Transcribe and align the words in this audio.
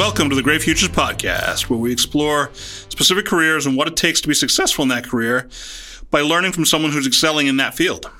Welcome 0.00 0.30
to 0.30 0.34
the 0.34 0.42
Great 0.42 0.62
Futures 0.62 0.88
Podcast, 0.88 1.68
where 1.68 1.78
we 1.78 1.92
explore 1.92 2.48
specific 2.54 3.26
careers 3.26 3.66
and 3.66 3.76
what 3.76 3.86
it 3.86 3.98
takes 3.98 4.22
to 4.22 4.28
be 4.28 4.32
successful 4.32 4.82
in 4.82 4.88
that 4.88 5.04
career 5.04 5.46
by 6.10 6.22
learning 6.22 6.52
from 6.52 6.64
someone 6.64 6.90
who's 6.90 7.06
excelling 7.06 7.48
in 7.48 7.58
that 7.58 7.74
field. 7.74 8.10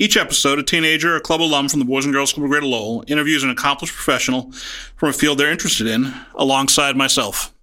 Each 0.00 0.16
episode, 0.16 0.58
a 0.58 0.64
teenager 0.64 1.14
or 1.14 1.20
club 1.20 1.40
alum 1.40 1.68
from 1.68 1.78
the 1.78 1.84
Boys 1.84 2.04
and 2.04 2.12
Girls 2.12 2.32
Club 2.32 2.42
of 2.42 2.50
Greater 2.50 2.66
Lowell 2.66 3.04
interviews 3.06 3.44
an 3.44 3.50
accomplished 3.50 3.94
professional 3.94 4.50
from 4.96 5.10
a 5.10 5.12
field 5.12 5.38
they're 5.38 5.52
interested 5.52 5.86
in, 5.86 6.12
alongside 6.34 6.96
myself. 6.96 7.54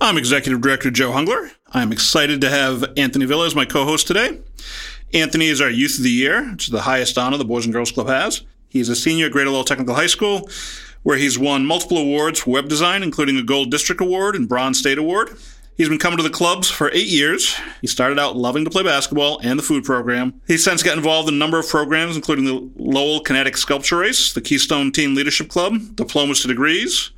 I'm 0.00 0.18
Executive 0.18 0.60
Director 0.60 0.90
Joe 0.90 1.12
Hungler. 1.12 1.52
I'm 1.70 1.92
excited 1.92 2.40
to 2.40 2.50
have 2.50 2.84
Anthony 2.96 3.26
Villa 3.26 3.46
as 3.46 3.54
my 3.54 3.64
co-host 3.64 4.08
today. 4.08 4.40
Anthony 5.14 5.46
is 5.46 5.60
our 5.60 5.70
Youth 5.70 5.98
of 5.98 6.02
the 6.02 6.10
Year, 6.10 6.50
which 6.50 6.64
is 6.64 6.72
the 6.72 6.82
highest 6.82 7.16
honor 7.16 7.36
the 7.36 7.44
Boys 7.44 7.64
and 7.64 7.72
Girls 7.72 7.92
Club 7.92 8.08
has. 8.08 8.42
He's 8.68 8.88
a 8.88 8.96
senior 8.96 9.26
at 9.26 9.32
Greater 9.32 9.50
Lowell 9.50 9.62
Technical 9.62 9.94
High 9.94 10.08
School 10.08 10.50
where 11.02 11.16
he's 11.16 11.38
won 11.38 11.66
multiple 11.66 11.98
awards 11.98 12.40
for 12.40 12.50
web 12.50 12.68
design, 12.68 13.02
including 13.02 13.36
a 13.36 13.42
Gold 13.42 13.70
District 13.70 14.00
Award 14.00 14.36
and 14.36 14.48
Bronze 14.48 14.78
State 14.78 14.98
Award. 14.98 15.36
He's 15.76 15.88
been 15.88 15.98
coming 15.98 16.18
to 16.18 16.22
the 16.22 16.28
clubs 16.28 16.68
for 16.68 16.90
eight 16.92 17.06
years. 17.06 17.56
He 17.80 17.86
started 17.86 18.18
out 18.18 18.36
loving 18.36 18.64
to 18.64 18.70
play 18.70 18.82
basketball 18.82 19.40
and 19.42 19.58
the 19.58 19.62
food 19.62 19.82
program. 19.82 20.38
He's 20.46 20.62
since 20.62 20.82
got 20.82 20.98
involved 20.98 21.28
in 21.28 21.36
a 21.36 21.38
number 21.38 21.58
of 21.58 21.68
programs, 21.68 22.16
including 22.16 22.44
the 22.44 22.70
Lowell 22.76 23.20
Kinetic 23.20 23.56
Sculpture 23.56 23.96
Race, 23.96 24.34
the 24.34 24.42
Keystone 24.42 24.92
Team 24.92 25.14
Leadership 25.14 25.48
Club, 25.48 25.78
Diplomas 25.94 26.42
to 26.42 26.48
Degrees, 26.48 27.12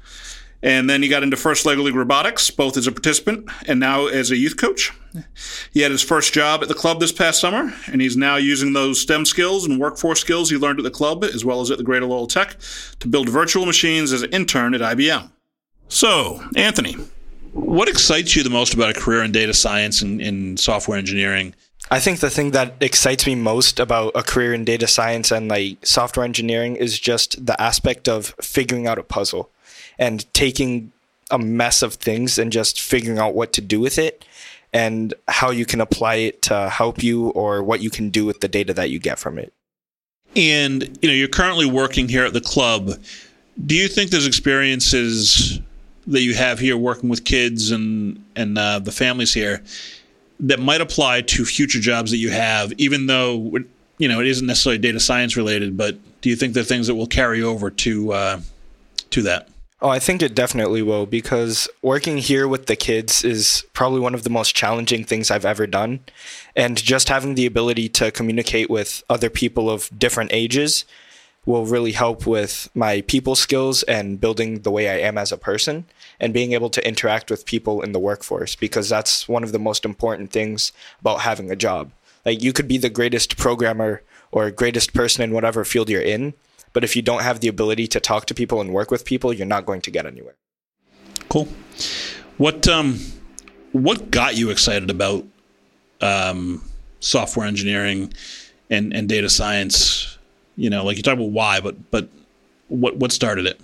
and 0.62 0.89
then 0.89 1.02
he 1.02 1.09
got 1.09 1.23
into 1.23 1.37
First 1.37 1.66
Lego 1.66 1.83
League 1.83 1.97
Robotics, 1.97 2.51
both 2.51 2.77
as 2.77 2.87
a 2.87 2.93
participant 2.93 3.48
and 3.66 3.80
now 3.80 4.07
as 4.07 4.30
a 4.30 4.37
youth 4.37 4.57
coach. 4.57 4.93
He 5.73 5.80
had 5.80 5.91
his 5.91 6.03
first 6.03 6.33
job 6.33 6.62
at 6.62 6.69
the 6.69 6.75
club 6.75 7.01
this 7.01 7.12
past 7.12 7.41
summer, 7.41 7.75
and 7.87 8.01
he's 8.01 8.16
now 8.16 8.37
using 8.37 8.73
those 8.73 9.01
STEM 9.01 9.27
skills 9.27 9.67
and 9.67 9.80
workforce 9.80 10.20
skills 10.20 10.51
he 10.51 10.56
learned 10.56 10.79
at 10.79 10.84
the 10.84 10.91
club, 10.91 11.25
as 11.25 11.45
well 11.45 11.61
as 11.61 11.70
at 11.70 11.79
the 11.79 11.84
Greater 11.84 12.06
Lowell 12.06 12.27
Tech, 12.27 12.56
to 13.00 13.09
build 13.09 13.28
virtual 13.28 13.67
machines 13.67 14.12
as 14.12 14.22
an 14.22 14.31
intern 14.31 14.72
at 14.75 14.81
IBM. 14.81 15.31
So, 15.89 16.42
Anthony, 16.56 16.97
what 17.53 17.89
excites 17.89 18.34
you 18.37 18.42
the 18.42 18.50
most 18.50 18.72
about 18.72 18.97
a 18.97 19.00
career 19.00 19.22
in 19.22 19.33
data 19.33 19.53
science 19.53 20.00
and 20.00 20.22
in 20.22 20.56
software 20.56 20.97
engineering? 20.97 21.55
I 21.91 21.98
think 21.98 22.20
the 22.20 22.31
thing 22.31 22.53
that 22.53 22.77
excites 22.81 23.27
me 23.27 23.34
most 23.34 23.78
about 23.78 24.12
a 24.15 24.22
career 24.22 24.55
in 24.55 24.65
data 24.65 24.87
science 24.87 25.31
and 25.31 25.48
like 25.48 25.84
software 25.84 26.25
engineering 26.25 26.77
is 26.77 26.98
just 26.98 27.44
the 27.44 27.61
aspect 27.61 28.09
of 28.09 28.34
figuring 28.41 28.87
out 28.87 28.98
a 28.98 29.03
puzzle 29.03 29.50
and 29.98 30.33
taking 30.35 30.93
a 31.31 31.39
mess 31.39 31.83
of 31.83 31.95
things 31.95 32.39
and 32.39 32.53
just 32.53 32.81
figuring 32.81 33.19
out 33.19 33.35
what 33.35 33.53
to 33.55 33.61
do 33.61 33.81
with 33.81 33.99
it 33.99 34.25
and 34.73 35.15
how 35.29 35.51
you 35.51 35.67
can 35.67 35.81
apply 35.81 36.17
it 36.17 36.43
to 36.43 36.69
help 36.69 37.03
you 37.03 37.29
or 37.31 37.62
what 37.62 37.81
you 37.81 37.91
can 37.91 38.11
do 38.11 38.25
with 38.25 38.41
the 38.41 38.49
data 38.49 38.73
that 38.73 38.91
you 38.91 38.99
get 38.99 39.19
from 39.19 39.39
it. 39.39 39.53
And 40.34 40.99
you 41.03 41.09
know, 41.09 41.15
you're 41.15 41.29
currently 41.29 41.67
working 41.67 42.09
here 42.09 42.25
at 42.25 42.33
the 42.33 42.41
club. 42.41 42.93
Do 43.67 43.75
you 43.75 43.89
think 43.89 44.11
there's 44.11 44.27
experiences 44.27 45.61
that 46.06 46.23
you 46.23 46.34
have 46.34 46.59
here 46.59 46.77
working 46.77 47.09
with 47.09 47.25
kids 47.25 47.71
and 47.71 48.25
and 48.34 48.56
uh, 48.56 48.79
the 48.79 48.93
families 48.93 49.34
here 49.34 49.62
that 50.41 50.59
might 50.59 50.81
apply 50.81 51.21
to 51.23 51.45
future 51.45 51.81
jobs 51.81 52.11
that 52.11 52.17
you 52.17 52.31
have, 52.31 52.73
even 52.79 53.06
though 53.06 53.59
you 53.99 54.09
know 54.09 54.21
it 54.21 54.27
isn't 54.27 54.47
necessarily 54.47 54.79
data 54.79 55.01
science 55.01 55.37
related? 55.37 55.77
But 55.77 55.97
do 56.23 56.31
you 56.31 56.37
think 56.37 56.55
there 56.55 56.62
are 56.62 56.65
things 56.65 56.87
that 56.87 56.95
will 56.95 57.06
carry 57.06 57.43
over 57.43 57.71
to 57.71 58.12
uh, 58.12 58.41
to 59.11 59.23
that? 59.23 59.49
Oh, 59.84 59.88
I 59.88 59.98
think 59.98 60.22
it 60.22 60.36
definitely 60.36 60.80
will 60.80 61.06
because 61.06 61.69
working 61.83 62.19
here 62.19 62.47
with 62.47 62.66
the 62.66 62.77
kids 62.77 63.25
is 63.25 63.66
probably 63.72 63.98
one 63.98 64.14
of 64.14 64.22
the 64.22 64.30
most 64.30 64.55
challenging 64.55 65.02
things 65.02 65.28
I've 65.28 65.44
ever 65.44 65.66
done. 65.66 65.98
And 66.55 66.80
just 66.80 67.08
having 67.08 67.34
the 67.34 67.47
ability 67.47 67.88
to 67.88 68.12
communicate 68.12 68.70
with 68.70 69.03
other 69.10 69.28
people 69.28 69.69
of 69.69 69.91
different 69.98 70.33
ages 70.33 70.84
will 71.47 71.66
really 71.66 71.91
help 71.91 72.28
with 72.28 72.70
my 72.77 73.00
people 73.00 73.34
skills 73.34 73.83
and 73.83 74.20
building 74.20 74.60
the 74.60 74.70
way 74.70 74.88
I 74.88 75.05
am 75.05 75.19
as 75.19 75.33
a 75.33 75.36
person 75.36 75.86
and 76.20 76.33
being 76.33 76.53
able 76.53 76.70
to 76.70 76.87
interact 76.87 77.28
with 77.28 77.44
people 77.44 77.82
in 77.82 77.91
the 77.91 77.98
workforce 77.98 78.54
because 78.54 78.88
that's 78.88 79.28
one 79.28 79.42
of 79.42 79.50
the 79.50 79.59
most 79.59 79.84
important 79.84 80.31
things 80.31 80.71
about 81.00 81.22
having 81.22 81.50
a 81.50 81.56
job. 81.56 81.91
Like 82.25 82.41
you 82.41 82.53
could 82.53 82.69
be 82.69 82.78
the 82.78 82.88
greatest 82.88 83.37
programmer 83.37 84.03
or 84.31 84.48
greatest 84.53 84.94
person 84.94 85.25
in 85.25 85.32
whatever 85.32 85.65
field 85.65 85.91
you're 85.91 86.00
in, 86.00 86.34
but 86.72 86.84
if 86.84 86.97
you 86.97 87.03
don't 87.03 87.22
have 87.22 87.41
the 87.41 87.49
ability 87.49 87.87
to 87.88 88.00
talk 88.00 88.27
to 88.27 88.34
people 88.34 88.60
and 88.60 88.72
work 88.72 88.91
with 88.91 89.05
people, 89.05 89.33
you're 89.33 89.47
not 89.47 89.66
going 89.66 89.81
to 89.83 89.91
get 89.91 90.06
anywhere. 90.06 90.37
Cool. 91.28 91.49
What 92.38 92.66
um, 92.69 92.99
what 93.72 94.10
got 94.10 94.37
you 94.37 94.50
excited 94.50 94.91
about 94.91 95.25
um, 96.00 96.62
software 97.00 97.47
engineering 97.47 98.12
and, 98.71 98.93
and 98.93 99.09
data 99.09 99.28
science? 99.28 100.19
You 100.56 100.71
know, 100.71 100.84
like 100.84 100.97
you 100.97 101.03
talk 101.03 101.15
about 101.15 101.31
why, 101.31 101.60
but 101.60 101.91
but 101.91 102.09
what 102.69 102.97
what 102.97 103.12
started 103.12 103.47
it? 103.47 103.60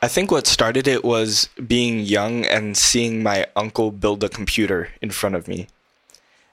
I 0.00 0.06
think 0.06 0.30
what 0.30 0.46
started 0.46 0.86
it 0.86 1.04
was 1.04 1.48
being 1.66 2.00
young 2.00 2.44
and 2.44 2.76
seeing 2.76 3.22
my 3.22 3.46
uncle 3.56 3.90
build 3.90 4.22
a 4.22 4.28
computer 4.28 4.90
in 5.02 5.10
front 5.10 5.34
of 5.34 5.48
me. 5.48 5.66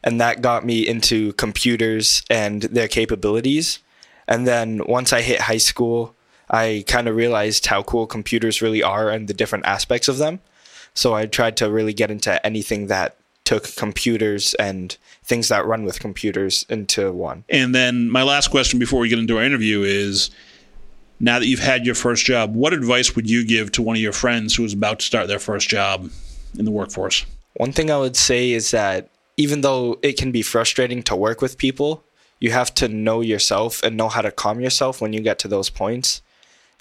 And 0.03 0.19
that 0.19 0.41
got 0.41 0.65
me 0.65 0.87
into 0.87 1.33
computers 1.33 2.23
and 2.29 2.63
their 2.63 2.87
capabilities. 2.87 3.79
And 4.27 4.47
then 4.47 4.81
once 4.87 5.13
I 5.13 5.21
hit 5.21 5.41
high 5.41 5.57
school, 5.57 6.15
I 6.49 6.83
kind 6.87 7.07
of 7.07 7.15
realized 7.15 7.65
how 7.65 7.83
cool 7.83 8.07
computers 8.07 8.61
really 8.61 8.83
are 8.83 9.09
and 9.09 9.27
the 9.27 9.33
different 9.33 9.65
aspects 9.65 10.07
of 10.07 10.17
them. 10.17 10.39
So 10.93 11.13
I 11.13 11.25
tried 11.25 11.57
to 11.57 11.69
really 11.69 11.93
get 11.93 12.11
into 12.11 12.43
anything 12.45 12.87
that 12.87 13.17
took 13.43 13.75
computers 13.75 14.53
and 14.55 14.97
things 15.23 15.49
that 15.49 15.65
run 15.65 15.83
with 15.83 15.99
computers 15.99 16.65
into 16.69 17.11
one. 17.11 17.43
And 17.49 17.75
then 17.75 18.09
my 18.09 18.23
last 18.23 18.49
question 18.49 18.79
before 18.79 18.99
we 18.99 19.09
get 19.09 19.19
into 19.19 19.37
our 19.37 19.43
interview 19.43 19.83
is 19.83 20.31
now 21.19 21.39
that 21.39 21.47
you've 21.47 21.59
had 21.59 21.85
your 21.85 21.95
first 21.95 22.25
job, 22.25 22.55
what 22.55 22.73
advice 22.73 23.15
would 23.15 23.29
you 23.29 23.45
give 23.45 23.71
to 23.73 23.81
one 23.81 23.95
of 23.95 24.01
your 24.01 24.13
friends 24.13 24.55
who 24.55 24.63
is 24.63 24.73
about 24.73 24.99
to 24.99 25.05
start 25.05 25.27
their 25.27 25.39
first 25.39 25.69
job 25.69 26.09
in 26.57 26.65
the 26.65 26.71
workforce? 26.71 27.25
One 27.55 27.71
thing 27.71 27.91
I 27.91 27.97
would 27.97 28.15
say 28.15 28.51
is 28.51 28.71
that 28.71 29.09
even 29.37 29.61
though 29.61 29.99
it 30.01 30.17
can 30.17 30.31
be 30.31 30.41
frustrating 30.41 31.03
to 31.03 31.15
work 31.15 31.41
with 31.41 31.57
people, 31.57 32.03
you 32.45 32.51
have 32.51 32.71
to 32.75 32.87
know 32.87 33.21
yourself 33.21 33.81
and 33.81 33.97
know 33.97 34.07
how 34.07 34.21
to 34.21 34.29
calm 34.29 34.59
yourself 34.59 35.01
when 35.01 35.13
you 35.13 35.19
get 35.19 35.39
to 35.39 35.47
those 35.47 35.71
points 35.71 36.21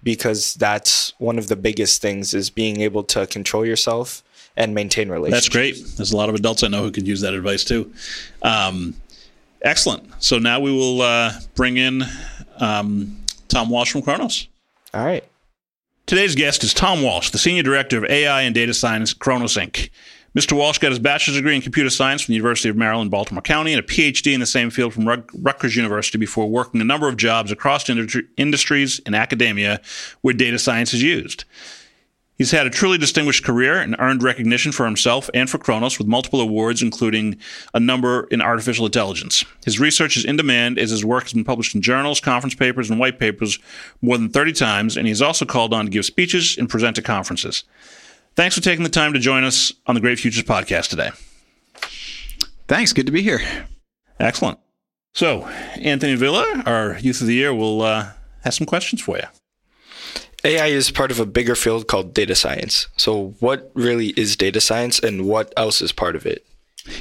because 0.03 0.53
that's 0.57 1.15
one 1.17 1.39
of 1.39 1.49
the 1.49 1.57
biggest 1.57 2.03
things 2.03 2.35
is 2.35 2.51
being 2.51 2.83
able 2.83 3.03
to 3.03 3.27
control 3.27 3.65
yourself 3.65 4.23
and 4.59 4.75
maintain 4.75 5.09
relationships. 5.09 5.47
That's 5.47 5.49
great. 5.49 5.97
There's 5.97 6.13
a 6.13 6.17
lot 6.19 6.29
of 6.29 6.35
adults 6.35 6.63
I 6.63 6.69
know 6.69 6.83
who 6.83 6.91
could 6.91 7.09
use 7.09 7.23
that 7.23 7.33
advice 7.33 7.65
too. 7.65 7.91
Um, 8.43 8.95
excellent. 9.63 10.05
So 10.23 10.39
now 10.39 10.61
we 10.61 10.71
will 10.71 11.01
uh, 11.01 11.33
bring 11.55 11.79
in 11.79 12.03
um, 12.59 13.25
Tom 13.49 13.71
Walsh 13.71 13.93
from 13.93 14.03
Kronos. 14.03 14.47
All 14.93 15.03
right. 15.03 15.25
Today's 16.05 16.35
guest 16.35 16.63
is 16.63 16.75
Tom 16.75 17.01
Walsh, 17.03 17.31
the 17.31 17.39
Senior 17.39 17.63
Director 17.63 17.97
of 17.97 18.05
AI 18.11 18.43
and 18.43 18.55
Data 18.55 18.75
Science 18.75 19.13
at 19.13 19.19
Kronos 19.19 19.57
Inc. 19.57 19.89
Mr. 20.37 20.57
Walsh 20.57 20.79
got 20.79 20.91
his 20.91 20.99
bachelor's 20.99 21.37
degree 21.37 21.55
in 21.55 21.63
computer 21.63 21.91
science 21.91 22.23
from 22.23 22.33
the 22.33 22.37
University 22.37 22.69
of 22.69 22.77
Maryland, 22.77 23.09
Baltimore 23.09 23.41
County, 23.41 23.73
and 23.73 23.79
a 23.79 23.87
PhD 23.87 24.35
in 24.35 24.41
the 24.41 24.47
same 24.47 24.69
field 24.69 24.93
from 24.93 25.07
Rutgers 25.07 25.77
University 25.77 26.19
before 26.19 26.51
working 26.51 26.81
a 26.81 26.85
number 26.85 27.07
of 27.09 27.17
jobs 27.17 27.53
across 27.53 27.89
industries 27.89 29.01
and 29.07 29.15
academia 29.15 29.81
where 30.23 30.35
data 30.35 30.59
science 30.59 30.93
is 30.93 31.03
used. 31.03 31.45
He's 32.37 32.51
had 32.51 32.67
a 32.67 32.71
truly 32.71 32.99
distinguished 32.99 33.45
career 33.45 33.77
and 33.79 33.95
earned 34.01 34.25
recognition 34.25 34.73
for 34.73 34.87
himself 34.87 35.31
and 35.33 35.49
for 35.49 35.59
Kronos 35.59 35.99
with 35.99 36.09
multiple 36.09 36.41
awards, 36.41 36.83
including 36.83 37.39
a 37.73 37.79
number 37.79 38.25
in 38.33 38.43
artificial 38.43 38.87
intelligence. 38.87 39.45
His 39.65 39.79
research 39.79 40.17
is 40.17 40.25
in 40.25 40.37
demand 40.37 40.81
as 40.81 40.91
his 40.91 41.05
work 41.05 41.23
has 41.23 41.33
been 41.33 41.45
published 41.45 41.77
in 41.77 41.81
journals, 41.81 42.19
conference 42.19 42.57
papers, 42.57 42.91
and 42.91 42.99
white 42.99 43.21
papers 43.21 43.61
more 44.03 44.19
than 44.19 44.31
30 44.31 44.53
times, 44.53 44.97
and 44.97 45.07
he's 45.07 45.23
also 45.23 45.45
called 45.45 45.73
on 45.73 45.85
to 45.85 45.93
give 45.93 46.05
speeches 46.05 46.59
and 46.59 46.69
present 46.69 46.99
at 46.99 47.05
conferences. 47.05 47.63
Thanks 48.37 48.55
for 48.55 48.61
taking 48.61 48.83
the 48.83 48.91
time 48.91 49.13
to 49.13 49.19
join 49.21 49.45
us 49.45 49.73
on 49.87 49.95
the 49.95 50.01
Great 50.01 50.19
Futures 50.19 50.43
podcast 50.43 50.89
today. 50.89 51.11
Thanks. 52.67 52.93
Good 52.93 53.07
to 53.07 53.13
be 53.13 53.23
here. 53.23 53.41
Excellent. 54.19 54.59
So, 55.15 55.47
Anthony 55.77 56.17
Villa, 56.17 56.63
our 56.67 56.99
Youth 56.99 57.21
of 57.21 57.29
the 57.29 57.35
Year, 57.35 57.55
will 57.55 57.83
uh, 57.83 58.09
have 58.43 58.55
some 58.55 58.67
questions 58.67 59.01
for 59.01 59.17
you. 59.17 59.25
AI 60.45 60.67
is 60.67 60.91
part 60.91 61.11
of 61.13 61.21
a 61.21 61.27
bigger 61.27 61.55
field 61.55 61.87
called 61.87 62.13
data 62.13 62.35
science. 62.35 62.89
So, 62.97 63.35
what 63.39 63.71
really 63.75 64.09
is 64.09 64.37
data 64.37 64.61
science, 64.61 64.99
and 64.99 65.27
what 65.27 65.53
else 65.57 65.81
is 65.81 65.93
part 65.93 66.17
of 66.17 66.27
it? 66.27 66.45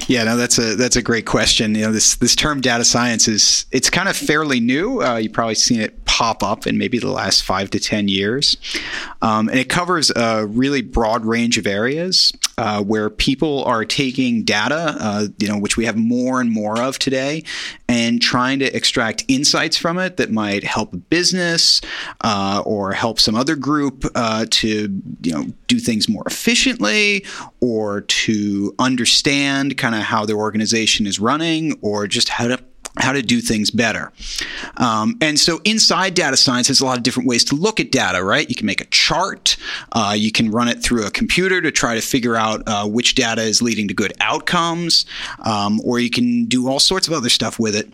Yeah, 0.08 0.24
no, 0.24 0.36
that's 0.36 0.58
a 0.58 0.76
that's 0.76 0.96
a 0.96 1.02
great 1.02 1.26
question. 1.26 1.74
You 1.74 1.82
know, 1.82 1.92
this 1.92 2.16
this 2.16 2.34
term 2.34 2.62
data 2.62 2.84
science 2.84 3.28
is 3.28 3.66
it's 3.70 3.90
kind 3.90 4.08
of 4.08 4.16
fairly 4.16 4.58
new. 4.58 5.02
Uh, 5.02 5.16
you've 5.16 5.34
probably 5.34 5.54
seen 5.54 5.80
it 5.80 6.04
pop 6.06 6.42
up 6.42 6.66
in 6.66 6.78
maybe 6.78 6.98
the 6.98 7.10
last 7.10 7.44
five 7.44 7.68
to 7.70 7.80
ten 7.80 8.08
years, 8.08 8.56
um, 9.20 9.48
and 9.48 9.58
it 9.58 9.68
covers 9.68 10.10
a 10.16 10.46
really 10.46 10.80
broad 10.80 11.26
range 11.26 11.58
of 11.58 11.66
areas 11.66 12.32
uh, 12.56 12.82
where 12.82 13.10
people 13.10 13.62
are 13.64 13.84
taking 13.84 14.42
data, 14.42 14.96
uh, 14.98 15.26
you 15.38 15.48
know, 15.48 15.58
which 15.58 15.76
we 15.76 15.84
have 15.84 15.96
more 15.96 16.40
and 16.40 16.50
more 16.50 16.80
of 16.80 16.98
today, 16.98 17.42
and 17.94 18.20
trying 18.20 18.58
to 18.58 18.76
extract 18.76 19.24
insights 19.28 19.76
from 19.76 20.00
it 20.00 20.16
that 20.16 20.32
might 20.32 20.64
help 20.64 20.92
a 20.92 20.96
business 20.96 21.80
uh, 22.22 22.60
or 22.66 22.90
help 22.92 23.20
some 23.20 23.36
other 23.36 23.54
group 23.54 24.04
uh, 24.16 24.44
to 24.50 25.00
you 25.22 25.32
know 25.32 25.46
do 25.68 25.78
things 25.78 26.08
more 26.08 26.24
efficiently 26.26 27.24
or 27.60 28.00
to 28.00 28.74
understand 28.80 29.78
kind 29.78 29.94
of 29.94 30.00
how 30.00 30.26
their 30.26 30.36
organization 30.36 31.06
is 31.06 31.20
running 31.20 31.78
or 31.82 32.08
just 32.08 32.28
how 32.30 32.48
to 32.48 32.58
how 32.96 33.12
to 33.12 33.22
do 33.22 33.40
things 33.40 33.70
better. 33.70 34.12
Um, 34.76 35.16
and 35.20 35.38
so 35.38 35.60
inside 35.64 36.14
data 36.14 36.36
science, 36.36 36.68
there's 36.68 36.80
a 36.80 36.86
lot 36.86 36.96
of 36.96 37.02
different 37.02 37.28
ways 37.28 37.44
to 37.44 37.56
look 37.56 37.80
at 37.80 37.90
data, 37.90 38.22
right? 38.22 38.48
You 38.48 38.54
can 38.54 38.66
make 38.66 38.80
a 38.80 38.86
chart. 38.86 39.56
Uh, 39.92 40.14
you 40.16 40.30
can 40.30 40.50
run 40.50 40.68
it 40.68 40.82
through 40.82 41.06
a 41.06 41.10
computer 41.10 41.60
to 41.60 41.72
try 41.72 41.94
to 41.94 42.00
figure 42.00 42.36
out 42.36 42.62
uh, 42.66 42.86
which 42.86 43.14
data 43.14 43.42
is 43.42 43.60
leading 43.60 43.88
to 43.88 43.94
good 43.94 44.12
outcomes, 44.20 45.06
um, 45.44 45.80
or 45.84 45.98
you 45.98 46.10
can 46.10 46.44
do 46.44 46.68
all 46.68 46.78
sorts 46.78 47.08
of 47.08 47.14
other 47.14 47.28
stuff 47.28 47.58
with 47.58 47.74
it. 47.74 47.88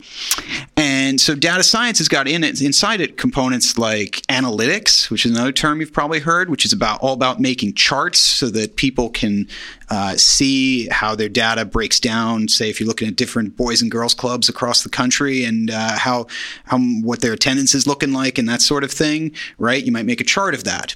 And 0.76 1.20
so 1.20 1.34
data 1.34 1.62
science 1.62 1.98
has 1.98 2.08
got 2.08 2.28
in 2.28 2.44
it, 2.44 2.60
inside 2.60 3.00
it 3.00 3.16
components 3.16 3.78
like 3.78 4.22
analytics, 4.28 5.10
which 5.10 5.24
is 5.24 5.32
another 5.32 5.52
term 5.52 5.80
you've 5.80 5.92
probably 5.92 6.20
heard, 6.20 6.50
which 6.50 6.64
is 6.64 6.72
about 6.72 7.00
all 7.00 7.14
about 7.14 7.40
making 7.40 7.74
charts 7.74 8.18
so 8.18 8.50
that 8.50 8.76
people 8.76 9.08
can 9.08 9.48
uh, 9.90 10.16
see 10.16 10.88
how 10.88 11.14
their 11.14 11.28
data 11.28 11.64
breaks 11.64 11.98
down. 11.98 12.48
Say, 12.48 12.70
if 12.70 12.80
you're 12.80 12.86
looking 12.86 13.08
at 13.08 13.16
different 13.16 13.56
boys 13.56 13.82
and 13.82 13.90
girls 13.90 14.14
clubs 14.14 14.48
across 14.48 14.82
the 14.82 14.88
country 14.88 15.44
and 15.44 15.70
uh, 15.70 15.98
how 15.98 16.26
how 16.64 16.78
what 16.78 17.20
their 17.20 17.32
attendance 17.32 17.74
is 17.74 17.86
looking 17.86 18.12
like 18.12 18.38
and 18.38 18.48
that 18.48 18.62
sort 18.62 18.84
of 18.84 18.92
thing, 18.92 19.32
right? 19.58 19.84
You 19.84 19.92
might 19.92 20.06
make 20.06 20.20
a 20.20 20.24
chart 20.24 20.54
of 20.54 20.64
that. 20.64 20.94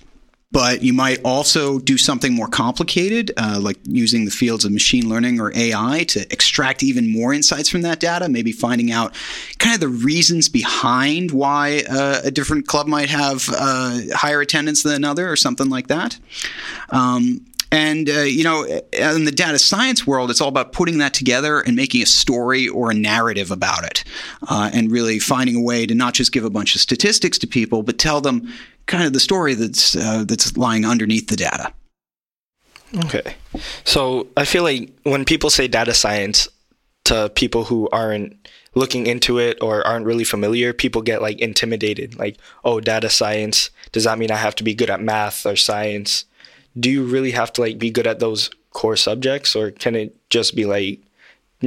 But 0.52 0.84
you 0.84 0.92
might 0.92 1.20
also 1.24 1.80
do 1.80 1.98
something 1.98 2.32
more 2.32 2.46
complicated, 2.46 3.32
uh, 3.36 3.58
like 3.60 3.76
using 3.82 4.24
the 4.24 4.30
fields 4.30 4.64
of 4.64 4.70
machine 4.70 5.08
learning 5.08 5.40
or 5.40 5.50
AI 5.52 6.04
to 6.10 6.20
extract 6.32 6.84
even 6.84 7.10
more 7.10 7.34
insights 7.34 7.68
from 7.68 7.82
that 7.82 7.98
data, 7.98 8.28
maybe 8.28 8.52
finding 8.52 8.92
out 8.92 9.16
kind 9.58 9.74
of 9.74 9.80
the 9.80 9.88
reasons 9.88 10.48
behind 10.48 11.32
why 11.32 11.82
uh, 11.90 12.20
a 12.22 12.30
different 12.30 12.68
club 12.68 12.86
might 12.86 13.08
have 13.08 13.48
uh, 13.52 13.98
higher 14.14 14.40
attendance 14.40 14.84
than 14.84 14.94
another 14.94 15.28
or 15.28 15.34
something 15.34 15.68
like 15.68 15.88
that. 15.88 16.20
Um, 16.90 17.44
and, 17.70 18.08
uh, 18.08 18.20
you 18.22 18.44
know, 18.44 18.64
in 18.92 19.24
the 19.24 19.32
data 19.32 19.58
science 19.58 20.06
world, 20.06 20.30
it's 20.30 20.40
all 20.40 20.48
about 20.48 20.72
putting 20.72 20.98
that 20.98 21.14
together 21.14 21.60
and 21.60 21.76
making 21.76 22.02
a 22.02 22.06
story 22.06 22.68
or 22.68 22.90
a 22.90 22.94
narrative 22.94 23.50
about 23.50 23.84
it. 23.84 24.04
Uh, 24.48 24.70
and 24.72 24.90
really 24.90 25.18
finding 25.18 25.56
a 25.56 25.62
way 25.62 25.86
to 25.86 25.94
not 25.94 26.14
just 26.14 26.32
give 26.32 26.44
a 26.44 26.50
bunch 26.50 26.74
of 26.74 26.80
statistics 26.80 27.38
to 27.38 27.46
people, 27.46 27.82
but 27.82 27.98
tell 27.98 28.20
them 28.20 28.52
kind 28.86 29.04
of 29.04 29.12
the 29.12 29.20
story 29.20 29.54
that's, 29.54 29.96
uh, 29.96 30.24
that's 30.26 30.56
lying 30.56 30.84
underneath 30.84 31.28
the 31.28 31.36
data. 31.36 31.72
Okay. 33.04 33.34
So 33.84 34.28
I 34.36 34.44
feel 34.44 34.62
like 34.62 34.90
when 35.02 35.24
people 35.24 35.50
say 35.50 35.66
data 35.66 35.94
science 35.94 36.48
to 37.04 37.28
people 37.34 37.64
who 37.64 37.88
aren't 37.90 38.48
looking 38.74 39.06
into 39.06 39.38
it 39.38 39.58
or 39.60 39.86
aren't 39.86 40.06
really 40.06 40.24
familiar, 40.24 40.72
people 40.72 41.02
get 41.02 41.22
like 41.22 41.38
intimidated. 41.40 42.18
Like, 42.18 42.38
oh, 42.64 42.80
data 42.80 43.10
science, 43.10 43.70
does 43.92 44.04
that 44.04 44.18
mean 44.18 44.30
I 44.30 44.36
have 44.36 44.54
to 44.56 44.64
be 44.64 44.74
good 44.74 44.90
at 44.90 45.00
math 45.00 45.44
or 45.46 45.56
science? 45.56 46.24
Do 46.78 46.90
you 46.90 47.04
really 47.04 47.30
have 47.32 47.52
to 47.54 47.60
like 47.60 47.78
be 47.78 47.90
good 47.90 48.06
at 48.06 48.18
those 48.18 48.50
core 48.72 48.96
subjects 48.96 49.54
or 49.54 49.70
can 49.70 49.94
it 49.94 50.16
just 50.30 50.56
be 50.56 50.64
like 50.64 51.00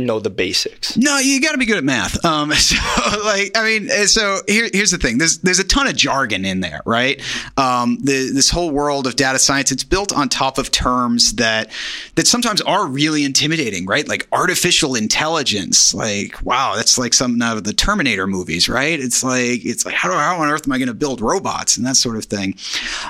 know 0.05 0.19
the 0.19 0.29
basics. 0.29 0.95
No, 0.97 1.17
you 1.17 1.41
got 1.41 1.53
to 1.53 1.57
be 1.57 1.65
good 1.65 1.77
at 1.77 1.83
math. 1.83 2.23
Um, 2.23 2.51
so, 2.53 2.75
like, 3.23 3.57
I 3.57 3.63
mean, 3.63 3.89
uh, 3.89 4.05
so 4.05 4.39
here, 4.47 4.69
here's 4.71 4.91
the 4.91 4.97
thing. 4.97 5.17
There's 5.17 5.39
there's 5.39 5.59
a 5.59 5.63
ton 5.63 5.87
of 5.87 5.95
jargon 5.95 6.45
in 6.45 6.59
there, 6.59 6.81
right? 6.85 7.21
Um, 7.57 7.97
the, 8.01 8.31
this 8.33 8.49
whole 8.49 8.71
world 8.71 9.07
of 9.07 9.15
data 9.15 9.39
science, 9.39 9.71
it's 9.71 9.83
built 9.83 10.13
on 10.13 10.29
top 10.29 10.57
of 10.57 10.71
terms 10.71 11.33
that 11.33 11.71
that 12.15 12.27
sometimes 12.27 12.61
are 12.61 12.87
really 12.87 13.23
intimidating, 13.23 13.85
right? 13.85 14.07
Like 14.07 14.27
artificial 14.31 14.95
intelligence. 14.95 15.93
Like, 15.93 16.41
wow, 16.43 16.75
that's 16.75 16.97
like 16.97 17.13
something 17.13 17.41
out 17.41 17.57
of 17.57 17.63
the 17.63 17.73
Terminator 17.73 18.27
movies, 18.27 18.69
right? 18.69 18.99
It's 18.99 19.23
like 19.23 19.65
it's 19.65 19.85
like 19.85 19.95
how, 19.95 20.09
do, 20.09 20.15
how 20.15 20.41
on 20.41 20.49
earth 20.49 20.67
am 20.67 20.73
I 20.73 20.77
going 20.77 20.87
to 20.87 20.93
build 20.93 21.21
robots 21.21 21.77
and 21.77 21.85
that 21.85 21.95
sort 21.95 22.17
of 22.17 22.25
thing. 22.25 22.55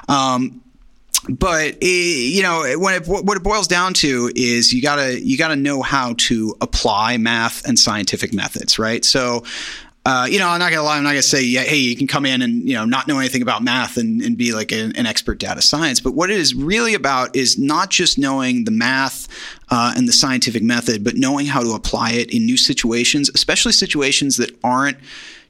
Um, 0.07 0.61
but 1.29 1.75
it, 1.81 1.85
you 2.33 2.41
know 2.41 2.63
when 2.77 2.95
it, 2.95 3.07
what 3.07 3.37
it 3.37 3.43
boils 3.43 3.67
down 3.67 3.93
to 3.93 4.31
is 4.35 4.71
you 4.73 4.81
gotta 4.81 5.19
you 5.19 5.37
gotta 5.37 5.55
know 5.55 5.81
how 5.81 6.13
to 6.17 6.55
apply 6.61 7.17
math 7.17 7.65
and 7.67 7.77
scientific 7.77 8.33
methods 8.33 8.79
right 8.79 9.03
so 9.03 9.43
uh, 10.07 10.25
you 10.25 10.39
know, 10.39 10.47
I'm 10.47 10.57
not 10.57 10.71
gonna 10.71 10.83
lie. 10.83 10.95
I'm 10.95 11.03
not 11.03 11.09
gonna 11.09 11.21
say, 11.21 11.43
yeah, 11.43 11.63
hey, 11.63 11.75
you 11.75 11.93
can 11.93 12.07
come 12.07 12.25
in 12.25 12.41
and 12.41 12.65
you 12.65 12.75
know 12.75 12.85
not 12.85 13.09
know 13.09 13.19
anything 13.19 13.41
about 13.41 13.61
math 13.61 13.97
and, 13.97 14.21
and 14.21 14.37
be 14.37 14.53
like 14.53 14.71
an, 14.71 14.95
an, 14.95 15.05
expert 15.05 15.37
data 15.37 15.61
science. 15.61 15.99
But 15.99 16.13
what 16.13 16.29
it 16.29 16.39
is 16.39 16.55
really 16.55 16.93
about 16.93 17.35
is 17.35 17.57
not 17.57 17.89
just 17.89 18.17
knowing 18.17 18.63
the 18.63 18.71
math 18.71 19.27
uh, 19.69 19.93
and 19.97 20.07
the 20.07 20.13
scientific 20.13 20.63
method, 20.63 21.03
but 21.03 21.17
knowing 21.17 21.45
how 21.45 21.61
to 21.61 21.73
apply 21.73 22.11
it 22.11 22.33
in 22.33 22.45
new 22.45 22.55
situations, 22.55 23.29
especially 23.35 23.73
situations 23.73 24.37
that 24.37 24.57
aren't 24.63 24.97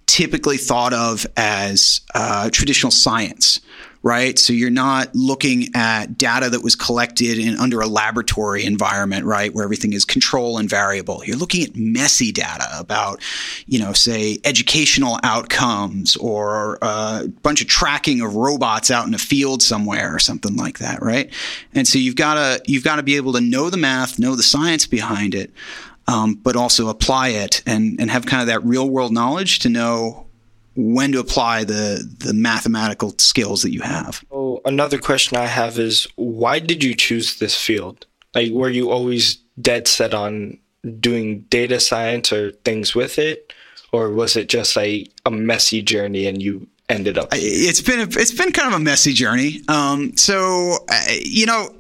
typically 0.08 0.58
thought 0.58 0.92
of 0.92 1.28
as 1.38 2.02
uh, 2.16 2.50
traditional 2.50 2.90
science 2.90 3.60
right? 4.04 4.38
So 4.38 4.54
you're 4.54 4.70
not 4.70 5.14
looking 5.16 5.70
at 5.76 6.18
data 6.18 6.50
that 6.50 6.64
was 6.64 6.76
collected 6.76 7.38
in 7.38 7.58
under 7.58 7.82
a 7.82 7.88
laboratory 7.88 8.64
environment, 8.66 9.26
right, 9.26 9.54
where 9.54 9.64
everything 9.64 9.94
is 9.94 10.06
control 10.06 10.58
and 10.58 10.70
variable. 10.70 11.22
You're 11.26 11.38
looking 11.38 11.64
at 11.64 11.76
messy 11.76 12.32
data 12.32 12.68
about, 12.78 13.22
you 13.66 13.80
know, 13.80 13.94
say 13.94 14.40
educational 14.44 15.20
outcomes 15.24 16.16
or 16.18 16.78
uh, 16.82 17.24
a 17.26 17.28
bunch 17.28 17.62
of 17.62 17.68
tracking 17.68 18.22
of 18.22 18.36
robots 18.36 18.92
out 18.92 19.08
in 19.08 19.14
a 19.14 19.20
field 19.20 19.62
somewhere 19.62 20.14
or 20.14 20.20
something 20.20 20.56
like 20.56 20.80
that, 20.80 21.02
right? 21.02 21.32
And 21.74 21.88
so 21.88 22.00
you've 22.00 22.16
got 22.16 22.36
to 22.36 22.62
you've 22.72 22.84
got 22.84 22.98
to 22.98 23.04
be 23.04 23.16
able 23.16 23.34
to 23.34 23.42
know 23.42 23.70
the 23.70 23.78
math, 23.78 24.20
know 24.20 24.36
the 24.36 24.44
science 24.44 24.86
behind 24.86 25.36
it. 25.36 25.52
Um, 26.10 26.36
but 26.36 26.56
also 26.56 26.88
apply 26.88 27.30
it 27.32 27.62
and, 27.66 28.00
and 28.00 28.10
have 28.10 28.26
kind 28.26 28.40
of 28.40 28.48
that 28.48 28.64
real 28.64 28.90
world 28.90 29.12
knowledge 29.12 29.60
to 29.60 29.70
know 29.70 30.27
when 30.78 31.12
to 31.12 31.20
apply 31.20 31.64
the 31.64 32.08
the 32.20 32.34
mathematical 32.34 33.14
skills 33.18 33.64
that 33.64 33.72
you 33.72 33.82
have. 33.82 34.24
Oh, 34.32 34.62
another 34.64 35.00
question 35.00 35.36
I 35.36 35.48
have 35.48 35.80
is 35.80 36.08
why 36.16 36.60
did 36.60 36.84
you 36.84 36.94
choose 36.94 37.40
this 37.40 37.58
field? 37.58 38.06
Like 38.36 38.52
were 38.52 38.70
you 38.70 38.92
always 38.92 39.36
dead 39.60 39.88
set 39.88 40.14
on 40.14 40.60
doing 41.00 41.42
data 41.50 41.80
science 41.80 42.32
or 42.32 42.52
things 42.52 42.94
with 42.94 43.18
it 43.18 43.52
or 43.92 44.12
was 44.12 44.36
it 44.36 44.48
just 44.48 44.76
like 44.76 45.12
a 45.26 45.32
messy 45.32 45.82
journey 45.82 46.28
and 46.28 46.42
you 46.42 46.68
ended 46.90 47.18
up 47.18 47.30
It's 47.34 47.82
been 47.82 48.00
a, 48.00 48.04
it's 48.04 48.32
been 48.32 48.52
kind 48.52 48.74
of 48.74 48.80
a 48.80 48.84
messy 48.84 49.14
journey. 49.14 49.62
Um, 49.68 50.16
so 50.16 50.86
you 51.26 51.48
know 51.48 51.76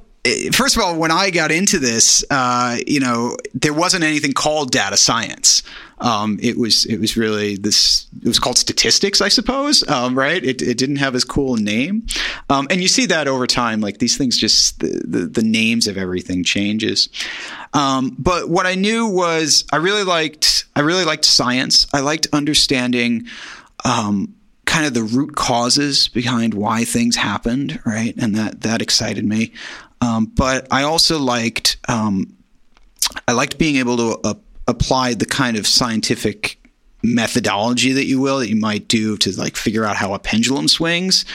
First 0.51 0.75
of 0.75 0.83
all, 0.83 0.97
when 0.97 1.11
I 1.11 1.29
got 1.29 1.51
into 1.51 1.79
this, 1.79 2.23
uh, 2.29 2.77
you 2.85 2.99
know, 2.99 3.37
there 3.53 3.73
wasn't 3.73 4.03
anything 4.03 4.33
called 4.33 4.71
data 4.71 4.97
science. 4.97 5.63
Um, 5.99 6.39
it 6.41 6.57
was 6.57 6.85
it 6.85 6.99
was 6.99 7.17
really 7.17 7.57
this. 7.57 8.07
It 8.21 8.27
was 8.27 8.39
called 8.39 8.57
statistics, 8.57 9.19
I 9.19 9.29
suppose. 9.29 9.87
Um, 9.89 10.17
right? 10.17 10.43
It, 10.43 10.61
it 10.61 10.77
didn't 10.77 10.97
have 10.97 11.15
as 11.15 11.23
cool 11.23 11.55
a 11.55 11.59
name, 11.59 12.05
um, 12.49 12.67
and 12.69 12.81
you 12.81 12.87
see 12.87 13.07
that 13.07 13.27
over 13.27 13.47
time. 13.47 13.81
Like 13.81 13.97
these 13.97 14.17
things, 14.17 14.37
just 14.37 14.79
the 14.79 15.01
the, 15.05 15.25
the 15.25 15.43
names 15.43 15.87
of 15.87 15.97
everything 15.97 16.43
changes. 16.43 17.09
Um, 17.73 18.15
but 18.19 18.49
what 18.49 18.65
I 18.65 18.75
knew 18.75 19.07
was 19.07 19.65
I 19.71 19.77
really 19.77 20.03
liked 20.03 20.65
I 20.75 20.81
really 20.81 21.05
liked 21.05 21.25
science. 21.25 21.87
I 21.93 22.01
liked 22.01 22.27
understanding 22.31 23.25
um, 23.83 24.35
kind 24.65 24.85
of 24.85 24.93
the 24.93 25.03
root 25.03 25.35
causes 25.35 26.07
behind 26.09 26.53
why 26.53 26.83
things 26.83 27.15
happened, 27.15 27.79
right? 27.85 28.13
And 28.17 28.35
that 28.35 28.61
that 28.61 28.81
excited 28.81 29.25
me. 29.25 29.51
Um, 30.01 30.25
but 30.25 30.67
I 30.71 30.83
also 30.83 31.19
liked 31.19 31.77
um, 31.87 32.33
I 33.27 33.31
liked 33.31 33.57
being 33.57 33.77
able 33.77 33.97
to 33.97 34.19
uh, 34.23 34.33
apply 34.67 35.13
the 35.13 35.25
kind 35.25 35.57
of 35.57 35.65
scientific 35.65 36.59
methodology 37.03 37.93
that 37.93 38.05
you 38.05 38.19
will 38.19 38.39
that 38.39 38.49
you 38.49 38.55
might 38.55 38.87
do 38.87 39.17
to 39.17 39.31
like 39.31 39.55
figure 39.55 39.85
out 39.85 39.95
how 39.95 40.13
a 40.13 40.19
pendulum 40.19 40.67
swings. 40.67 41.25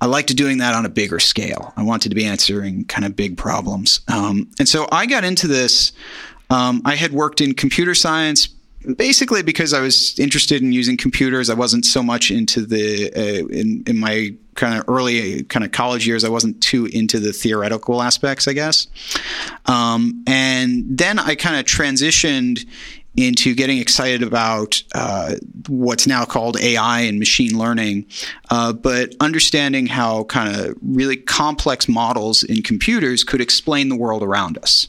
I 0.00 0.06
liked 0.06 0.34
doing 0.34 0.58
that 0.58 0.74
on 0.74 0.86
a 0.86 0.88
bigger 0.88 1.20
scale. 1.20 1.74
I 1.76 1.82
wanted 1.82 2.08
to 2.08 2.14
be 2.14 2.24
answering 2.24 2.84
kind 2.86 3.04
of 3.04 3.14
big 3.14 3.36
problems, 3.36 4.00
um, 4.08 4.50
and 4.58 4.68
so 4.68 4.88
I 4.90 5.06
got 5.06 5.24
into 5.24 5.46
this. 5.46 5.92
Um, 6.48 6.82
I 6.84 6.96
had 6.96 7.12
worked 7.12 7.40
in 7.40 7.54
computer 7.54 7.94
science 7.94 8.48
basically 8.96 9.42
because 9.42 9.74
I 9.74 9.80
was 9.80 10.18
interested 10.18 10.62
in 10.62 10.72
using 10.72 10.96
computers. 10.96 11.50
I 11.50 11.54
wasn't 11.54 11.84
so 11.84 12.02
much 12.02 12.30
into 12.30 12.64
the 12.64 13.12
uh, 13.14 13.46
in 13.48 13.84
in 13.86 13.98
my 13.98 14.34
kind 14.60 14.78
of 14.78 14.84
early 14.88 15.42
kind 15.44 15.64
of 15.64 15.72
college 15.72 16.06
years. 16.06 16.22
I 16.22 16.28
wasn't 16.28 16.62
too 16.62 16.84
into 16.86 17.18
the 17.18 17.32
theoretical 17.32 18.02
aspects, 18.02 18.46
I 18.46 18.52
guess. 18.52 18.86
Um, 19.64 20.22
and 20.26 20.84
then 20.86 21.18
I 21.18 21.34
kind 21.34 21.56
of 21.56 21.64
transitioned 21.64 22.66
into 23.16 23.54
getting 23.54 23.78
excited 23.78 24.22
about 24.22 24.82
uh, 24.94 25.34
what's 25.66 26.06
now 26.06 26.24
called 26.24 26.60
AI 26.60 27.00
and 27.00 27.18
machine 27.18 27.58
learning, 27.58 28.06
uh, 28.50 28.72
but 28.72 29.14
understanding 29.18 29.86
how 29.86 30.24
kind 30.24 30.54
of 30.54 30.76
really 30.82 31.16
complex 31.16 31.88
models 31.88 32.44
in 32.44 32.62
computers 32.62 33.24
could 33.24 33.40
explain 33.40 33.88
the 33.88 33.96
world 33.96 34.22
around 34.22 34.58
us 34.58 34.88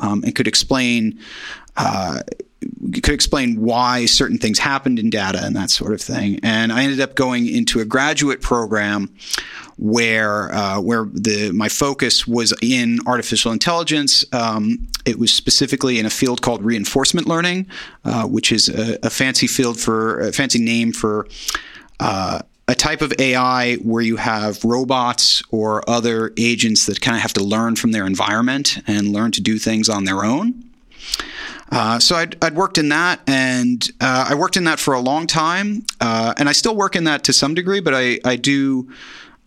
um, 0.00 0.22
and 0.24 0.34
could 0.34 0.48
explain. 0.48 1.18
Uh, 1.76 2.20
could 2.90 3.14
explain 3.14 3.60
why 3.60 4.06
certain 4.06 4.38
things 4.38 4.58
happened 4.58 4.98
in 4.98 5.10
data 5.10 5.40
and 5.42 5.54
that 5.54 5.70
sort 5.70 5.92
of 5.92 6.00
thing. 6.00 6.40
And 6.42 6.72
I 6.72 6.82
ended 6.82 7.00
up 7.00 7.14
going 7.14 7.46
into 7.46 7.80
a 7.80 7.84
graduate 7.84 8.40
program 8.40 9.14
where 9.78 10.52
uh, 10.54 10.80
where 10.80 11.04
the 11.12 11.52
my 11.52 11.68
focus 11.68 12.26
was 12.26 12.52
in 12.62 12.98
artificial 13.06 13.52
intelligence. 13.52 14.24
Um, 14.32 14.88
it 15.04 15.18
was 15.18 15.32
specifically 15.32 15.98
in 15.98 16.06
a 16.06 16.10
field 16.10 16.42
called 16.42 16.62
reinforcement 16.62 17.26
learning, 17.26 17.66
uh, 18.04 18.26
which 18.26 18.52
is 18.52 18.68
a, 18.68 18.98
a, 19.04 19.10
fancy 19.10 19.46
field 19.46 19.78
for 19.78 20.20
a 20.20 20.32
fancy 20.32 20.60
name 20.60 20.92
for. 20.92 21.26
Uh, 22.00 22.40
a 22.68 22.74
type 22.76 23.02
of 23.02 23.12
AI 23.18 23.74
where 23.76 24.02
you 24.02 24.16
have 24.16 24.64
robots 24.64 25.42
or 25.50 25.88
other 25.90 26.32
agents 26.38 26.86
that 26.86 27.00
kind 27.00 27.16
of 27.16 27.20
have 27.20 27.32
to 27.32 27.42
learn 27.42 27.74
from 27.74 27.90
their 27.90 28.06
environment 28.06 28.78
and 28.86 29.12
learn 29.12 29.32
to 29.32 29.40
do 29.40 29.58
things 29.58 29.88
on 29.88 30.04
their 30.04 30.24
own. 30.24 30.64
Uh, 31.72 31.98
so 31.98 32.16
I'd, 32.16 32.36
I'd, 32.44 32.54
worked 32.54 32.76
in 32.76 32.90
that, 32.90 33.20
and 33.26 33.90
uh, 33.98 34.26
I 34.28 34.34
worked 34.34 34.58
in 34.58 34.64
that 34.64 34.78
for 34.78 34.92
a 34.92 35.00
long 35.00 35.26
time, 35.26 35.86
uh, 36.02 36.34
and 36.36 36.46
I 36.46 36.52
still 36.52 36.76
work 36.76 36.94
in 36.94 37.04
that 37.04 37.24
to 37.24 37.32
some 37.32 37.54
degree, 37.54 37.80
but 37.80 37.94
I, 37.94 38.20
I 38.26 38.36
do 38.36 38.92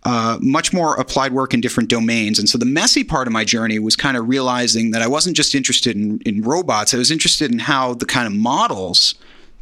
uh, 0.05 0.39
much 0.41 0.73
more 0.73 0.95
applied 0.95 1.33
work 1.33 1.53
in 1.53 1.61
different 1.61 1.87
domains. 1.87 2.39
And 2.39 2.49
so 2.49 2.57
the 2.57 2.65
messy 2.65 3.03
part 3.03 3.27
of 3.27 3.33
my 3.33 3.43
journey 3.43 3.77
was 3.77 3.95
kind 3.95 4.17
of 4.17 4.27
realizing 4.27 4.89
that 4.91 5.03
I 5.03 5.07
wasn't 5.07 5.35
just 5.37 5.53
interested 5.53 5.95
in, 5.95 6.19
in 6.21 6.41
robots, 6.41 6.95
I 6.95 6.97
was 6.97 7.11
interested 7.11 7.51
in 7.51 7.59
how 7.59 7.93
the 7.93 8.07
kind 8.07 8.25
of 8.25 8.33
models 8.33 9.13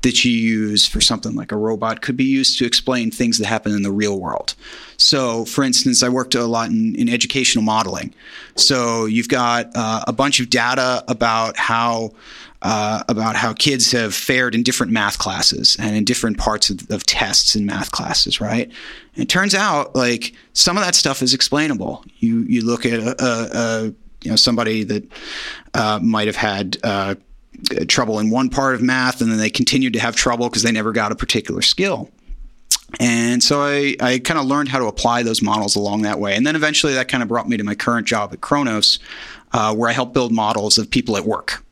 that 0.03 0.23
you 0.23 0.31
use 0.31 0.85
for 0.85 1.01
something 1.01 1.33
like 1.33 1.51
a 1.51 1.55
robot 1.55 2.01
could 2.01 2.17
be 2.17 2.25
used 2.25 2.57
to 2.59 2.65
explain 2.65 3.09
things 3.09 3.37
that 3.37 3.47
happen 3.47 3.73
in 3.73 3.83
the 3.83 3.91
real 3.91 4.19
world. 4.19 4.53
So, 4.97 5.45
for 5.45 5.63
instance, 5.63 6.03
I 6.03 6.09
worked 6.09 6.35
a 6.35 6.45
lot 6.45 6.69
in, 6.69 6.93
in 6.95 7.09
educational 7.09 7.63
modeling. 7.63 8.13
So, 8.55 9.05
you've 9.05 9.29
got 9.29 9.71
uh, 9.75 10.03
a 10.05 10.11
bunch 10.13 10.41
of 10.41 10.49
data 10.49 11.05
about 11.07 11.57
how 11.57 12.11
uh, 12.63 13.03
about 13.09 13.35
how 13.35 13.53
kids 13.53 13.91
have 13.91 14.15
fared 14.15 14.55
in 14.55 14.63
different 14.63 14.91
math 14.91 15.17
classes 15.17 15.75
and 15.79 15.95
in 15.95 16.05
different 16.05 16.37
parts 16.37 16.69
of, 16.69 16.89
of 16.89 17.05
tests 17.05 17.55
in 17.55 17.65
math 17.65 17.91
classes, 17.91 18.39
right? 18.39 18.71
And 19.15 19.23
it 19.23 19.29
turns 19.29 19.53
out 19.53 19.95
like 19.95 20.33
some 20.53 20.77
of 20.77 20.83
that 20.83 20.95
stuff 20.95 21.21
is 21.21 21.33
explainable. 21.33 22.05
You 22.17 22.39
you 22.43 22.65
look 22.65 22.85
at 22.85 22.99
a, 22.99 23.15
a, 23.23 23.49
a 23.53 23.83
you 24.21 24.31
know 24.31 24.37
somebody 24.37 24.83
that 24.85 25.03
uh, 25.73 25.99
might 26.01 26.27
have 26.27 26.37
had 26.37 26.77
uh, 26.83 27.15
trouble 27.87 28.19
in 28.19 28.29
one 28.29 28.49
part 28.49 28.75
of 28.75 28.81
math 28.81 29.21
and 29.21 29.29
then 29.29 29.37
they 29.37 29.49
continued 29.49 29.93
to 29.93 29.99
have 29.99 30.15
trouble 30.15 30.49
because 30.49 30.63
they 30.63 30.71
never 30.71 30.93
got 30.93 31.11
a 31.11 31.15
particular 31.15 31.61
skill. 31.61 32.09
And 32.99 33.43
so 33.43 33.61
I, 33.61 33.95
I 33.99 34.19
kind 34.19 34.39
of 34.39 34.45
learned 34.45 34.69
how 34.69 34.79
to 34.79 34.85
apply 34.85 35.23
those 35.23 35.41
models 35.41 35.75
along 35.75 36.03
that 36.03 36.19
way. 36.19 36.35
And 36.35 36.45
then 36.45 36.55
eventually 36.55 36.93
that 36.93 37.07
kind 37.07 37.23
of 37.23 37.29
brought 37.29 37.49
me 37.49 37.57
to 37.57 37.63
my 37.63 37.75
current 37.75 38.07
job 38.07 38.33
at 38.33 38.41
Kronos, 38.41 38.99
uh, 39.51 39.73
where 39.75 39.89
I 39.89 39.93
help 39.93 40.13
build 40.13 40.31
models 40.31 40.77
of 40.77 40.89
people 40.89 41.17
at 41.17 41.25
work. 41.25 41.62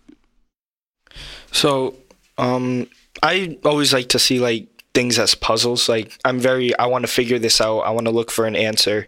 So, 1.52 1.96
um, 2.38 2.88
I 3.22 3.58
always 3.64 3.94
like 3.94 4.10
to 4.10 4.20
see 4.20 4.40
like 4.40 4.68
things 4.94 5.20
as 5.20 5.36
puzzles. 5.36 5.88
Like 5.88 6.18
I'm 6.26 6.40
very, 6.40 6.78
I 6.78 6.86
want 6.88 7.04
to 7.04 7.12
figure 7.12 7.40
this 7.40 7.62
out. 7.62 7.82
I 7.82 7.92
want 7.92 8.06
to 8.06 8.12
look 8.12 8.32
for 8.32 8.46
an 8.46 8.56
answer, 8.56 9.08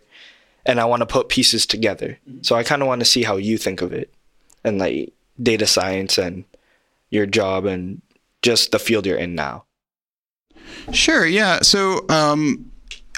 and 0.66 0.80
I 0.80 0.86
want 0.86 1.02
to 1.02 1.06
put 1.06 1.30
pieces 1.30 1.66
together. 1.66 2.20
Mm-hmm. 2.30 2.44
So 2.44 2.56
I 2.56 2.64
kind 2.64 2.82
of 2.82 2.88
want 2.88 3.02
to 3.02 3.06
see 3.06 3.24
how 3.24 3.38
you 3.38 3.58
think 3.58 3.82
of 3.82 3.94
it, 3.94 4.14
and 4.64 4.80
like 4.80 5.14
data 5.42 5.66
science 5.66 6.18
and 6.18 6.46
your 7.10 7.26
job 7.26 7.66
and 7.66 8.02
just 8.42 8.72
the 8.72 8.80
field 8.80 9.06
you're 9.06 9.18
in 9.18 9.36
now. 9.36 9.66
Sure. 10.92 11.26
Yeah. 11.26 11.62
So 11.62 12.06
um, 12.10 12.72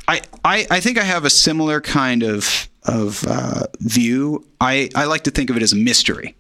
I, 0.08 0.22
I 0.44 0.68
I 0.70 0.80
think 0.80 0.98
I 0.98 1.04
have 1.04 1.26
a 1.26 1.30
similar 1.30 1.82
kind 1.82 2.24
of 2.24 2.70
of 2.84 3.26
uh, 3.28 3.64
view. 3.80 4.46
I 4.62 4.90
I 4.96 5.06
like 5.06 5.24
to 5.24 5.32
think 5.32 5.50
of 5.50 5.58
it 5.58 5.64
as 5.64 5.74
a 5.74 5.78
mystery 5.78 6.36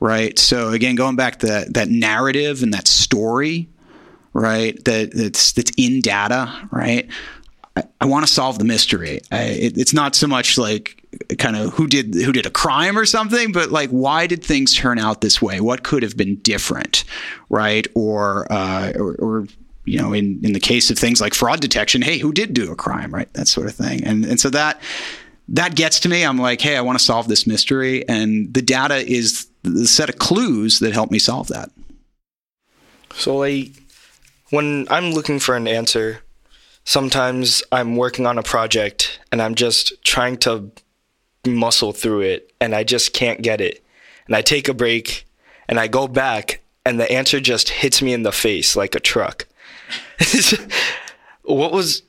right? 0.00 0.38
So 0.38 0.70
again, 0.70 0.94
going 0.94 1.16
back 1.16 1.38
to 1.40 1.46
that, 1.46 1.74
that 1.74 1.88
narrative 1.88 2.62
and 2.62 2.72
that 2.74 2.88
story, 2.88 3.68
right? 4.32 4.82
That 4.84 5.12
that's 5.14 5.52
that's 5.52 5.72
in 5.76 6.00
data, 6.00 6.68
right? 6.70 7.08
I, 7.76 7.84
I 8.00 8.06
want 8.06 8.26
to 8.26 8.32
solve 8.32 8.58
the 8.58 8.64
mystery. 8.64 9.20
I, 9.30 9.42
it, 9.42 9.78
it's 9.78 9.92
not 9.92 10.14
so 10.14 10.26
much 10.26 10.58
like 10.58 11.04
kind 11.38 11.56
of 11.56 11.72
who 11.72 11.86
did 11.86 12.14
who 12.14 12.32
did 12.32 12.46
a 12.46 12.50
crime 12.50 12.98
or 12.98 13.06
something, 13.06 13.52
but 13.52 13.70
like 13.70 13.90
why 13.90 14.26
did 14.26 14.44
things 14.44 14.74
turn 14.74 14.98
out 14.98 15.20
this 15.20 15.42
way? 15.42 15.60
What 15.60 15.82
could 15.82 16.02
have 16.02 16.16
been 16.16 16.36
different, 16.36 17.04
right? 17.48 17.86
Or 17.94 18.50
uh, 18.50 18.92
or, 18.96 19.14
or 19.16 19.46
you 19.84 19.98
know, 19.98 20.12
in, 20.12 20.40
in 20.44 20.52
the 20.52 20.60
case 20.60 20.90
of 20.90 20.98
things 20.98 21.20
like 21.20 21.32
fraud 21.34 21.60
detection, 21.60 22.02
hey, 22.02 22.18
who 22.18 22.32
did 22.32 22.52
do 22.52 22.70
a 22.70 22.76
crime, 22.76 23.12
right? 23.12 23.32
That 23.32 23.48
sort 23.48 23.66
of 23.68 23.74
thing. 23.74 24.04
And 24.04 24.24
and 24.24 24.38
so 24.38 24.50
that 24.50 24.80
that 25.48 25.74
gets 25.74 26.00
to 26.00 26.08
me. 26.08 26.24
I'm 26.24 26.38
like, 26.38 26.60
hey, 26.60 26.76
I 26.76 26.82
want 26.82 26.98
to 26.98 27.04
solve 27.04 27.26
this 27.28 27.46
mystery, 27.46 28.06
and 28.08 28.52
the 28.52 28.62
data 28.62 28.96
is 28.96 29.48
the 29.68 29.86
set 29.86 30.08
of 30.08 30.18
clues 30.18 30.78
that 30.80 30.92
help 30.92 31.10
me 31.10 31.18
solve 31.18 31.48
that. 31.48 31.70
So, 33.14 33.36
like, 33.36 33.70
when 34.50 34.86
I'm 34.90 35.12
looking 35.12 35.38
for 35.38 35.56
an 35.56 35.66
answer, 35.68 36.20
sometimes 36.84 37.62
I'm 37.72 37.96
working 37.96 38.26
on 38.26 38.38
a 38.38 38.42
project 38.42 39.20
and 39.30 39.42
I'm 39.42 39.54
just 39.54 40.02
trying 40.04 40.38
to 40.38 40.70
muscle 41.46 41.92
through 41.92 42.22
it 42.22 42.52
and 42.60 42.74
I 42.74 42.84
just 42.84 43.12
can't 43.12 43.42
get 43.42 43.60
it. 43.60 43.84
And 44.26 44.36
I 44.36 44.42
take 44.42 44.68
a 44.68 44.74
break 44.74 45.26
and 45.68 45.78
I 45.78 45.86
go 45.86 46.08
back 46.08 46.62
and 46.84 46.98
the 46.98 47.10
answer 47.10 47.40
just 47.40 47.68
hits 47.68 48.00
me 48.00 48.12
in 48.12 48.22
the 48.22 48.32
face 48.32 48.76
like 48.76 48.94
a 48.94 49.00
truck. 49.00 49.46
what 51.42 51.72
was 51.72 52.02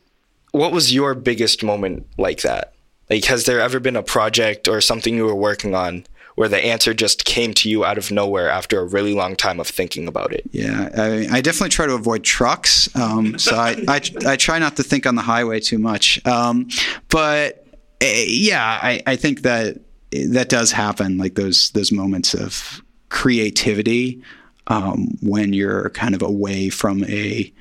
what 0.51 0.71
was 0.71 0.93
your 0.93 1.13
biggest 1.13 1.63
moment 1.63 2.07
like 2.17 2.41
that? 2.41 2.73
Like 3.09 3.25
has 3.25 3.45
there 3.45 3.59
ever 3.59 3.79
been 3.79 3.95
a 3.95 4.03
project 4.03 4.67
or 4.67 4.81
something 4.81 5.15
you 5.15 5.25
were 5.25 5.35
working 5.35 5.75
on 5.75 6.05
where 6.39 6.47
the 6.47 6.65
answer 6.65 6.93
just 6.93 7.25
came 7.25 7.53
to 7.53 7.69
you 7.69 7.83
out 7.83 7.97
of 7.97 8.11
nowhere 8.11 8.49
after 8.49 8.79
a 8.79 8.85
really 8.85 9.13
long 9.13 9.35
time 9.35 9.59
of 9.59 9.67
thinking 9.67 10.07
about 10.07 10.31
it. 10.31 10.41
Yeah, 10.51 10.87
I, 10.95 11.27
I 11.29 11.41
definitely 11.41 11.67
try 11.67 11.85
to 11.85 11.93
avoid 11.95 12.23
trucks. 12.23 12.87
Um, 12.95 13.37
so 13.37 13.57
I, 13.57 13.75
I, 13.89 14.01
I, 14.25 14.35
try 14.37 14.57
not 14.57 14.77
to 14.77 14.83
think 14.83 15.05
on 15.05 15.15
the 15.15 15.21
highway 15.21 15.59
too 15.59 15.79
much. 15.79 16.25
Um, 16.25 16.69
but 17.09 17.67
uh, 18.01 18.05
yeah, 18.25 18.79
I, 18.81 19.03
I 19.05 19.17
think 19.17 19.41
that 19.41 19.81
that 20.11 20.47
does 20.47 20.71
happen, 20.71 21.17
like 21.17 21.35
those 21.35 21.71
those 21.71 21.91
moments 21.91 22.33
of 22.33 22.81
creativity 23.09 24.23
um, 24.67 25.17
when 25.21 25.51
you're 25.51 25.89
kind 25.89 26.15
of 26.15 26.21
away 26.21 26.69
from 26.69 27.03
a 27.03 27.51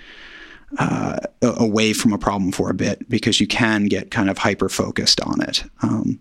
uh, 0.79 1.19
away 1.43 1.93
from 1.93 2.13
a 2.13 2.19
problem 2.19 2.53
for 2.53 2.71
a 2.71 2.75
bit 2.75 3.09
because 3.09 3.41
you 3.41 3.49
can 3.49 3.87
get 3.87 4.13
kind 4.13 4.31
of 4.31 4.39
hyper 4.39 4.69
focused 4.69 5.21
on 5.23 5.41
it. 5.41 5.65
Um, 5.83 6.21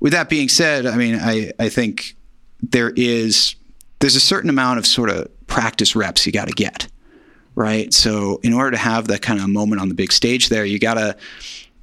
with 0.00 0.12
that 0.12 0.28
being 0.28 0.48
said, 0.48 0.86
I 0.86 0.96
mean, 0.96 1.14
I, 1.16 1.52
I 1.58 1.68
think 1.68 2.16
there 2.62 2.90
is 2.90 3.54
there's 4.00 4.16
a 4.16 4.20
certain 4.20 4.50
amount 4.50 4.78
of 4.78 4.86
sort 4.86 5.10
of 5.10 5.28
practice 5.46 5.94
reps 5.94 6.26
you 6.26 6.32
got 6.32 6.48
to 6.48 6.54
get, 6.54 6.88
right? 7.54 7.92
So 7.92 8.40
in 8.42 8.52
order 8.52 8.70
to 8.70 8.76
have 8.78 9.08
that 9.08 9.20
kind 9.20 9.40
of 9.40 9.48
moment 9.48 9.80
on 9.80 9.88
the 9.88 9.94
big 9.94 10.12
stage, 10.12 10.48
there 10.48 10.64
you 10.64 10.78
gotta 10.78 11.16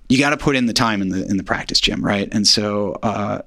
you 0.10 0.18
got 0.18 0.32
to 0.32 0.38
put 0.38 0.56
in 0.56 0.66
the 0.66 0.74
time 0.74 1.02
in 1.02 1.10
the 1.10 1.26
in 1.28 1.38
the 1.38 1.44
practice 1.44 1.80
gym, 1.80 2.04
right? 2.04 2.28
And 2.32 2.48
so 2.48 2.98
uh, 3.04 3.42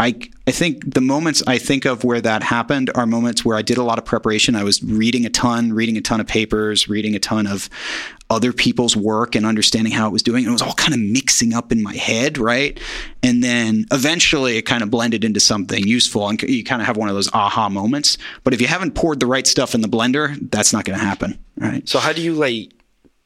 I, 0.00 0.18
I 0.46 0.50
think 0.50 0.94
the 0.94 1.02
moments 1.02 1.42
I 1.46 1.58
think 1.58 1.84
of 1.84 2.04
where 2.04 2.22
that 2.22 2.42
happened 2.42 2.90
are 2.94 3.04
moments 3.04 3.44
where 3.44 3.58
I 3.58 3.60
did 3.60 3.76
a 3.76 3.82
lot 3.82 3.98
of 3.98 4.06
preparation. 4.06 4.56
I 4.56 4.64
was 4.64 4.82
reading 4.82 5.26
a 5.26 5.28
ton, 5.28 5.74
reading 5.74 5.98
a 5.98 6.00
ton 6.00 6.20
of 6.20 6.26
papers, 6.26 6.88
reading 6.88 7.14
a 7.14 7.18
ton 7.18 7.46
of 7.46 7.68
other 8.30 8.54
people's 8.54 8.96
work 8.96 9.34
and 9.34 9.44
understanding 9.44 9.92
how 9.92 10.08
it 10.08 10.10
was 10.10 10.22
doing. 10.22 10.44
And 10.44 10.48
it 10.48 10.52
was 10.52 10.62
all 10.62 10.72
kind 10.72 10.94
of 10.94 11.00
mixing 11.00 11.52
up 11.52 11.70
in 11.70 11.82
my 11.82 11.94
head, 11.94 12.38
right? 12.38 12.80
And 13.22 13.44
then 13.44 13.84
eventually 13.92 14.56
it 14.56 14.62
kind 14.62 14.82
of 14.82 14.90
blended 14.90 15.22
into 15.22 15.38
something 15.38 15.86
useful. 15.86 16.26
And 16.26 16.40
you 16.42 16.64
kind 16.64 16.80
of 16.80 16.86
have 16.86 16.96
one 16.96 17.10
of 17.10 17.14
those 17.14 17.30
aha 17.34 17.68
moments. 17.68 18.16
But 18.42 18.54
if 18.54 18.62
you 18.62 18.68
haven't 18.68 18.94
poured 18.94 19.20
the 19.20 19.26
right 19.26 19.46
stuff 19.46 19.74
in 19.74 19.82
the 19.82 19.88
blender, 19.88 20.34
that's 20.50 20.72
not 20.72 20.86
going 20.86 20.98
to 20.98 21.04
happen, 21.04 21.38
right? 21.58 21.86
So 21.86 21.98
how 21.98 22.14
do 22.14 22.22
you 22.22 22.32
like 22.32 22.72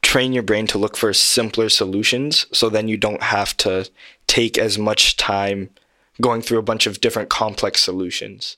train 0.01 0.33
your 0.33 0.43
brain 0.43 0.67
to 0.67 0.77
look 0.77 0.97
for 0.97 1.13
simpler 1.13 1.69
solutions 1.69 2.47
so 2.51 2.69
then 2.69 2.89
you 2.89 2.97
don't 2.97 3.23
have 3.23 3.55
to 3.57 3.89
take 4.27 4.57
as 4.57 4.77
much 4.77 5.15
time– 5.15 5.69
going 6.21 6.41
through 6.41 6.59
a 6.59 6.63
bunch 6.63 6.87
of 6.87 7.01
different 7.01 7.29
complex 7.29 7.81
solutions. 7.83 8.57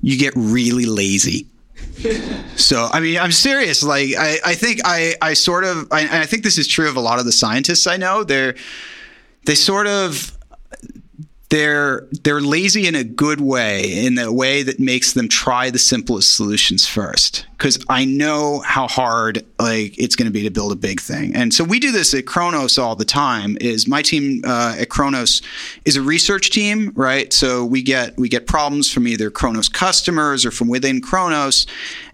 You 0.00 0.18
get 0.18 0.32
really 0.36 0.86
lazy. 0.86 1.46
so 2.56 2.88
I 2.92 3.00
mean, 3.00 3.18
I'm 3.18 3.32
serious. 3.32 3.82
Like 3.82 4.10
I, 4.18 4.38
I 4.44 4.54
think 4.54 4.80
I, 4.84 5.14
I 5.20 5.34
sort 5.34 5.64
of, 5.64 5.88
I, 5.90 6.22
I 6.22 6.26
think 6.26 6.42
this 6.42 6.58
is 6.58 6.68
true 6.68 6.88
of 6.88 6.96
a 6.96 7.00
lot 7.00 7.18
of 7.18 7.24
the 7.24 7.32
scientists 7.32 7.86
I 7.86 7.96
know. 7.96 8.24
They're, 8.24 8.54
they 9.44 9.54
sort 9.54 9.86
of 9.86 10.35
they're 11.48 12.06
they're 12.24 12.40
lazy 12.40 12.86
in 12.86 12.94
a 12.94 13.04
good 13.04 13.40
way 13.40 14.04
in 14.04 14.18
a 14.18 14.32
way 14.32 14.62
that 14.62 14.80
makes 14.80 15.12
them 15.12 15.28
try 15.28 15.70
the 15.70 15.78
simplest 15.78 16.34
solutions 16.34 16.86
first. 16.86 17.46
Because 17.56 17.82
i 17.88 18.04
know 18.04 18.60
how 18.60 18.86
hard 18.86 19.44
like 19.58 19.98
it's 19.98 20.14
going 20.14 20.26
to 20.26 20.32
be 20.32 20.42
to 20.42 20.50
build 20.50 20.72
a 20.72 20.76
big 20.76 21.00
thing. 21.00 21.34
And 21.34 21.54
so 21.54 21.64
we 21.64 21.78
do 21.78 21.92
this 21.92 22.12
at 22.14 22.26
kronos 22.26 22.78
all 22.78 22.96
the 22.96 23.04
time 23.04 23.56
is 23.60 23.86
my 23.86 24.02
team 24.02 24.42
uh, 24.44 24.76
at 24.78 24.88
kronos 24.88 25.40
is 25.84 25.96
a 25.96 26.02
research 26.02 26.50
team 26.50 26.92
right? 26.94 27.32
So 27.32 27.64
we 27.64 27.82
get 27.82 28.16
we 28.18 28.28
get 28.28 28.46
problems 28.46 28.92
from 28.92 29.06
either 29.06 29.30
kronos 29.30 29.68
customers 29.68 30.44
or 30.44 30.50
from 30.50 30.68
within 30.68 31.00
kronos 31.00 31.66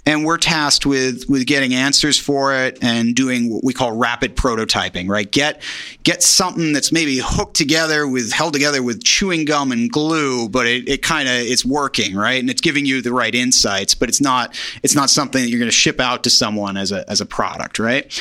and 0.05 0.25
we're 0.25 0.39
tasked 0.39 0.85
with 0.85 1.29
with 1.29 1.47
getting 1.47 1.75
answers 1.75 2.19
for 2.19 2.55
it 2.55 2.79
and 2.83 3.15
doing 3.15 3.53
what 3.53 3.63
we 3.63 3.73
call 3.73 3.93
rapid 3.93 4.37
prototyping 4.37 5.09
right? 5.09 5.31
Get 5.31 5.63
get 6.03 6.23
something 6.23 6.73
that's 6.73 6.91
maybe 6.91 7.21
hooked 7.23 7.57
together 7.57 8.07
with 8.09 8.33
held 8.33 8.53
together 8.53 8.83
with 8.83 9.05
chewing 9.05 9.45
gum 9.45 9.71
and 9.71 9.91
glue 9.91 10.49
but 10.49 10.67
it, 10.67 10.89
it 10.89 11.03
kind 11.03 11.29
of 11.29 11.35
it's 11.35 11.65
working 11.65 12.15
right? 12.15 12.41
And 12.41 12.51
it's 12.51 12.61
giving 12.61 12.85
you 12.85 13.01
the 13.03 13.13
right 13.13 13.35
insights 13.35 13.95
but 13.95 14.09
it's 14.09 14.21
not 14.21 14.59
it's 14.83 14.95
not 14.95 15.11
something 15.11 15.43
that 15.43 15.49
you're 15.49 15.61
going 15.61 15.71
to 15.71 15.77
ship 15.77 16.01
out 16.01 16.25
to 16.25 16.31
someone 16.31 16.77
as 16.77 16.93
a 16.93 17.09
as 17.09 17.21
a 17.21 17.27
product 17.27 17.79
right? 17.79 18.21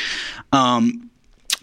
Um, 0.52 1.10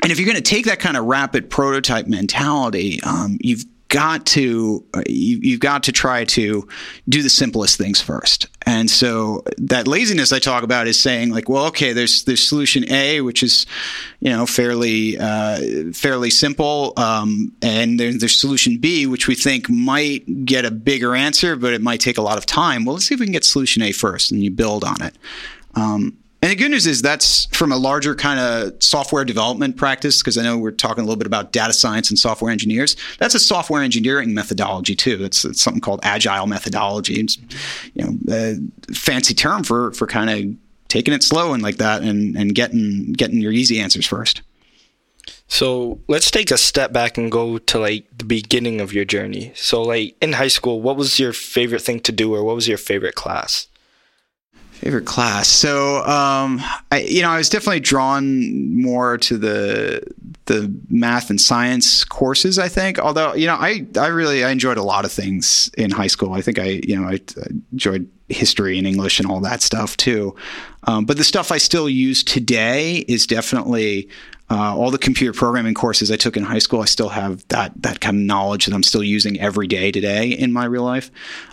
and 0.03 0.13
if 0.13 0.19
you're 0.19 0.27
going 0.27 0.37
to 0.37 0.43
take 0.43 0.67
that 0.67 0.79
kind 0.79 0.97
of 0.97 1.05
rapid 1.05 1.51
prototype 1.51 2.07
mentality 2.07 3.01
um, 3.03 3.39
you've 3.41 3.65
got 3.89 4.27
to 4.27 4.85
uh, 4.95 5.03
you, 5.07 5.39
you've 5.43 5.61
got 5.61 5.85
to 5.85 5.93
try 5.93 6.25
to 6.25 6.67
do 7.09 7.23
the 7.23 7.31
simplest 7.31 7.79
things 7.79 8.01
first. 8.01 8.49
And 8.67 8.91
so 8.91 9.45
that 9.59 9.89
laziness 9.89 10.33
I 10.33 10.39
talk 10.39 10.63
about 10.63 10.87
is 10.87 11.01
saying 11.01 11.31
like, 11.31 11.49
well, 11.49 11.67
okay, 11.67 11.93
there's 11.93 12.25
there's 12.25 12.47
solution 12.47 12.91
A, 12.93 13.23
which 13.23 13.43
is 13.43 13.67
you 14.21 14.31
know 14.31 14.47
fairly 14.47 15.19
uh, 15.19 15.93
fairly 15.93 16.31
simple, 16.31 16.93
um, 16.97 17.53
and 17.63 17.99
there's, 17.99 18.19
there's 18.19 18.39
solution 18.39 18.79
B, 18.79 19.07
which 19.07 19.27
we 19.27 19.35
think 19.35 19.71
might 19.71 20.45
get 20.45 20.65
a 20.65 20.71
bigger 20.71 21.15
answer, 21.15 21.57
but 21.57 21.73
it 21.73 21.81
might 21.81 22.01
take 22.01 22.19
a 22.19 22.23
lot 22.23 22.39
of 22.39 22.45
time. 22.47 22.85
Well, 22.85 22.95
let's 22.95 23.07
see 23.07 23.15
if 23.15 23.21
we 23.21 23.27
can 23.27 23.33
get 23.33 23.45
solution 23.45 23.83
A 23.83 23.93
first, 23.93 24.31
and 24.31 24.43
you 24.43 24.51
build 24.51 24.85
on 24.85 25.03
it. 25.03 25.17
Um, 25.75 26.19
and 26.41 26.53
the 26.53 26.57
good 26.57 26.71
news 26.71 26.87
is 26.87 27.03
that's 27.03 27.47
from 27.47 27.73
a 27.73 27.77
larger 27.77 28.15
kind 28.15 28.39
of 28.39 28.81
software 28.83 29.25
development 29.25 29.77
practice, 29.77 30.23
because 30.23 30.39
I 30.39 30.43
know 30.43 30.57
we're 30.57 30.71
talking 30.71 31.03
a 31.03 31.07
little 31.07 31.19
bit 31.19 31.27
about 31.27 31.53
data 31.53 31.73
science 31.73 32.11
and 32.11 32.19
software 32.19 32.51
engineers. 32.51 32.97
That's 33.19 33.35
a 33.35 33.41
software 33.41 33.83
engineering 33.83 34.35
methodology 34.35 34.95
too. 34.95 35.25
It's, 35.25 35.45
it's 35.45 35.61
something 35.61 35.81
called 35.81 36.01
agile 36.03 36.47
methodology. 36.47 37.21
It's 37.21 37.39
you 37.95 38.05
know 38.05 38.13
a 38.31 38.95
fancy 38.95 39.35
term 39.35 39.65
for 39.65 39.93
for 39.93 40.07
kind 40.07 40.31
of 40.31 40.57
taking 40.89 41.13
it 41.13 41.23
slow 41.23 41.53
and 41.53 41.63
like 41.63 41.77
that, 41.77 42.03
and 42.03 42.37
and 42.37 42.55
getting 42.55 43.13
getting 43.13 43.41
your 43.41 43.53
easy 43.53 43.81
answers 43.81 44.07
first. 44.07 44.43
So 45.49 45.99
let's 46.09 46.31
take 46.31 46.51
a 46.51 46.59
step 46.59 46.93
back 46.93 47.19
and 47.19 47.33
go 47.33 47.59
to 47.59 47.79
like 47.79 48.07
the 48.17 48.25
beginning 48.25 48.81
of 48.81 48.93
your 48.93 49.05
journey. 49.05 49.53
So 49.55 49.83
like 49.83 50.15
in 50.21 50.35
high 50.35 50.49
school, 50.49 50.81
what 50.81 50.97
was 50.97 51.19
your 51.19 51.33
favorite 51.33 51.83
thing 51.83 52.01
to 52.01 52.13
do, 52.13 52.35
or 52.35 52.45
what 52.45 52.55
was 52.55 52.69
your 52.69 52.79
favorite 52.79 53.15
class? 53.15 53.67
Favorite 54.79 55.07
class. 55.07 55.49
So, 55.49 56.05
um, 56.05 56.61
I, 56.93 57.01
you 57.01 57.23
know, 57.23 57.31
I 57.31 57.39
was 57.39 57.49
definitely 57.49 57.81
drawn 57.81 58.81
more 58.81 59.19
to 59.19 59.37
the 59.37 60.03
the 60.47 60.73
math 60.89 61.31
and 61.31 61.41
science 61.41 62.05
courses. 62.05 62.61
I 62.61 62.69
think, 62.69 63.01
although 63.01 63.35
you 63.35 63.49
know, 63.49 63.57
I 63.57 63.85
I 63.99 64.07
really 64.07 64.45
I 64.45 64.51
enjoyed 64.51 64.77
a 64.77 64.83
lot 64.85 65.05
of 65.05 65.11
things 65.11 65.69
in 65.77 65.91
high 65.91 66.07
school. 66.07 66.33
I 66.33 66.43
think 66.43 66.61
I 66.61 66.81
you 66.85 66.97
know 66.97 67.09
I, 67.09 67.15
I 67.15 67.47
enjoyed 67.73 68.09
history 68.29 68.79
and 68.79 68.87
English 68.87 69.19
and 69.19 69.29
all 69.29 69.41
that 69.41 69.63
stuff 69.63 69.97
too. 69.97 70.37
Um, 70.85 71.07
but 71.07 71.17
the 71.17 71.25
stuff 71.25 71.51
I 71.51 71.59
still 71.59 71.89
use 71.89 72.23
today 72.23 72.99
is 73.09 73.27
definitely 73.27 74.09
uh, 74.51 74.75
all 74.77 74.91
the 74.91 74.99
computer 74.99 75.37
programming 75.37 75.75
courses 75.75 76.11
I 76.11 76.17
took 76.17 76.37
in 76.37 76.43
high 76.43 76.59
school, 76.59 76.81
I 76.81 76.87
still 76.87 77.11
have 77.11 77.47
that 77.49 77.73
that 77.83 78.01
kind 78.01 78.17
of 78.17 78.23
knowledge 78.23 78.67
that 78.67 78.75
I'm 78.75 78.83
still 78.83 79.03
using 79.03 79.39
every 79.41 79.67
day 79.67 79.91
today 79.91 80.29
in 80.29 80.53
my 80.53 80.65
real 80.65 80.85
life. 80.85 81.11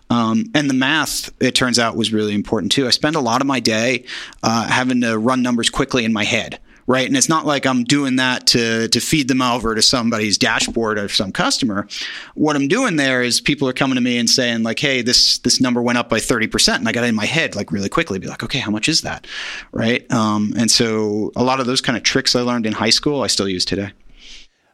Um, 0.10 0.46
and 0.54 0.70
the 0.70 0.74
math, 0.74 1.32
it 1.42 1.56
turns 1.56 1.80
out, 1.80 1.96
was 1.96 2.14
really 2.14 2.36
important 2.36 2.72
too. 2.72 2.88
I 2.88 2.92
spend 2.92 3.16
a 3.16 3.22
lot 3.22 3.42
of 3.42 3.48
my 3.48 3.60
day 3.60 4.06
uh, 4.44 4.68
having 4.68 5.02
to 5.02 5.18
run 5.18 5.42
numbers 5.42 5.70
quickly 5.70 6.06
in 6.06 6.14
my 6.14 6.24
head 6.24 6.60
right? 6.88 7.08
And 7.08 7.18
it's 7.18 7.30
not 7.30 7.46
like 7.46 7.66
I'm 7.66 7.84
doing 7.84 8.18
that 8.18 8.48
to 8.48 8.88
to 8.90 9.00
feed 9.00 9.28
them 9.28 9.42
over 9.42 9.76
to 9.76 9.82
somebody's 9.82 10.38
dashboard 10.38 10.98
or 10.98 11.10
some 11.10 11.32
customer. 11.32 11.88
What 12.36 12.56
I'm 12.56 12.68
doing 12.68 12.96
there 12.96 13.22
is 13.22 13.42
people 13.42 13.68
are 13.68 13.74
coming 13.74 13.96
to 13.96 14.02
me 14.02 14.18
and 14.18 14.30
saying 14.30 14.64
like, 14.64 14.80
"Hey, 14.80 15.02
this 15.02 15.40
this 15.40 15.60
number 15.60 15.82
went 15.82 15.98
up 15.98 16.10
by 16.10 16.20
30%." 16.20 16.76
And 16.76 16.88
I 16.88 16.92
got 16.92 17.04
it 17.04 17.08
in 17.08 17.16
my 17.16 17.26
head 17.26 17.56
like 17.56 17.72
really 17.72 17.90
quickly, 17.90 18.20
be 18.20 18.28
like, 18.28 18.44
"Okay, 18.44 18.60
how 18.60 18.72
much 18.72 18.88
is 18.88 19.02
that?" 19.02 19.28
Right? 19.72 20.10
Um, 20.12 20.54
and 20.58 20.70
so 20.70 21.32
a 21.36 21.44
lot 21.44 21.60
of 21.60 21.66
those 21.66 21.82
kind 21.82 21.98
of 21.98 22.04
tricks 22.04 22.36
I 22.36 22.42
learned 22.42 22.66
in 22.66 22.74
high 22.74 22.90
school, 22.92 23.22
I 23.24 23.28
still 23.28 23.50
use 23.50 23.66
today. 23.66 23.92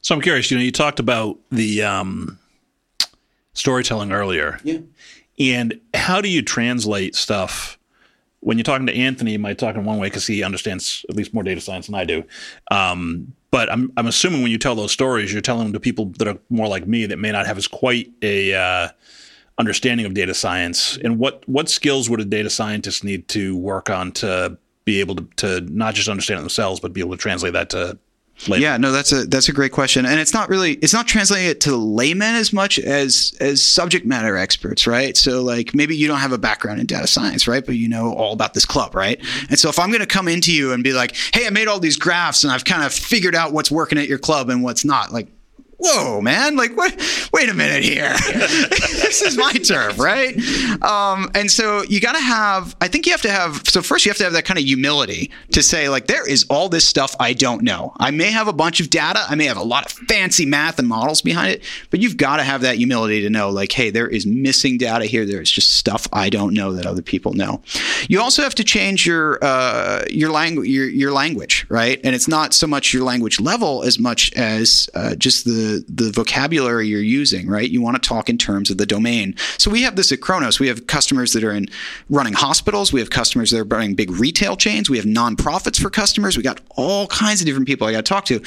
So 0.01 0.15
I'm 0.15 0.21
curious, 0.21 0.49
you 0.49 0.57
know, 0.57 0.63
you 0.63 0.71
talked 0.71 0.99
about 0.99 1.37
the 1.51 1.83
um, 1.83 2.39
storytelling 3.53 4.11
earlier. 4.11 4.59
Yeah. 4.63 4.79
And 5.39 5.79
how 5.93 6.21
do 6.21 6.29
you 6.29 6.41
translate 6.41 7.15
stuff 7.15 7.77
when 8.41 8.57
you're 8.57 8.63
talking 8.63 8.87
to 8.87 8.95
Anthony, 8.95 9.37
might 9.37 9.57
talk 9.57 9.75
in 9.75 9.85
one 9.85 9.99
way 9.99 10.07
because 10.07 10.27
he 10.27 10.43
understands 10.43 11.05
at 11.09 11.15
least 11.15 11.33
more 11.33 11.43
data 11.43 11.61
science 11.61 11.85
than 11.85 11.95
I 11.95 12.05
do. 12.05 12.23
Um, 12.71 13.33
but 13.51 13.71
I'm, 13.71 13.91
I'm 13.97 14.07
assuming 14.07 14.41
when 14.41 14.51
you 14.51 14.57
tell 14.57 14.75
those 14.75 14.91
stories, 14.91 15.31
you're 15.31 15.41
telling 15.41 15.65
them 15.65 15.73
to 15.73 15.79
people 15.79 16.07
that 16.17 16.27
are 16.27 16.39
more 16.49 16.67
like 16.67 16.87
me 16.87 17.05
that 17.05 17.17
may 17.17 17.31
not 17.31 17.45
have 17.45 17.57
as 17.57 17.67
quite 17.67 18.09
a 18.21 18.53
uh, 18.53 18.89
understanding 19.57 20.05
of 20.05 20.13
data 20.13 20.33
science. 20.33 20.97
And 21.03 21.19
what 21.19 21.47
what 21.47 21.69
skills 21.69 22.09
would 22.09 22.19
a 22.19 22.25
data 22.25 22.49
scientist 22.49 23.03
need 23.03 23.27
to 23.29 23.55
work 23.57 23.89
on 23.89 24.11
to 24.13 24.57
be 24.85 24.99
able 24.99 25.15
to, 25.17 25.27
to 25.35 25.61
not 25.61 25.93
just 25.93 26.09
understand 26.09 26.39
it 26.39 26.41
themselves, 26.41 26.79
but 26.79 26.93
be 26.93 27.01
able 27.01 27.11
to 27.11 27.17
translate 27.17 27.53
that 27.53 27.69
to 27.69 27.99
Layman. 28.47 28.61
Yeah, 28.61 28.77
no, 28.77 28.91
that's 28.91 29.11
a 29.11 29.25
that's 29.25 29.49
a 29.49 29.53
great 29.53 29.71
question, 29.71 30.05
and 30.05 30.19
it's 30.19 30.33
not 30.33 30.49
really 30.49 30.73
it's 30.75 30.93
not 30.93 31.07
translating 31.07 31.47
it 31.47 31.61
to 31.61 31.75
laymen 31.75 32.35
as 32.35 32.53
much 32.53 32.79
as 32.79 33.35
as 33.39 33.61
subject 33.61 34.05
matter 34.05 34.37
experts, 34.37 34.87
right? 34.87 35.15
So 35.15 35.41
like 35.43 35.73
maybe 35.75 35.95
you 35.95 36.07
don't 36.07 36.19
have 36.19 36.31
a 36.31 36.37
background 36.37 36.79
in 36.79 36.85
data 36.85 37.07
science, 37.07 37.47
right? 37.47 37.65
But 37.65 37.75
you 37.75 37.87
know 37.87 38.13
all 38.13 38.33
about 38.33 38.53
this 38.53 38.65
club, 38.65 38.95
right? 38.95 39.19
And 39.49 39.59
so 39.59 39.69
if 39.69 39.79
I'm 39.79 39.89
going 39.89 40.01
to 40.01 40.07
come 40.07 40.27
into 40.27 40.53
you 40.53 40.73
and 40.73 40.83
be 40.83 40.93
like, 40.93 41.15
hey, 41.33 41.47
I 41.47 41.49
made 41.49 41.67
all 41.67 41.79
these 41.79 41.97
graphs 41.97 42.43
and 42.43 42.51
I've 42.51 42.65
kind 42.65 42.83
of 42.83 42.93
figured 42.93 43.35
out 43.35 43.53
what's 43.53 43.71
working 43.71 43.97
at 43.97 44.07
your 44.07 44.19
club 44.19 44.49
and 44.49 44.63
what's 44.63 44.85
not, 44.85 45.11
like 45.11 45.27
whoa, 45.81 46.21
man, 46.21 46.55
like, 46.55 46.75
what? 46.77 46.93
Wait 47.33 47.49
a 47.49 47.53
minute 47.53 47.83
here. 47.83 48.13
this 48.29 49.21
is 49.21 49.37
my 49.37 49.51
turf, 49.53 49.99
right? 49.99 50.37
Um, 50.81 51.31
and 51.35 51.49
so 51.49 51.83
you 51.83 51.99
got 51.99 52.13
to 52.13 52.21
have, 52.21 52.75
I 52.81 52.87
think 52.87 53.05
you 53.05 53.11
have 53.11 53.21
to 53.23 53.31
have, 53.31 53.63
so 53.67 53.81
first 53.81 54.05
you 54.05 54.09
have 54.09 54.17
to 54.17 54.23
have 54.23 54.33
that 54.33 54.45
kind 54.45 54.59
of 54.59 54.65
humility 54.65 55.31
to 55.51 55.63
say, 55.63 55.89
like, 55.89 56.07
there 56.07 56.27
is 56.27 56.45
all 56.49 56.69
this 56.69 56.85
stuff 56.85 57.15
I 57.19 57.33
don't 57.33 57.63
know. 57.63 57.93
I 57.99 58.11
may 58.11 58.31
have 58.31 58.47
a 58.47 58.53
bunch 58.53 58.79
of 58.79 58.89
data, 58.89 59.21
I 59.27 59.35
may 59.35 59.45
have 59.45 59.57
a 59.57 59.63
lot 59.63 59.85
of 59.85 59.91
fancy 60.07 60.45
math 60.45 60.79
and 60.79 60.87
models 60.87 61.21
behind 61.21 61.51
it, 61.51 61.63
but 61.89 61.99
you've 61.99 62.17
got 62.17 62.37
to 62.37 62.43
have 62.43 62.61
that 62.61 62.77
humility 62.77 63.21
to 63.21 63.29
know, 63.29 63.49
like, 63.49 63.71
hey, 63.71 63.89
there 63.89 64.07
is 64.07 64.25
missing 64.25 64.77
data 64.77 65.05
here. 65.05 65.25
There 65.25 65.41
is 65.41 65.51
just 65.51 65.75
stuff 65.75 66.07
I 66.13 66.29
don't 66.29 66.53
know 66.53 66.73
that 66.73 66.85
other 66.85 67.01
people 67.01 67.33
know. 67.33 67.61
You 68.07 68.21
also 68.21 68.43
have 68.43 68.55
to 68.55 68.63
change 68.63 69.05
your 69.05 69.43
uh, 69.43 70.05
your 70.09 70.31
language, 70.31 70.67
your, 70.67 70.87
your 70.87 71.11
language, 71.11 71.65
right? 71.69 71.99
And 72.03 72.15
it's 72.15 72.27
not 72.27 72.53
so 72.53 72.67
much 72.67 72.93
your 72.93 73.03
language 73.03 73.39
level 73.39 73.83
as 73.83 73.99
much 73.99 74.33
as 74.33 74.89
uh, 74.93 75.15
just 75.15 75.45
the 75.45 75.70
the 75.87 76.11
vocabulary 76.11 76.87
you're 76.87 77.01
using, 77.01 77.47
right? 77.47 77.69
You 77.69 77.81
want 77.81 78.01
to 78.01 78.07
talk 78.07 78.29
in 78.29 78.37
terms 78.37 78.69
of 78.69 78.77
the 78.77 78.85
domain. 78.85 79.35
So 79.57 79.71
we 79.71 79.83
have 79.83 79.95
this 79.95 80.11
at 80.11 80.21
Kronos. 80.21 80.59
We 80.59 80.67
have 80.67 80.87
customers 80.87 81.33
that 81.33 81.43
are 81.43 81.51
in 81.51 81.67
running 82.09 82.33
hospitals. 82.33 82.91
We 82.91 82.99
have 82.99 83.09
customers 83.09 83.51
that 83.51 83.59
are 83.59 83.63
running 83.63 83.95
big 83.95 84.11
retail 84.11 84.55
chains. 84.55 84.89
We 84.89 84.97
have 84.97 85.05
nonprofits 85.05 85.81
for 85.81 85.89
customers. 85.89 86.37
We 86.37 86.43
got 86.43 86.61
all 86.71 87.07
kinds 87.07 87.41
of 87.41 87.45
different 87.45 87.67
people 87.67 87.87
I 87.87 87.91
got 87.91 88.05
to 88.05 88.09
talk 88.09 88.25
to. 88.25 88.41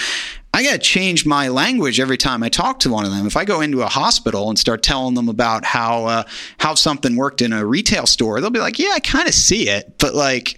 I 0.54 0.62
got 0.62 0.72
to 0.72 0.78
change 0.78 1.26
my 1.26 1.48
language 1.48 1.98
every 1.98 2.16
time 2.16 2.44
I 2.44 2.48
talk 2.48 2.78
to 2.80 2.90
one 2.90 3.04
of 3.04 3.10
them. 3.10 3.26
If 3.26 3.36
I 3.36 3.44
go 3.44 3.60
into 3.60 3.82
a 3.82 3.88
hospital 3.88 4.48
and 4.48 4.56
start 4.56 4.84
telling 4.84 5.14
them 5.14 5.28
about 5.28 5.64
how 5.64 6.06
uh, 6.06 6.22
how 6.58 6.76
something 6.76 7.16
worked 7.16 7.42
in 7.42 7.52
a 7.52 7.66
retail 7.66 8.06
store, 8.06 8.40
they'll 8.40 8.50
be 8.50 8.60
like, 8.60 8.78
"Yeah, 8.78 8.90
I 8.94 9.00
kind 9.00 9.26
of 9.26 9.34
see 9.34 9.68
it," 9.68 9.98
but 9.98 10.14
like 10.14 10.56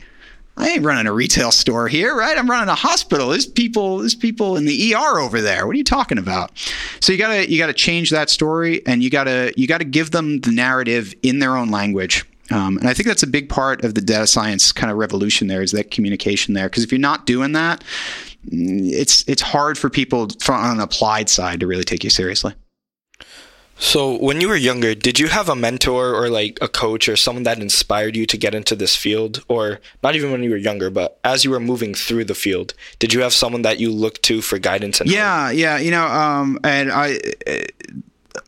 I 0.59 0.69
ain't 0.69 0.85
running 0.85 1.07
a 1.07 1.13
retail 1.13 1.53
store 1.53 1.87
here, 1.87 2.17
right? 2.17 2.37
I'm 2.37 2.51
running 2.51 2.69
a 2.69 2.75
hospital. 2.75 3.29
There's 3.29 3.47
people, 3.47 3.99
there's 3.99 4.15
people 4.15 4.57
in 4.57 4.65
the 4.65 4.95
ER 4.95 5.19
over 5.19 5.41
there. 5.41 5.67
What 5.67 5.75
are 5.75 5.79
you 5.79 5.85
talking 5.85 6.17
about? 6.17 6.51
So 7.01 7.13
you 7.13 7.19
gotta 7.19 7.51
you 7.51 7.59
gotta 7.59 7.75
change 7.75 8.11
that 8.11 8.31
story, 8.31 8.85
and 8.87 9.03
you 9.03 9.11
gotta 9.11 9.53
you 9.57 9.67
gotta 9.67 9.85
give 9.85 10.13
them 10.13 10.41
the 10.41 10.53
narrative 10.53 11.15
in 11.23 11.41
their 11.41 11.57
own 11.57 11.71
language. 11.71 12.25
Um, 12.51 12.79
and 12.79 12.89
I 12.89 12.95
think 12.95 13.09
that's 13.09 13.23
a 13.23 13.27
big 13.27 13.49
part 13.49 13.85
of 13.85 13.95
the 13.95 14.01
data 14.01 14.27
science 14.27 14.71
kind 14.73 14.91
of 14.91 14.97
revolution. 14.99 15.49
There 15.49 15.63
is 15.63 15.73
that 15.73 15.91
communication 15.91 16.55
there, 16.55 16.69
because 16.69 16.85
if 16.85 16.93
you're 16.93 16.99
not 17.01 17.27
doing 17.27 17.53
that, 17.53 17.83
mm, 18.49 18.91
it's 18.93 19.29
it's 19.29 19.43
hard 19.43 19.77
for 19.77 19.91
people 19.91 20.29
on 20.49 20.77
an 20.77 20.81
applied 20.81 21.29
side 21.29 21.61
to 21.61 21.67
really 21.67 21.85
take 21.85 22.05
you 22.05 22.11
seriously. 22.11 22.55
So, 23.79 24.17
when 24.19 24.41
you 24.41 24.49
were 24.49 24.57
younger, 24.57 24.95
did 24.95 25.19
you 25.19 25.29
have 25.29 25.49
a 25.51 25.55
mentor 25.57 26.15
or 26.15 26.31
like 26.31 26.59
a 26.63 26.69
coach 26.69 27.09
or 27.11 27.17
someone 27.17 27.43
that 27.43 27.59
inspired 27.61 28.17
you 28.17 28.25
to 28.27 28.37
get 28.39 28.55
into 28.55 28.75
this 28.75 28.97
field? 28.97 29.45
Or 29.49 29.81
not 30.03 30.17
even 30.17 30.31
when 30.33 30.43
you 30.43 30.51
were 30.51 30.57
younger, 30.57 30.89
but 30.89 31.19
as 31.25 31.45
you 31.45 31.51
were 31.51 31.61
moving 31.61 31.93
through 31.95 32.25
the 32.25 32.35
field, 32.35 32.73
did 32.99 33.13
you 33.13 33.21
have 33.21 33.35
someone 33.35 33.63
that 33.63 33.79
you 33.79 33.93
looked 33.93 34.23
to 34.25 34.41
for 34.41 34.59
guidance 34.59 35.01
and 35.01 35.11
Yeah, 35.11 35.47
help? 35.49 35.59
yeah, 35.59 35.79
you 35.79 35.91
know, 35.91 36.07
um, 36.07 36.59
and 36.65 36.91
I 36.91 37.19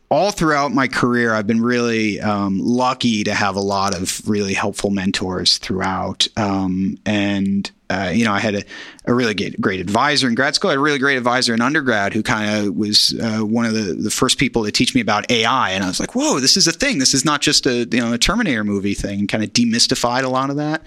all 0.09 0.31
throughout 0.31 0.71
my 0.73 0.87
career, 0.87 1.33
I've 1.33 1.45
been 1.45 1.61
really 1.61 2.19
um, 2.19 2.59
lucky 2.59 3.23
to 3.23 3.33
have 3.33 3.55
a 3.55 3.61
lot 3.61 3.95
of 3.95 4.27
really 4.27 4.53
helpful 4.53 4.89
mentors 4.89 5.59
throughout. 5.59 6.27
Um, 6.35 6.97
and 7.05 7.69
uh, 7.89 8.11
you 8.13 8.23
know, 8.23 8.31
I 8.31 8.39
had 8.39 8.55
a, 8.55 8.63
a 9.05 9.13
really 9.13 9.33
great, 9.33 9.59
great, 9.59 9.79
advisor 9.79 10.27
in 10.27 10.35
grad 10.35 10.53
school. 10.53 10.69
I 10.69 10.73
had 10.73 10.77
a 10.77 10.81
really 10.81 10.99
great 10.99 11.17
advisor 11.17 11.53
in 11.53 11.61
undergrad 11.61 12.13
who 12.13 12.21
kind 12.21 12.67
of 12.67 12.75
was 12.75 13.19
uh, 13.19 13.39
one 13.39 13.65
of 13.65 13.73
the, 13.73 13.93
the 13.93 14.11
first 14.11 14.37
people 14.37 14.63
to 14.65 14.71
teach 14.71 14.93
me 14.93 15.01
about 15.01 15.29
AI. 15.31 15.71
And 15.71 15.83
I 15.83 15.87
was 15.87 15.99
like, 15.99 16.13
whoa, 16.13 16.39
this 16.39 16.55
is 16.55 16.67
a 16.67 16.71
thing. 16.71 16.99
This 16.99 17.13
is 17.13 17.25
not 17.25 17.41
just 17.41 17.65
a, 17.65 17.87
you 17.91 17.99
know, 17.99 18.13
a 18.13 18.17
Terminator 18.17 18.63
movie 18.63 18.93
thing, 18.93 19.25
kind 19.25 19.43
of 19.43 19.51
demystified 19.51 20.23
a 20.23 20.29
lot 20.29 20.51
of 20.51 20.57
that. 20.57 20.83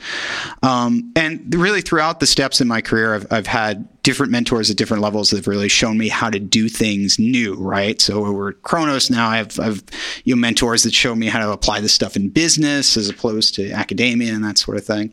Um, 0.62 1.12
and 1.16 1.52
really 1.54 1.80
throughout 1.80 2.20
the 2.20 2.26
steps 2.26 2.60
in 2.60 2.68
my 2.68 2.80
career, 2.80 3.16
I've, 3.16 3.26
I've 3.32 3.46
had 3.48 3.88
different 4.02 4.32
mentors 4.32 4.70
at 4.70 4.76
different 4.76 5.02
levels 5.02 5.30
that 5.30 5.36
have 5.36 5.48
really 5.48 5.68
shown 5.68 5.96
me 5.96 6.08
how 6.08 6.28
to 6.30 6.38
do 6.38 6.68
things 6.68 7.18
new, 7.18 7.54
right? 7.54 8.00
So 8.00 8.26
over 8.26 8.52
Kronos 8.52 9.10
now, 9.10 9.28
I 9.28 9.36
have, 9.36 9.58
I've 9.58 9.82
you 10.24 10.34
know, 10.34 10.40
mentors 10.40 10.82
that 10.84 10.94
show 10.94 11.14
me 11.14 11.26
how 11.26 11.40
to 11.40 11.50
apply 11.50 11.80
this 11.80 11.92
stuff 11.92 12.16
in 12.16 12.28
business 12.28 12.96
as 12.96 13.08
opposed 13.08 13.54
to 13.56 13.70
academia 13.72 14.32
and 14.32 14.44
that 14.44 14.58
sort 14.58 14.76
of 14.76 14.84
thing. 14.84 15.12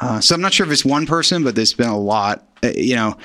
Uh, 0.00 0.20
so 0.20 0.34
I'm 0.34 0.40
not 0.40 0.52
sure 0.52 0.66
if 0.66 0.72
it's 0.72 0.84
one 0.84 1.06
person, 1.06 1.44
but 1.44 1.54
there's 1.54 1.74
been 1.74 1.88
a 1.88 1.98
lot. 1.98 2.46
Uh, 2.62 2.72
you 2.74 2.94
know, 2.94 3.16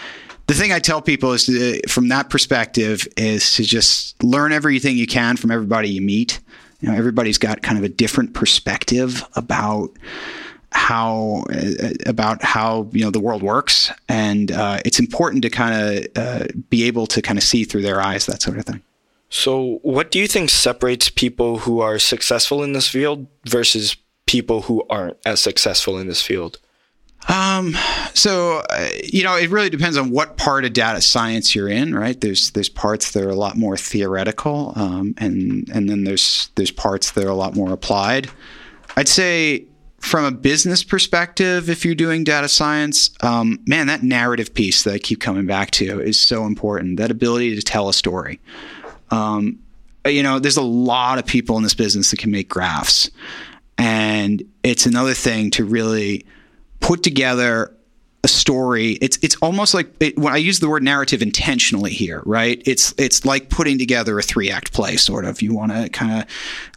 the 0.48 0.54
thing 0.54 0.72
I 0.72 0.80
tell 0.80 1.02
people 1.02 1.34
is 1.34 1.46
to, 1.46 1.82
from 1.88 2.10
that 2.10 2.30
perspective 2.30 3.08
is 3.16 3.56
to 3.56 3.64
just 3.64 4.22
learn 4.24 4.52
everything 4.52 4.98
you 4.98 5.08
can 5.08 5.38
from 5.38 5.52
everybody 5.52 5.90
you 5.90 6.02
meet. 6.02 6.40
You 6.82 6.90
know, 6.90 6.96
everybody's 6.96 7.38
got 7.38 7.62
kind 7.62 7.78
of 7.78 7.84
a 7.84 7.90
different 7.90 8.34
perspective 8.34 9.24
about 9.36 9.92
how 10.72 11.46
uh, 11.54 11.92
about 12.06 12.44
how 12.44 12.90
you 12.92 13.04
know 13.06 13.12
the 13.12 13.20
world 13.20 13.44
works, 13.44 13.92
and 14.10 14.52
uh, 14.52 14.80
it's 14.84 15.00
important 15.00 15.44
to 15.44 15.50
kind 15.50 15.76
of 15.76 16.08
uh, 16.16 16.46
be 16.70 16.84
able 16.86 17.08
to 17.08 17.22
kind 17.22 17.38
of 17.38 17.44
see 17.44 17.64
through 17.64 17.84
their 17.84 18.02
eyes, 18.02 18.26
that 18.26 18.42
sort 18.42 18.58
of 18.58 18.66
thing. 18.66 18.82
So, 19.30 19.80
what 19.82 20.12
do 20.12 20.20
you 20.20 20.28
think 20.28 20.50
separates 20.50 21.10
people 21.10 21.60
who 21.60 21.80
are 21.80 22.00
successful 22.00 22.64
in 22.64 22.74
this 22.74 22.88
field 22.88 23.28
versus 23.46 23.96
people 24.26 24.64
who 24.64 24.84
aren't 24.90 25.18
as 25.26 25.40
successful 25.40 25.98
in 25.98 26.08
this 26.08 26.22
field? 26.22 26.60
Um, 27.30 27.76
so 28.14 28.64
uh, 28.70 28.90
you 29.04 29.24
know, 29.24 29.36
it 29.38 29.50
really 29.50 29.70
depends 29.70 29.98
on 29.98 30.10
what 30.10 30.38
part 30.38 30.66
of 30.66 30.74
data 30.74 31.02
science 31.02 31.56
you're 31.56 31.70
in, 31.70 31.96
right? 31.96 32.20
There's 32.20 32.52
there's 32.52 32.70
parts 32.70 33.12
that 33.12 33.24
are 33.24 33.30
a 33.30 33.36
lot 33.36 33.58
more 33.58 33.78
theoretical, 33.78 34.74
um, 34.76 35.14
and 35.18 35.70
and 35.74 35.90
then 35.90 36.04
there's 36.04 36.50
there's 36.56 36.72
parts 36.72 37.12
that 37.12 37.24
are 37.24 37.30
a 37.30 37.36
lot 37.36 37.56
more 37.56 37.72
applied. 37.72 38.30
I'd 38.96 39.08
say 39.08 39.66
from 40.00 40.26
a 40.26 40.32
business 40.32 40.84
perspective, 40.84 41.70
if 41.70 41.86
you're 41.86 41.96
doing 41.96 42.26
data 42.26 42.50
science, 42.50 43.10
um, 43.22 43.60
man, 43.66 43.88
that 43.88 44.04
narrative 44.04 44.54
piece 44.54 44.84
that 44.84 44.94
I 44.94 45.00
keep 45.00 45.22
coming 45.22 45.46
back 45.46 45.72
to 45.72 46.02
is 46.02 46.20
so 46.20 46.46
important. 46.46 46.98
That 46.98 47.10
ability 47.10 47.56
to 47.56 47.62
tell 47.62 47.88
a 47.88 47.94
story. 47.94 48.40
Um, 49.12 49.60
you 50.06 50.22
know, 50.22 50.40
there's 50.40 50.58
a 50.58 50.62
lot 50.62 51.20
of 51.20 51.26
people 51.26 51.56
in 51.56 51.64
this 51.64 51.74
business 51.74 52.12
that 52.12 52.20
can 52.20 52.32
make 52.32 52.50
graphs, 52.50 53.10
and 53.78 54.44
it's 54.64 54.86
another 54.86 55.14
thing 55.14 55.50
to 55.52 55.64
really 55.64 56.26
put 56.84 57.02
together 57.02 57.73
a 58.24 58.28
story. 58.28 58.94
It's 59.02 59.20
it's 59.22 59.36
almost 59.42 59.74
like 59.74 59.90
it, 60.00 60.18
when 60.18 60.34
I 60.34 60.38
use 60.38 60.62
the 60.62 60.70
word 60.70 60.82
narrative 60.82 61.22
intentionally 61.22 61.92
here, 61.92 62.22
right? 62.26 62.62
It's 62.66 62.94
it's 62.98 63.26
like 63.26 63.50
putting 63.50 63.78
together 63.78 64.18
a 64.18 64.24
three 64.24 64.50
act 64.50 64.72
play, 64.72 64.96
sort 64.96 65.26
of. 65.26 65.42
You 65.42 65.54
want 65.54 65.74
to 65.74 65.90
kind 65.90 66.22
of 66.22 66.30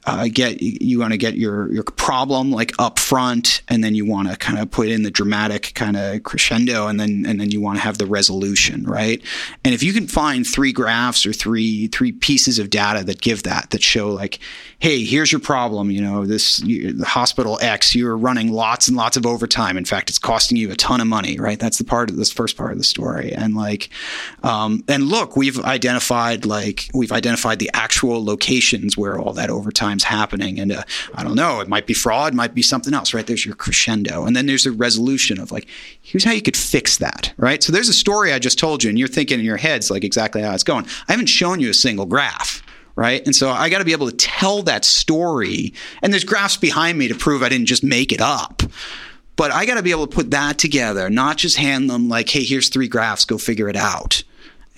uh, 0.07 0.29
get 0.33 0.61
you 0.61 0.99
want 0.99 1.13
to 1.13 1.17
get 1.17 1.37
your 1.37 1.73
your 1.73 1.85
problem 1.85 2.51
like 2.51 2.73
up 2.81 2.99
front, 2.99 3.63
and 3.69 3.85
then 3.85 3.95
you 3.95 4.05
want 4.05 4.29
to 4.29 4.37
kind 4.37 4.59
of 4.59 4.71
put 4.73 4.89
in 4.89 5.05
the 5.05 5.11
dramatic 5.11 5.73
kind 5.75 5.97
of 5.97 6.25
crescendo, 6.25 6.89
and 6.89 6.99
then 6.99 7.25
and 7.27 7.41
then 7.41 7.53
you 7.53 7.61
want 7.61 7.79
to 7.79 7.83
have 7.83 7.99
the 7.99 8.07
resolution, 8.07 8.83
right? 8.85 9.23
And 9.65 9.73
if 9.73 9.85
you 9.85 9.93
can 9.93 10.09
find 10.09 10.45
three 10.45 10.73
graphs 10.73 11.25
or 11.25 11.33
three 11.33 11.87
three 11.89 12.11
pieces 12.11 12.59
of 12.59 12.71
data 12.71 13.05
that 13.05 13.21
give 13.21 13.45
that 13.45 13.71
that 13.71 13.85
show 13.85 14.11
like, 14.11 14.41
hey, 14.81 15.05
here's 15.05 15.31
your 15.31 15.41
problem. 15.41 15.93
You 15.93 16.03
know, 16.03 16.27
this 16.27 16.61
you, 16.61 17.05
hospital 17.05 17.57
X, 17.63 17.95
you're 17.95 18.17
running 18.17 18.51
lots 18.51 18.89
and 18.89 18.97
lots 18.97 19.17
of 19.17 19.27
overtime. 19.27 19.77
In 19.77 19.85
fact, 19.85 20.11
it's 20.11 20.19
costing 20.19 20.57
you 20.57 20.73
a 20.73 20.77
ton 20.77 21.01
of 21.01 21.07
money 21.07 21.36
right? 21.39 21.59
That's 21.59 21.79
the 21.79 21.85
part 21.85 22.11
of 22.11 22.17
this 22.17 22.33
first 22.33 22.57
part 22.57 22.73
of 22.73 22.79
the 22.79 22.85
story. 22.85 23.33
And 23.33 23.55
like, 23.55 23.91
um, 24.43 24.83
and 24.89 25.05
look, 25.05 25.37
we've 25.37 25.59
identified 25.65 26.47
like 26.47 26.91
we've 26.95 27.13
identified 27.13 27.59
the 27.59 27.71
actual 27.75 28.25
locations 28.25 28.97
where 28.97 29.19
all 29.19 29.33
that 29.35 29.51
overtime's 29.51 30.05
happening. 30.05 30.59
And 30.59 30.73
uh, 30.73 30.83
I 31.15 31.23
don't 31.23 31.37
know, 31.37 31.61
it 31.61 31.69
might 31.69 31.87
be 31.87 31.95
fraud, 31.95 32.35
might 32.35 32.55
be 32.55 32.63
something 32.63 32.95
else, 32.95 33.15
right? 33.15 33.27
There's 33.27 33.45
your 33.45 33.55
crescendo, 33.55 34.25
and 34.25 34.37
then 34.37 34.47
there's 34.47 34.67
a 34.67 34.73
resolution 34.73 35.41
of 35.41 35.53
like, 35.53 35.67
here's 36.03 36.25
how 36.25 36.33
you 36.33 36.43
could 36.43 36.57
fix 36.57 36.99
that, 36.99 37.33
right? 37.37 37.63
So 37.63 37.73
there's 37.73 37.89
a 37.89 37.95
story 37.95 38.33
I 38.33 38.39
just 38.39 38.59
told 38.59 38.83
you, 38.83 38.91
and 38.91 38.99
you're 38.99 39.09
thinking 39.09 39.39
in 39.39 39.45
your 39.45 39.57
heads 39.57 39.91
like 39.91 40.05
exactly 40.05 40.43
how 40.43 40.55
it's 40.55 40.65
going. 40.65 40.87
I 41.09 41.13
haven't 41.13 41.27
shown 41.27 41.61
you 41.61 41.71
a 41.71 41.75
single 41.75 42.07
graph 42.07 42.63
right? 42.97 43.25
And 43.27 43.37
so 43.37 43.51
I 43.51 43.69
got 43.69 43.79
to 43.79 43.85
be 43.85 43.93
able 43.93 44.11
to 44.11 44.17
tell 44.17 44.63
that 44.63 44.85
story. 44.85 45.75
And 46.03 46.13
there's 46.13 46.25
graphs 46.25 46.57
behind 46.57 46.99
me 46.99 47.09
to 47.09 47.15
prove 47.15 47.43
I 47.43 47.51
didn't 47.51 47.67
just 47.67 47.85
make 47.85 48.11
it 48.11 48.21
up. 48.21 48.63
But 49.37 49.53
I 49.53 49.67
got 49.67 49.75
to 49.75 49.83
be 49.83 49.91
able 49.91 50.07
to 50.07 50.15
put 50.15 50.31
that 50.31 50.59
together, 50.59 51.11
not 51.11 51.37
just 51.37 51.57
hand 51.57 51.91
them 51.91 52.09
like, 52.09 52.29
hey, 52.29 52.43
here's 52.43 52.69
three 52.69 52.89
graphs, 52.89 53.25
go 53.25 53.39
figure 53.39 53.69
it 53.69 53.77
out. 53.77 54.23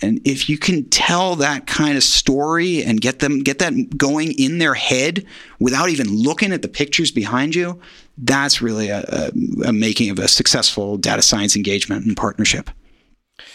And 0.00 0.20
if 0.24 0.48
you 0.48 0.58
can 0.58 0.88
tell 0.90 1.36
that 1.36 1.66
kind 1.66 1.96
of 1.96 2.04
story 2.04 2.84
and 2.84 3.00
get 3.00 3.18
them 3.18 3.42
get 3.42 3.58
that 3.58 3.96
going 3.96 4.32
in 4.38 4.58
their 4.58 4.74
head 4.74 5.26
without 5.58 5.88
even 5.88 6.14
looking 6.14 6.52
at 6.52 6.62
the 6.62 6.68
pictures 6.68 7.10
behind 7.10 7.54
you, 7.54 7.80
that's 8.16 8.62
really 8.62 8.88
a, 8.88 9.00
a, 9.08 9.30
a 9.68 9.72
making 9.72 10.10
of 10.10 10.18
a 10.18 10.28
successful 10.28 10.96
data 10.96 11.22
science 11.22 11.56
engagement 11.56 12.06
and 12.06 12.16
partnership. 12.16 12.70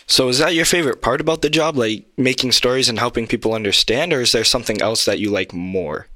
So 0.06 0.28
is 0.28 0.40
that 0.40 0.54
your 0.54 0.66
favorite 0.66 1.02
part 1.02 1.22
about 1.22 1.42
the 1.42 1.50
job, 1.50 1.78
like 1.78 2.06
making 2.18 2.52
stories 2.52 2.90
and 2.90 3.00
helping 3.00 3.26
people 3.26 3.54
understand, 3.54 4.12
or 4.12 4.22
is 4.22 4.34
there 4.34 4.44
something 4.44 4.82
else 4.82 5.06
that 5.06 5.20
you 5.20 5.30
like 5.30 5.54
more? 5.54 6.08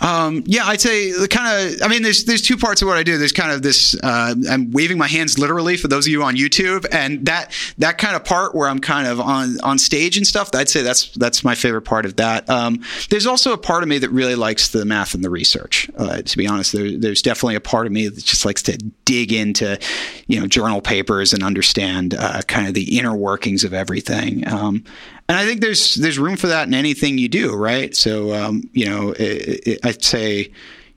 Um, 0.00 0.44
yeah, 0.46 0.64
I'd 0.66 0.80
say 0.80 1.12
the 1.12 1.28
kind 1.28 1.74
of. 1.74 1.82
I 1.82 1.88
mean, 1.88 2.02
there's 2.02 2.24
there's 2.24 2.42
two 2.42 2.56
parts 2.56 2.82
of 2.82 2.88
what 2.88 2.96
I 2.96 3.02
do. 3.02 3.18
There's 3.18 3.32
kind 3.32 3.52
of 3.52 3.62
this. 3.62 3.96
Uh, 4.02 4.34
I'm 4.48 4.70
waving 4.70 4.98
my 4.98 5.08
hands 5.08 5.38
literally 5.38 5.76
for 5.76 5.88
those 5.88 6.06
of 6.06 6.12
you 6.12 6.22
on 6.22 6.36
YouTube, 6.36 6.86
and 6.92 7.26
that 7.26 7.52
that 7.78 7.98
kind 7.98 8.14
of 8.14 8.24
part 8.24 8.54
where 8.54 8.68
I'm 8.68 8.78
kind 8.78 9.08
of 9.08 9.20
on 9.20 9.60
on 9.62 9.78
stage 9.78 10.16
and 10.16 10.26
stuff. 10.26 10.50
I'd 10.54 10.68
say 10.68 10.82
that's 10.82 11.10
that's 11.14 11.42
my 11.44 11.54
favorite 11.54 11.82
part 11.82 12.04
of 12.04 12.16
that. 12.16 12.48
Um, 12.48 12.82
there's 13.10 13.26
also 13.26 13.52
a 13.52 13.58
part 13.58 13.82
of 13.82 13.88
me 13.88 13.98
that 13.98 14.10
really 14.10 14.34
likes 14.36 14.68
the 14.68 14.84
math 14.84 15.14
and 15.14 15.24
the 15.24 15.30
research. 15.30 15.90
Uh, 15.96 16.22
to 16.22 16.36
be 16.36 16.46
honest, 16.46 16.72
there, 16.72 16.96
there's 16.96 17.22
definitely 17.22 17.56
a 17.56 17.60
part 17.60 17.86
of 17.86 17.92
me 17.92 18.08
that 18.08 18.24
just 18.24 18.44
likes 18.44 18.62
to 18.64 18.76
dig 19.04 19.32
into, 19.32 19.78
you 20.26 20.40
know, 20.40 20.46
journal 20.46 20.80
papers 20.80 21.32
and 21.32 21.42
understand 21.42 22.14
uh, 22.14 22.40
kind 22.42 22.68
of 22.68 22.74
the 22.74 22.98
inner 22.98 23.14
workings 23.14 23.64
of 23.64 23.74
everything. 23.74 24.46
Um, 24.46 24.84
and 25.28 25.38
I 25.38 25.44
think 25.44 25.60
there's 25.60 25.94
there's 25.94 26.18
room 26.18 26.36
for 26.36 26.46
that 26.46 26.66
in 26.68 26.74
anything 26.74 27.18
you 27.18 27.28
do, 27.28 27.54
right? 27.54 27.94
So 27.94 28.32
um, 28.34 28.68
you 28.72 28.86
know, 28.86 29.12
it, 29.12 29.66
it, 29.66 29.80
I'd 29.84 30.02
say 30.02 30.50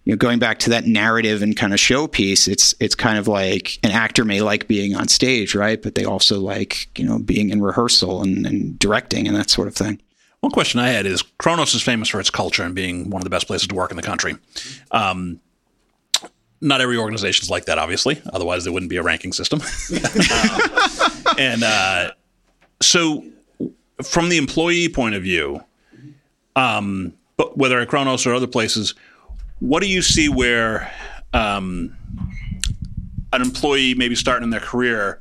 you 0.06 0.14
know, 0.14 0.18
going 0.18 0.40
back 0.40 0.58
to 0.60 0.70
that 0.72 0.86
narrative 0.86 1.42
and 1.42 1.56
kind 1.56 1.74
of 1.74 1.80
showpiece, 1.80 2.48
it's 2.48 2.74
it's 2.80 2.96
kind 2.96 3.18
of 3.18 3.28
like 3.28 3.78
an 3.84 3.92
actor 3.92 4.26
may 4.26 4.42
like 4.42 4.68
being 4.68 4.96
on 4.96 5.08
stage, 5.08 5.54
right? 5.54 5.82
But 5.82 5.96
they 5.96 6.06
also 6.06 6.40
like 6.40 6.98
you 7.00 7.06
know 7.06 7.20
being 7.20 7.50
in 7.50 7.62
rehearsal 7.62 8.24
and, 8.24 8.46
and 8.46 8.80
directing 8.80 9.28
and 9.28 9.36
that 9.36 9.50
sort 9.50 9.68
of 9.68 9.76
thing. 9.76 10.02
One 10.40 10.52
question 10.52 10.80
I 10.80 10.90
had 10.90 11.06
is 11.06 11.22
Kronos 11.22 11.76
is 11.76 11.84
famous 11.84 12.08
for 12.08 12.20
its 12.20 12.32
culture 12.32 12.64
and 12.64 12.74
being 12.74 13.12
one 13.12 13.22
of 13.22 13.24
the 13.26 13.30
best 13.30 13.46
places 13.46 13.68
to 13.68 13.76
work 13.76 13.92
in 13.92 13.98
the 13.98 14.04
country. 14.04 14.38
Um, 14.90 15.40
not 16.62 16.82
every 16.82 16.98
organization 16.98 17.44
is 17.44 17.50
like 17.50 17.66
that, 17.66 17.78
obviously. 17.78 18.22
Otherwise, 18.34 18.64
there 18.64 18.74
wouldn't 18.74 18.90
be 18.90 18.98
a 18.98 19.04
ranking 19.04 19.34
system. 19.34 19.62
and 21.38 21.64
uh, 21.64 22.12
so, 22.82 23.24
from 24.04 24.30
the 24.30 24.38
employee 24.38 24.90
point 24.90 25.16
of 25.16 25.24
view, 25.24 25.64
um, 26.56 27.14
but 27.38 27.58
whether 27.58 27.80
at 27.80 27.88
Kronos 27.88 28.26
or 28.26 28.34
other 28.34 28.48
places, 28.48 28.94
what 29.60 29.82
do 29.82 29.88
you 29.88 30.02
see 30.02 30.30
where 30.30 30.92
um, 31.34 31.96
an 33.34 33.42
employee 33.42 33.94
maybe 33.94 34.16
starting 34.16 34.44
in 34.44 34.50
their 34.50 34.60
career? 34.60 35.20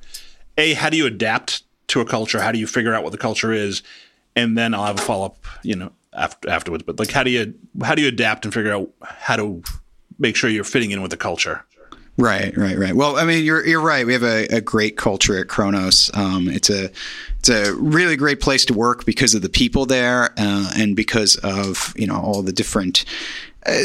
A, 0.59 0.75
how 0.75 0.90
do 0.90 0.97
you 0.97 1.07
adapt 1.07 1.62
to 1.88 2.01
a 2.01 2.05
culture? 2.05 2.40
How 2.40 2.53
do 2.53 2.59
you 2.59 2.66
figure 2.66 2.95
out 2.95 3.03
what 3.03 3.12
the 3.12 3.19
culture 3.19 3.53
is? 3.53 3.83
And 4.37 4.57
then 4.57 4.75
I'll 4.75 4.85
have 4.85 4.99
a 4.99 5.03
follow 5.03 5.27
up, 5.27 5.45
you 5.62 5.77
know, 5.77 5.93
after, 6.12 6.49
afterwards. 6.49 6.85
But 6.85 6.99
like, 6.99 7.11
how 7.11 7.23
do 7.23 7.31
you 7.31 7.55
how 7.83 7.95
do 7.95 8.03
you 8.03 8.09
adapt 8.09 8.45
and 8.45 8.55
figure 8.55 8.73
out 8.73 8.90
how 9.03 9.37
to 9.37 9.62
make 10.19 10.37
sure 10.37 10.51
you're 10.51 10.64
fitting 10.64 10.90
in 10.90 11.03
with 11.03 11.11
the 11.11 11.16
culture? 11.16 11.64
Right, 12.20 12.54
right, 12.54 12.76
right. 12.76 12.94
Well, 12.94 13.16
I 13.16 13.24
mean, 13.24 13.44
you're 13.44 13.66
you're 13.66 13.80
right. 13.80 14.04
We 14.04 14.12
have 14.12 14.22
a, 14.22 14.44
a 14.48 14.61
great 14.61 14.98
culture 14.98 15.38
at 15.38 15.48
Kronos. 15.48 16.11
Um, 16.12 16.48
it's 16.48 16.68
a 16.68 16.90
it's 17.38 17.48
a 17.48 17.74
really 17.74 18.14
great 18.14 18.40
place 18.40 18.66
to 18.66 18.74
work 18.74 19.06
because 19.06 19.35
of 19.35 19.40
the 19.40 19.48
people 19.48 19.87
there 19.87 20.35
uh, 20.37 20.70
and 20.76 20.94
because 20.94 21.37
of 21.37 21.94
you 21.96 22.06
know 22.06 22.20
all 22.20 22.42
the 22.42 22.52
different 22.52 23.06
uh, 23.66 23.83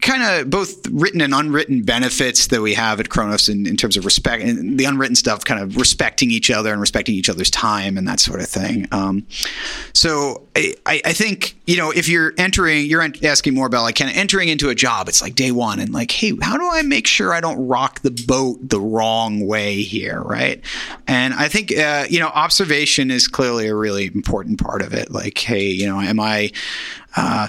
kind 0.00 0.22
of 0.22 0.50
both 0.50 0.86
written 0.88 1.20
and 1.20 1.34
unwritten 1.34 1.82
benefits 1.82 2.46
that 2.48 2.62
we 2.62 2.74
have 2.74 3.00
at 3.00 3.08
Kronos 3.08 3.48
in, 3.48 3.66
in 3.66 3.76
terms 3.76 3.96
of 3.96 4.04
respect 4.04 4.44
and 4.44 4.78
the 4.78 4.84
unwritten 4.84 5.16
stuff, 5.16 5.44
kind 5.44 5.60
of 5.60 5.76
respecting 5.76 6.30
each 6.30 6.48
other 6.48 6.70
and 6.70 6.80
respecting 6.80 7.16
each 7.16 7.28
other's 7.28 7.50
time 7.50 7.98
and 7.98 8.06
that 8.06 8.20
sort 8.20 8.40
of 8.40 8.46
thing. 8.46 8.86
Um, 8.92 9.26
so 9.92 10.42
I, 10.54 10.74
I, 10.86 11.12
think, 11.12 11.56
you 11.66 11.76
know, 11.76 11.90
if 11.90 12.08
you're 12.08 12.34
entering, 12.38 12.86
you're 12.86 13.04
asking 13.24 13.54
more 13.54 13.66
about 13.66 13.82
like 13.82 13.96
kind 13.96 14.10
of 14.10 14.16
entering 14.16 14.48
into 14.48 14.68
a 14.68 14.76
job, 14.76 15.08
it's 15.08 15.20
like 15.20 15.34
day 15.34 15.50
one 15.50 15.80
and 15.80 15.92
like, 15.92 16.12
hey, 16.12 16.32
how 16.40 16.56
do 16.56 16.68
I 16.70 16.82
make 16.82 17.08
sure 17.08 17.34
I 17.34 17.40
don't 17.40 17.66
rock 17.66 18.00
the 18.02 18.12
boat 18.26 18.58
the 18.62 18.80
wrong 18.80 19.44
way 19.44 19.82
here? 19.82 20.22
Right. 20.22 20.62
And 21.08 21.34
I 21.34 21.48
think, 21.48 21.76
uh, 21.76 22.06
you 22.08 22.20
know, 22.20 22.28
observation 22.28 23.10
is 23.10 23.26
clearly 23.26 23.66
a 23.66 23.74
really 23.74 24.06
important 24.06 24.62
part 24.62 24.82
of 24.82 24.94
it. 24.94 25.10
Like, 25.10 25.36
hey, 25.36 25.66
you 25.66 25.86
know, 25.86 26.00
am 26.00 26.20
I, 26.20 26.52
uh, 27.16 27.48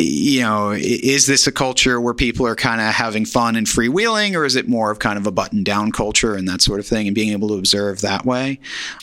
you 0.00 0.42
know, 0.42 0.70
is 0.70 1.26
this 1.26 1.48
a 1.48 1.52
culture 1.52 2.00
where 2.00 2.14
people 2.14 2.46
are 2.46 2.54
kind 2.54 2.80
of 2.80 2.86
having 2.94 3.24
fun 3.24 3.56
and 3.56 3.66
freewheeling, 3.66 4.36
or 4.36 4.44
is 4.44 4.54
it 4.54 4.68
more 4.68 4.92
of 4.92 5.00
kind 5.00 5.18
of 5.18 5.26
a 5.26 5.32
button 5.32 5.64
down 5.64 5.90
culture 5.90 6.34
and 6.34 6.46
that 6.48 6.62
sort 6.62 6.78
of 6.78 6.86
thing, 6.86 7.08
and 7.08 7.14
being 7.14 7.32
able 7.32 7.48
to 7.48 7.54
observe 7.54 8.00
that 8.02 8.24
way? 8.24 8.60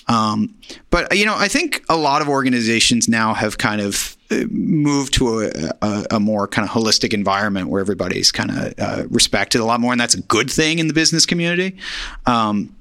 Um, 0.08 0.56
but, 0.90 1.16
you 1.18 1.26
know, 1.26 1.36
I 1.38 1.50
think 1.50 1.84
a 1.90 1.98
lot 1.98 2.22
of 2.22 2.30
organizations 2.30 3.10
now 3.10 3.34
have 3.34 3.58
kind 3.58 3.82
of 3.82 4.16
uh, 4.32 4.46
moved 4.50 5.14
to 5.16 5.42
a, 5.42 5.72
a, 5.82 6.06
a 6.12 6.20
more 6.20 6.48
kind 6.48 6.68
of 6.68 6.74
holistic 6.74 7.14
environment 7.14 7.68
where 7.68 7.82
everybody's 7.82 8.32
kind 8.32 8.52
of 8.52 8.74
uh, 8.80 9.04
respected 9.10 9.60
a 9.60 9.66
lot 9.66 9.82
more, 9.82 9.92
and 9.92 10.00
that's 10.00 10.16
a 10.16 10.22
good 10.22 10.50
thing 10.50 10.80
in 10.80 10.88
the 10.88 10.94
business 10.94 11.26
community. 11.26 11.76
Um, 12.26 12.74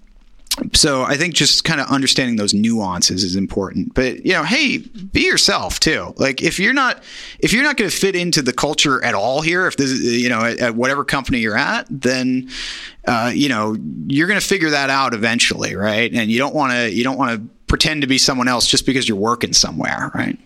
so 0.73 1.03
I 1.03 1.17
think 1.17 1.35
just 1.35 1.65
kind 1.65 1.81
of 1.81 1.89
understanding 1.89 2.37
those 2.37 2.55
nuances 2.55 3.25
is 3.25 3.35
important. 3.35 3.95
But 3.95 4.25
you 4.25 4.33
know, 4.33 4.45
hey, 4.45 4.79
be 4.79 5.23
yourself 5.23 5.81
too. 5.81 6.15
Like 6.17 6.43
if 6.43 6.61
you're 6.61 6.73
not 6.73 7.03
if 7.41 7.53
you're 7.53 7.65
not 7.65 7.77
going 7.77 7.91
to 7.91 7.97
fit 7.97 8.15
into 8.15 8.41
the 8.41 8.53
culture 8.53 9.03
at 9.05 9.15
all 9.15 9.41
here, 9.41 9.67
if 9.67 9.77
this 9.77 9.91
is, 9.91 10.23
you 10.23 10.29
know 10.29 10.41
at, 10.43 10.61
at 10.61 10.75
whatever 10.77 11.05
company 11.05 11.39
you're 11.39 11.57
at, 11.57 11.87
then 11.91 12.49
uh, 13.07 13.33
you 13.35 13.49
know 13.49 13.77
you're 14.07 14.29
going 14.29 14.41
to 14.41 14.47
figure 14.47 14.71
that 14.71 14.91
out 14.91 15.13
eventually, 15.13 15.75
right? 15.75 16.13
And 16.13 16.31
you 16.31 16.39
don't 16.39 16.55
want 16.55 16.73
to 16.73 16.91
you 16.93 17.03
don't 17.03 17.19
want 17.19 17.41
to 17.41 17.49
pretend 17.67 18.03
to 18.03 18.07
be 18.07 18.19
someone 18.19 18.47
else 18.47 18.67
just 18.67 18.87
because 18.87 19.09
you're 19.09 19.19
working 19.19 19.53
somewhere, 19.53 20.13
right? 20.15 20.39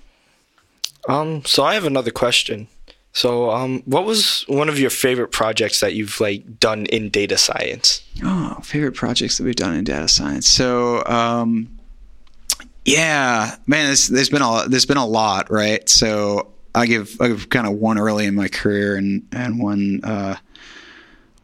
Um. 1.07 1.45
So 1.45 1.65
I 1.65 1.75
have 1.75 1.85
another 1.85 2.11
question. 2.11 2.69
So, 3.13 3.51
um, 3.51 3.83
what 3.85 4.05
was 4.05 4.45
one 4.49 4.69
of 4.69 4.79
your 4.79 4.91
favorite 4.91 5.29
projects 5.33 5.81
that 5.81 5.95
you've 5.95 6.21
like 6.21 6.61
done 6.61 6.87
in 6.87 7.11
data 7.11 7.37
science? 7.37 8.03
Oh, 8.23 8.59
favorite 8.63 8.95
projects 8.95 9.39
that 9.39 9.45
we've 9.45 9.57
done 9.57 9.75
in 9.75 9.85
data 9.85 10.09
science. 10.09 10.47
So, 10.47 11.05
um, 11.07 11.69
Yeah, 12.85 13.57
man, 13.67 13.87
there's, 13.87 14.09
there's 14.09 14.31
been 14.31 14.43
a 14.43 14.65
there's 14.69 14.87
been 14.87 14.97
a 14.99 15.07
lot, 15.07 15.51
right? 15.51 15.87
So 15.89 16.53
I 16.75 16.87
give 16.87 17.21
I 17.21 17.29
give 17.29 17.49
kind 17.49 17.67
of 17.67 17.75
one 17.75 17.99
early 17.99 18.25
in 18.27 18.35
my 18.35 18.49
career 18.49 18.97
and 18.97 19.27
and 19.33 19.61
one 19.61 20.01
uh, 20.05 20.37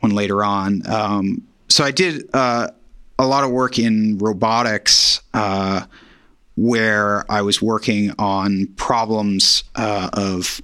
one 0.00 0.12
later 0.14 0.44
on. 0.44 0.82
Um, 0.86 1.42
so 1.68 1.82
I 1.84 1.90
did 1.90 2.28
uh, 2.34 2.68
a 3.18 3.26
lot 3.26 3.42
of 3.44 3.50
work 3.50 3.78
in 3.78 4.18
robotics. 4.18 5.20
Uh, 5.32 5.86
where 6.56 7.28
I 7.28 7.42
was 7.42 7.60
working 7.60 8.12
on 8.16 8.68
problems 8.76 9.64
uh, 9.74 10.08
of 10.12 10.60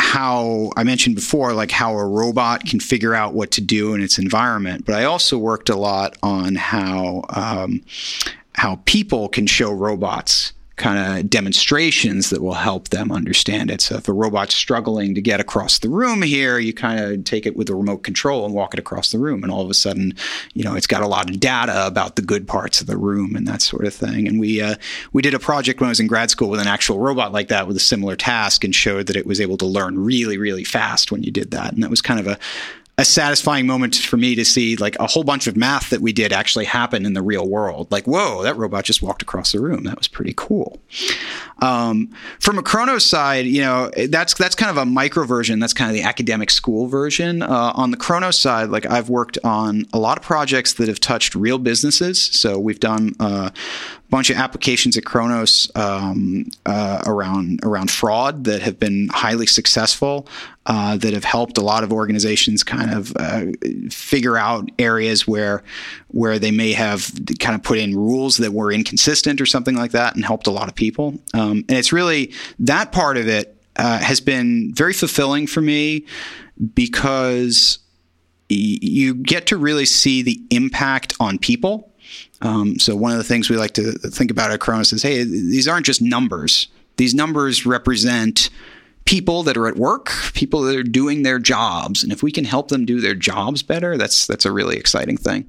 how 0.00 0.70
I 0.76 0.82
mentioned 0.82 1.14
before, 1.14 1.52
like 1.52 1.70
how 1.70 1.94
a 1.94 2.06
robot 2.06 2.64
can 2.64 2.80
figure 2.80 3.14
out 3.14 3.34
what 3.34 3.50
to 3.52 3.60
do 3.60 3.94
in 3.94 4.00
its 4.00 4.18
environment. 4.18 4.86
But 4.86 4.94
I 4.94 5.04
also 5.04 5.36
worked 5.38 5.68
a 5.68 5.76
lot 5.76 6.16
on 6.22 6.54
how 6.54 7.24
um, 7.28 7.82
how 8.54 8.80
people 8.86 9.28
can 9.28 9.46
show 9.46 9.70
robots 9.70 10.52
kind 10.80 11.18
of 11.18 11.28
demonstrations 11.28 12.30
that 12.30 12.42
will 12.42 12.54
help 12.54 12.88
them 12.88 13.12
understand 13.12 13.70
it. 13.70 13.82
So 13.82 13.96
if 13.96 14.08
a 14.08 14.12
robot's 14.12 14.54
struggling 14.54 15.14
to 15.14 15.20
get 15.20 15.38
across 15.38 15.78
the 15.78 15.90
room 15.90 16.22
here, 16.22 16.58
you 16.58 16.72
kind 16.72 16.98
of 16.98 17.24
take 17.24 17.44
it 17.44 17.54
with 17.54 17.68
a 17.68 17.74
remote 17.74 17.98
control 17.98 18.46
and 18.46 18.54
walk 18.54 18.72
it 18.72 18.80
across 18.80 19.12
the 19.12 19.18
room, 19.18 19.42
and 19.42 19.52
all 19.52 19.62
of 19.62 19.70
a 19.70 19.74
sudden, 19.74 20.14
you 20.54 20.64
know, 20.64 20.74
it's 20.74 20.86
got 20.86 21.02
a 21.02 21.06
lot 21.06 21.28
of 21.28 21.38
data 21.38 21.86
about 21.86 22.16
the 22.16 22.22
good 22.22 22.48
parts 22.48 22.80
of 22.80 22.86
the 22.86 22.96
room 22.96 23.36
and 23.36 23.46
that 23.46 23.60
sort 23.60 23.84
of 23.84 23.92
thing. 23.92 24.26
And 24.26 24.40
we 24.40 24.62
uh, 24.62 24.76
we 25.12 25.20
did 25.20 25.34
a 25.34 25.38
project 25.38 25.80
when 25.80 25.88
I 25.88 25.90
was 25.90 26.00
in 26.00 26.06
grad 26.06 26.30
school 26.30 26.48
with 26.48 26.60
an 26.60 26.66
actual 26.66 26.98
robot 26.98 27.32
like 27.32 27.48
that 27.48 27.68
with 27.68 27.76
a 27.76 27.80
similar 27.80 28.16
task, 28.16 28.64
and 28.64 28.74
showed 28.74 29.06
that 29.06 29.16
it 29.16 29.26
was 29.26 29.40
able 29.40 29.58
to 29.58 29.66
learn 29.66 29.98
really 29.98 30.38
really 30.38 30.64
fast 30.64 31.12
when 31.12 31.22
you 31.22 31.30
did 31.30 31.50
that, 31.50 31.74
and 31.74 31.82
that 31.82 31.90
was 31.90 32.00
kind 32.00 32.18
of 32.18 32.26
a 32.26 32.38
a 33.00 33.04
satisfying 33.04 33.66
moment 33.66 33.96
for 33.96 34.18
me 34.18 34.34
to 34.34 34.44
see 34.44 34.76
like 34.76 34.94
a 35.00 35.06
whole 35.06 35.24
bunch 35.24 35.46
of 35.46 35.56
math 35.56 35.88
that 35.88 36.02
we 36.02 36.12
did 36.12 36.34
actually 36.34 36.66
happen 36.66 37.06
in 37.06 37.14
the 37.14 37.22
real 37.22 37.48
world. 37.48 37.90
Like, 37.90 38.06
whoa, 38.06 38.42
that 38.42 38.58
robot 38.58 38.84
just 38.84 39.00
walked 39.00 39.22
across 39.22 39.52
the 39.52 39.60
room. 39.60 39.84
That 39.84 39.96
was 39.96 40.06
pretty 40.06 40.34
cool. 40.36 40.78
Um, 41.62 42.14
from 42.40 42.58
a 42.58 42.62
Kronos 42.62 43.06
side, 43.06 43.46
you 43.46 43.62
know, 43.62 43.90
that's 44.10 44.34
that's 44.34 44.54
kind 44.54 44.70
of 44.70 44.76
a 44.76 44.84
micro 44.84 45.24
version. 45.24 45.60
That's 45.60 45.72
kind 45.72 45.90
of 45.90 45.96
the 45.96 46.02
academic 46.02 46.50
school 46.50 46.88
version. 46.88 47.40
Uh, 47.40 47.72
on 47.74 47.90
the 47.90 47.96
Kronos 47.96 48.38
side, 48.38 48.68
like 48.68 48.84
I've 48.84 49.08
worked 49.08 49.38
on 49.44 49.86
a 49.94 49.98
lot 49.98 50.18
of 50.18 50.22
projects 50.22 50.74
that 50.74 50.88
have 50.88 51.00
touched 51.00 51.34
real 51.34 51.56
businesses. 51.56 52.20
So 52.20 52.58
we've 52.58 52.80
done 52.80 53.14
uh, 53.18 53.48
bunch 54.10 54.28
of 54.28 54.36
applications 54.36 54.96
at 54.96 55.04
Kronos 55.04 55.70
um, 55.74 56.46
uh, 56.66 57.02
around 57.06 57.60
around 57.62 57.90
fraud 57.90 58.44
that 58.44 58.60
have 58.62 58.78
been 58.78 59.08
highly 59.12 59.46
successful, 59.46 60.28
uh, 60.66 60.96
that 60.96 61.14
have 61.14 61.24
helped 61.24 61.56
a 61.56 61.60
lot 61.60 61.84
of 61.84 61.92
organizations 61.92 62.62
kind 62.62 62.92
of 62.92 63.12
uh, 63.16 63.46
figure 63.90 64.36
out 64.36 64.68
areas 64.78 65.26
where 65.26 65.62
where 66.08 66.38
they 66.38 66.50
may 66.50 66.72
have 66.72 67.10
kind 67.38 67.54
of 67.54 67.62
put 67.62 67.78
in 67.78 67.96
rules 67.96 68.36
that 68.38 68.52
were 68.52 68.72
inconsistent 68.72 69.40
or 69.40 69.46
something 69.46 69.76
like 69.76 69.92
that, 69.92 70.16
and 70.16 70.24
helped 70.24 70.46
a 70.46 70.50
lot 70.50 70.68
of 70.68 70.74
people. 70.74 71.14
Um, 71.32 71.64
and 71.68 71.72
it's 71.72 71.92
really 71.92 72.32
that 72.58 72.92
part 72.92 73.16
of 73.16 73.28
it 73.28 73.56
uh, 73.76 73.98
has 73.98 74.20
been 74.20 74.74
very 74.74 74.92
fulfilling 74.92 75.46
for 75.46 75.60
me 75.60 76.04
because 76.74 77.78
you 78.48 79.14
get 79.14 79.46
to 79.46 79.56
really 79.56 79.84
see 79.86 80.22
the 80.22 80.42
impact 80.50 81.14
on 81.20 81.38
people 81.38 81.89
um, 82.42 82.78
so 82.78 82.96
one 82.96 83.12
of 83.12 83.18
the 83.18 83.24
things 83.24 83.50
we 83.50 83.56
like 83.56 83.74
to 83.74 83.92
think 83.92 84.30
about 84.30 84.50
at 84.50 84.60
Kronos 84.60 84.92
is, 84.92 85.02
hey, 85.02 85.24
these 85.24 85.68
aren't 85.68 85.86
just 85.86 86.02
numbers. 86.02 86.68
These 86.96 87.14
numbers 87.14 87.66
represent 87.66 88.50
people 89.04 89.42
that 89.42 89.56
are 89.56 89.66
at 89.66 89.76
work, 89.76 90.12
people 90.34 90.62
that 90.62 90.76
are 90.76 90.82
doing 90.82 91.22
their 91.22 91.38
jobs, 91.38 92.02
and 92.02 92.12
if 92.12 92.22
we 92.22 92.30
can 92.30 92.44
help 92.44 92.68
them 92.68 92.84
do 92.84 93.00
their 93.00 93.14
jobs 93.14 93.62
better, 93.62 93.96
that's 93.96 94.26
that's 94.26 94.44
a 94.44 94.52
really 94.52 94.76
exciting 94.76 95.16
thing. 95.16 95.48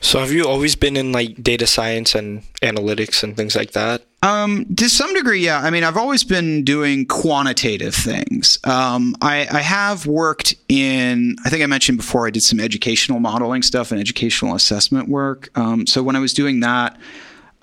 So 0.00 0.20
have 0.20 0.32
you 0.32 0.46
always 0.46 0.76
been 0.76 0.96
in 0.96 1.12
like 1.12 1.42
data 1.42 1.66
science 1.66 2.14
and 2.14 2.42
analytics 2.62 3.22
and 3.22 3.36
things 3.36 3.56
like 3.56 3.72
that? 3.72 4.02
Um, 4.22 4.66
to 4.76 4.88
some 4.88 5.12
degree, 5.14 5.40
yeah. 5.40 5.60
I 5.60 5.70
mean, 5.70 5.82
I've 5.82 5.96
always 5.96 6.22
been 6.22 6.62
doing 6.62 7.06
quantitative 7.06 7.92
things. 7.92 8.56
Um, 8.62 9.16
I, 9.20 9.48
I, 9.50 9.60
have 9.60 10.06
worked 10.06 10.54
in, 10.68 11.34
I 11.44 11.50
think 11.50 11.64
I 11.64 11.66
mentioned 11.66 11.98
before, 11.98 12.28
I 12.28 12.30
did 12.30 12.44
some 12.44 12.60
educational 12.60 13.18
modeling 13.18 13.62
stuff 13.62 13.90
and 13.90 14.00
educational 14.00 14.54
assessment 14.54 15.08
work. 15.08 15.50
Um, 15.58 15.88
so 15.88 16.04
when 16.04 16.14
I 16.14 16.20
was 16.20 16.32
doing 16.32 16.60
that, 16.60 16.96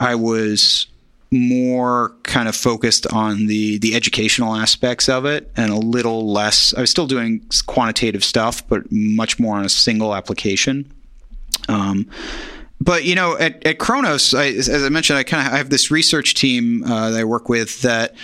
I 0.02 0.16
was 0.16 0.88
more 1.32 2.14
kind 2.24 2.50
of 2.50 2.56
focused 2.56 3.06
on 3.14 3.46
the 3.46 3.78
the 3.78 3.96
educational 3.96 4.56
aspects 4.56 5.08
of 5.08 5.26
it 5.26 5.52
and 5.56 5.72
a 5.72 5.76
little 5.76 6.32
less 6.32 6.74
I 6.74 6.82
was 6.82 6.90
still 6.90 7.06
doing 7.06 7.46
quantitative 7.68 8.24
stuff 8.24 8.68
but 8.68 8.92
much 8.92 9.40
more 9.40 9.56
on 9.56 9.64
a 9.64 9.70
single 9.70 10.16
application 10.16 10.92
um, 11.68 12.10
but 12.82 13.04
you 13.04 13.16
know, 13.16 13.38
at, 13.38 13.66
at 13.66 13.80
Kronos, 13.80 14.34
I, 14.34 14.48
as 14.48 14.70
I 14.70 14.90
mentioned, 14.90 15.20
I 15.20 15.24
kind 15.24 15.46
of 15.46 15.54
have 15.54 15.70
this 15.70 15.92
research 15.92 16.34
team 16.34 16.84
uh, 16.84 17.12
that 17.12 17.20
I 17.20 17.24
work 17.24 17.50
with 17.50 17.82
that 17.82 18.16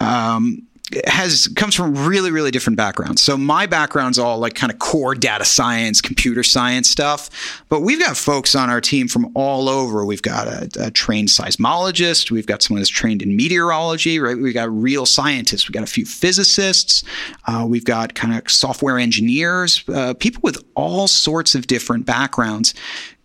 um, 0.00 0.68
has 1.06 1.48
comes 1.48 1.74
from 1.74 1.94
really 2.08 2.30
really 2.30 2.50
different 2.50 2.76
backgrounds. 2.76 3.22
So 3.22 3.36
my 3.36 3.66
background's 3.66 4.18
all 4.18 4.38
like 4.38 4.54
kind 4.54 4.72
of 4.72 4.78
core 4.78 5.14
data 5.14 5.44
science, 5.44 6.00
computer 6.00 6.42
science 6.42 6.88
stuff, 6.88 7.62
but 7.68 7.80
we've 7.80 7.98
got 7.98 8.16
folks 8.16 8.54
on 8.54 8.70
our 8.70 8.80
team 8.80 9.06
from 9.08 9.30
all 9.34 9.68
over. 9.68 10.04
We've 10.04 10.22
got 10.22 10.46
a, 10.46 10.68
a 10.78 10.90
trained 10.90 11.28
seismologist, 11.28 12.30
we've 12.30 12.46
got 12.46 12.62
someone 12.62 12.80
that's 12.80 12.88
trained 12.88 13.22
in 13.22 13.36
meteorology, 13.36 14.18
right? 14.18 14.38
We've 14.38 14.54
got 14.54 14.70
real 14.70 15.04
scientists, 15.04 15.68
we've 15.68 15.74
got 15.74 15.82
a 15.82 15.92
few 15.92 16.06
physicists, 16.06 17.04
uh, 17.46 17.66
we've 17.68 17.84
got 17.84 18.14
kind 18.14 18.34
of 18.34 18.50
software 18.50 18.98
engineers, 18.98 19.84
uh, 19.88 20.14
people 20.14 20.40
with 20.42 20.64
all 20.74 21.06
sorts 21.06 21.54
of 21.54 21.66
different 21.66 22.06
backgrounds 22.06 22.72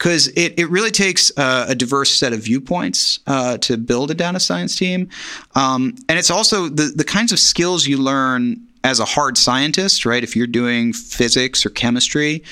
because 0.03 0.27
it, 0.35 0.59
it 0.59 0.69
really 0.69 0.91
takes 0.91 1.31
uh, 1.37 1.65
a 1.69 1.73
diverse 1.73 2.11
set 2.11 2.33
of 2.33 2.41
viewpoints 2.41 3.21
uh, 3.25 3.57
to 3.59 3.77
build 3.77 4.11
a 4.11 4.13
data 4.13 4.37
science 4.37 4.75
team. 4.75 5.07
Um, 5.55 5.95
and 6.09 6.19
it's 6.19 6.29
also 6.29 6.67
the, 6.67 6.91
the 6.93 7.05
kinds 7.05 7.31
of 7.31 7.39
skills 7.39 7.87
you 7.87 7.97
learn 7.97 8.59
as 8.83 8.99
a 8.99 9.05
hard 9.05 9.37
scientist, 9.37 10.05
right? 10.05 10.21
If 10.21 10.35
you're 10.35 10.45
doing 10.45 10.91
physics 10.91 11.65
or 11.65 11.69
chemistry, 11.69 12.43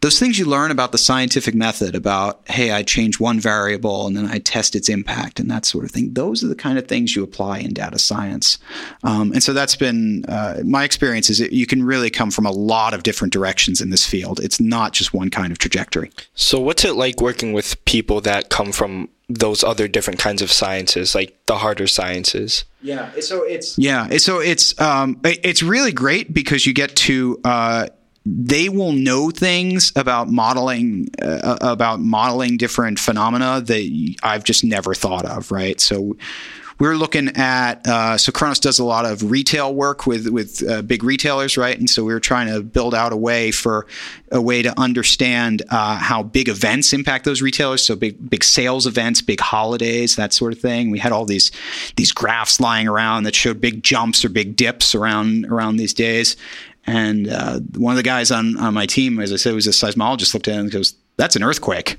those 0.00 0.18
things 0.18 0.38
you 0.38 0.44
learn 0.44 0.70
about 0.70 0.92
the 0.92 0.98
scientific 0.98 1.54
method 1.54 1.94
about 1.94 2.42
hey 2.48 2.72
i 2.72 2.82
change 2.82 3.20
one 3.20 3.40
variable 3.40 4.06
and 4.06 4.16
then 4.16 4.26
i 4.26 4.38
test 4.38 4.74
its 4.74 4.88
impact 4.88 5.40
and 5.40 5.50
that 5.50 5.64
sort 5.64 5.84
of 5.84 5.90
thing 5.90 6.12
those 6.14 6.44
are 6.44 6.48
the 6.48 6.54
kind 6.54 6.78
of 6.78 6.86
things 6.86 7.14
you 7.14 7.22
apply 7.22 7.58
in 7.58 7.72
data 7.72 7.98
science. 7.98 8.58
Um, 9.04 9.32
and 9.32 9.42
so 9.42 9.52
that's 9.52 9.76
been 9.76 10.24
uh, 10.26 10.60
my 10.64 10.84
experience 10.84 11.30
is 11.30 11.38
that 11.38 11.52
you 11.52 11.66
can 11.66 11.82
really 11.82 12.10
come 12.10 12.30
from 12.30 12.46
a 12.46 12.50
lot 12.50 12.94
of 12.94 13.02
different 13.02 13.32
directions 13.32 13.80
in 13.80 13.90
this 13.90 14.04
field. 14.06 14.40
It's 14.40 14.60
not 14.60 14.92
just 14.92 15.14
one 15.14 15.30
kind 15.30 15.52
of 15.52 15.58
trajectory. 15.58 16.10
So 16.34 16.60
what's 16.60 16.84
it 16.84 16.94
like 16.94 17.20
working 17.20 17.52
with 17.52 17.82
people 17.84 18.20
that 18.22 18.50
come 18.50 18.72
from 18.72 19.08
those 19.28 19.62
other 19.62 19.86
different 19.86 20.18
kinds 20.18 20.42
of 20.42 20.50
sciences 20.50 21.14
like 21.14 21.38
the 21.46 21.58
harder 21.58 21.86
sciences? 21.86 22.64
Yeah 22.82 23.12
so 23.20 23.42
it's 23.42 23.78
yeah 23.78 24.08
so 24.16 24.40
it's 24.40 24.78
um, 24.80 25.20
it's 25.24 25.62
really 25.62 25.92
great 25.92 26.32
because 26.32 26.66
you 26.66 26.72
get 26.72 26.96
to 26.96 27.38
uh, 27.44 27.88
they 28.26 28.68
will 28.68 28.92
know 28.92 29.30
things 29.30 29.92
about 29.96 30.28
modeling 30.28 31.08
uh, 31.22 31.56
about 31.60 32.00
modeling 32.00 32.56
different 32.56 32.98
phenomena 32.98 33.60
that 33.62 34.16
I've 34.22 34.44
just 34.44 34.64
never 34.64 34.94
thought 34.94 35.24
of. 35.24 35.50
Right, 35.50 35.80
so 35.80 36.16
we're 36.80 36.96
looking 36.96 37.28
at 37.36 37.86
uh, 37.86 38.16
so 38.16 38.32
Kronos 38.32 38.58
does 38.58 38.78
a 38.78 38.84
lot 38.84 39.04
of 39.04 39.30
retail 39.30 39.74
work 39.74 40.06
with 40.06 40.28
with 40.28 40.66
uh, 40.68 40.80
big 40.82 41.04
retailers, 41.04 41.58
right? 41.58 41.78
And 41.78 41.88
so 41.88 42.02
we 42.04 42.12
were 42.12 42.20
trying 42.20 42.48
to 42.48 42.62
build 42.62 42.94
out 42.94 43.12
a 43.12 43.16
way 43.16 43.50
for 43.50 43.86
a 44.32 44.40
way 44.40 44.62
to 44.62 44.78
understand 44.80 45.62
uh, 45.68 45.96
how 45.96 46.22
big 46.22 46.48
events 46.48 46.92
impact 46.94 47.26
those 47.26 47.42
retailers. 47.42 47.84
So 47.84 47.96
big 47.96 48.30
big 48.30 48.42
sales 48.42 48.86
events, 48.86 49.20
big 49.20 49.40
holidays, 49.40 50.16
that 50.16 50.32
sort 50.32 50.54
of 50.54 50.58
thing. 50.58 50.90
We 50.90 50.98
had 50.98 51.12
all 51.12 51.26
these 51.26 51.52
these 51.96 52.12
graphs 52.12 52.60
lying 52.60 52.88
around 52.88 53.24
that 53.24 53.34
showed 53.34 53.60
big 53.60 53.82
jumps 53.82 54.24
or 54.24 54.30
big 54.30 54.56
dips 54.56 54.94
around 54.94 55.46
around 55.46 55.76
these 55.76 55.92
days. 55.92 56.36
And 56.86 57.28
uh, 57.28 57.60
one 57.76 57.92
of 57.92 57.96
the 57.96 58.02
guys 58.02 58.30
on, 58.30 58.56
on 58.58 58.74
my 58.74 58.86
team, 58.86 59.20
as 59.20 59.32
I 59.32 59.36
said, 59.36 59.54
was 59.54 59.66
a 59.66 59.70
seismologist, 59.70 60.34
looked 60.34 60.48
at 60.48 60.56
it 60.56 60.60
and 60.60 60.70
goes, 60.70 60.94
That's 61.16 61.36
an 61.36 61.42
earthquake. 61.42 61.98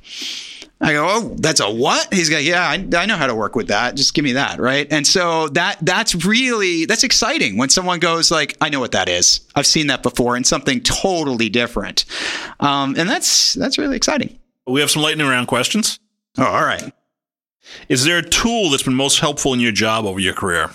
I 0.83 0.93
go, 0.93 1.07
oh, 1.07 1.35
that's 1.37 1.59
a 1.59 1.69
what? 1.69 2.11
He's 2.11 2.31
like, 2.31 2.43
yeah, 2.43 2.63
I, 2.63 2.73
I, 2.97 3.05
know 3.05 3.15
how 3.15 3.27
to 3.27 3.35
work 3.35 3.55
with 3.55 3.67
that. 3.67 3.95
Just 3.95 4.15
give 4.15 4.25
me 4.25 4.33
that, 4.33 4.59
right? 4.59 4.87
And 4.89 5.05
so 5.05 5.47
that 5.49 5.77
that's 5.81 6.25
really 6.25 6.85
that's 6.85 7.03
exciting 7.03 7.55
when 7.55 7.69
someone 7.69 7.99
goes 7.99 8.31
like, 8.31 8.57
I 8.61 8.69
know 8.69 8.79
what 8.79 8.93
that 8.93 9.07
is. 9.07 9.41
I've 9.55 9.67
seen 9.67 9.87
that 9.87 10.01
before, 10.01 10.35
and 10.35 10.45
something 10.45 10.81
totally 10.81 11.49
different. 11.49 12.05
Um, 12.59 12.95
and 12.97 13.07
that's 13.07 13.53
that's 13.53 13.77
really 13.77 13.95
exciting. 13.95 14.39
We 14.65 14.79
have 14.79 14.89
some 14.89 15.03
lightning 15.03 15.27
round 15.27 15.47
questions. 15.47 15.99
Oh, 16.39 16.45
all 16.45 16.63
right. 16.63 16.91
Is 17.87 18.03
there 18.03 18.17
a 18.17 18.27
tool 18.27 18.71
that's 18.71 18.83
been 18.83 18.95
most 18.95 19.19
helpful 19.19 19.53
in 19.53 19.59
your 19.59 19.71
job 19.71 20.05
over 20.05 20.19
your 20.19 20.33
career? 20.33 20.71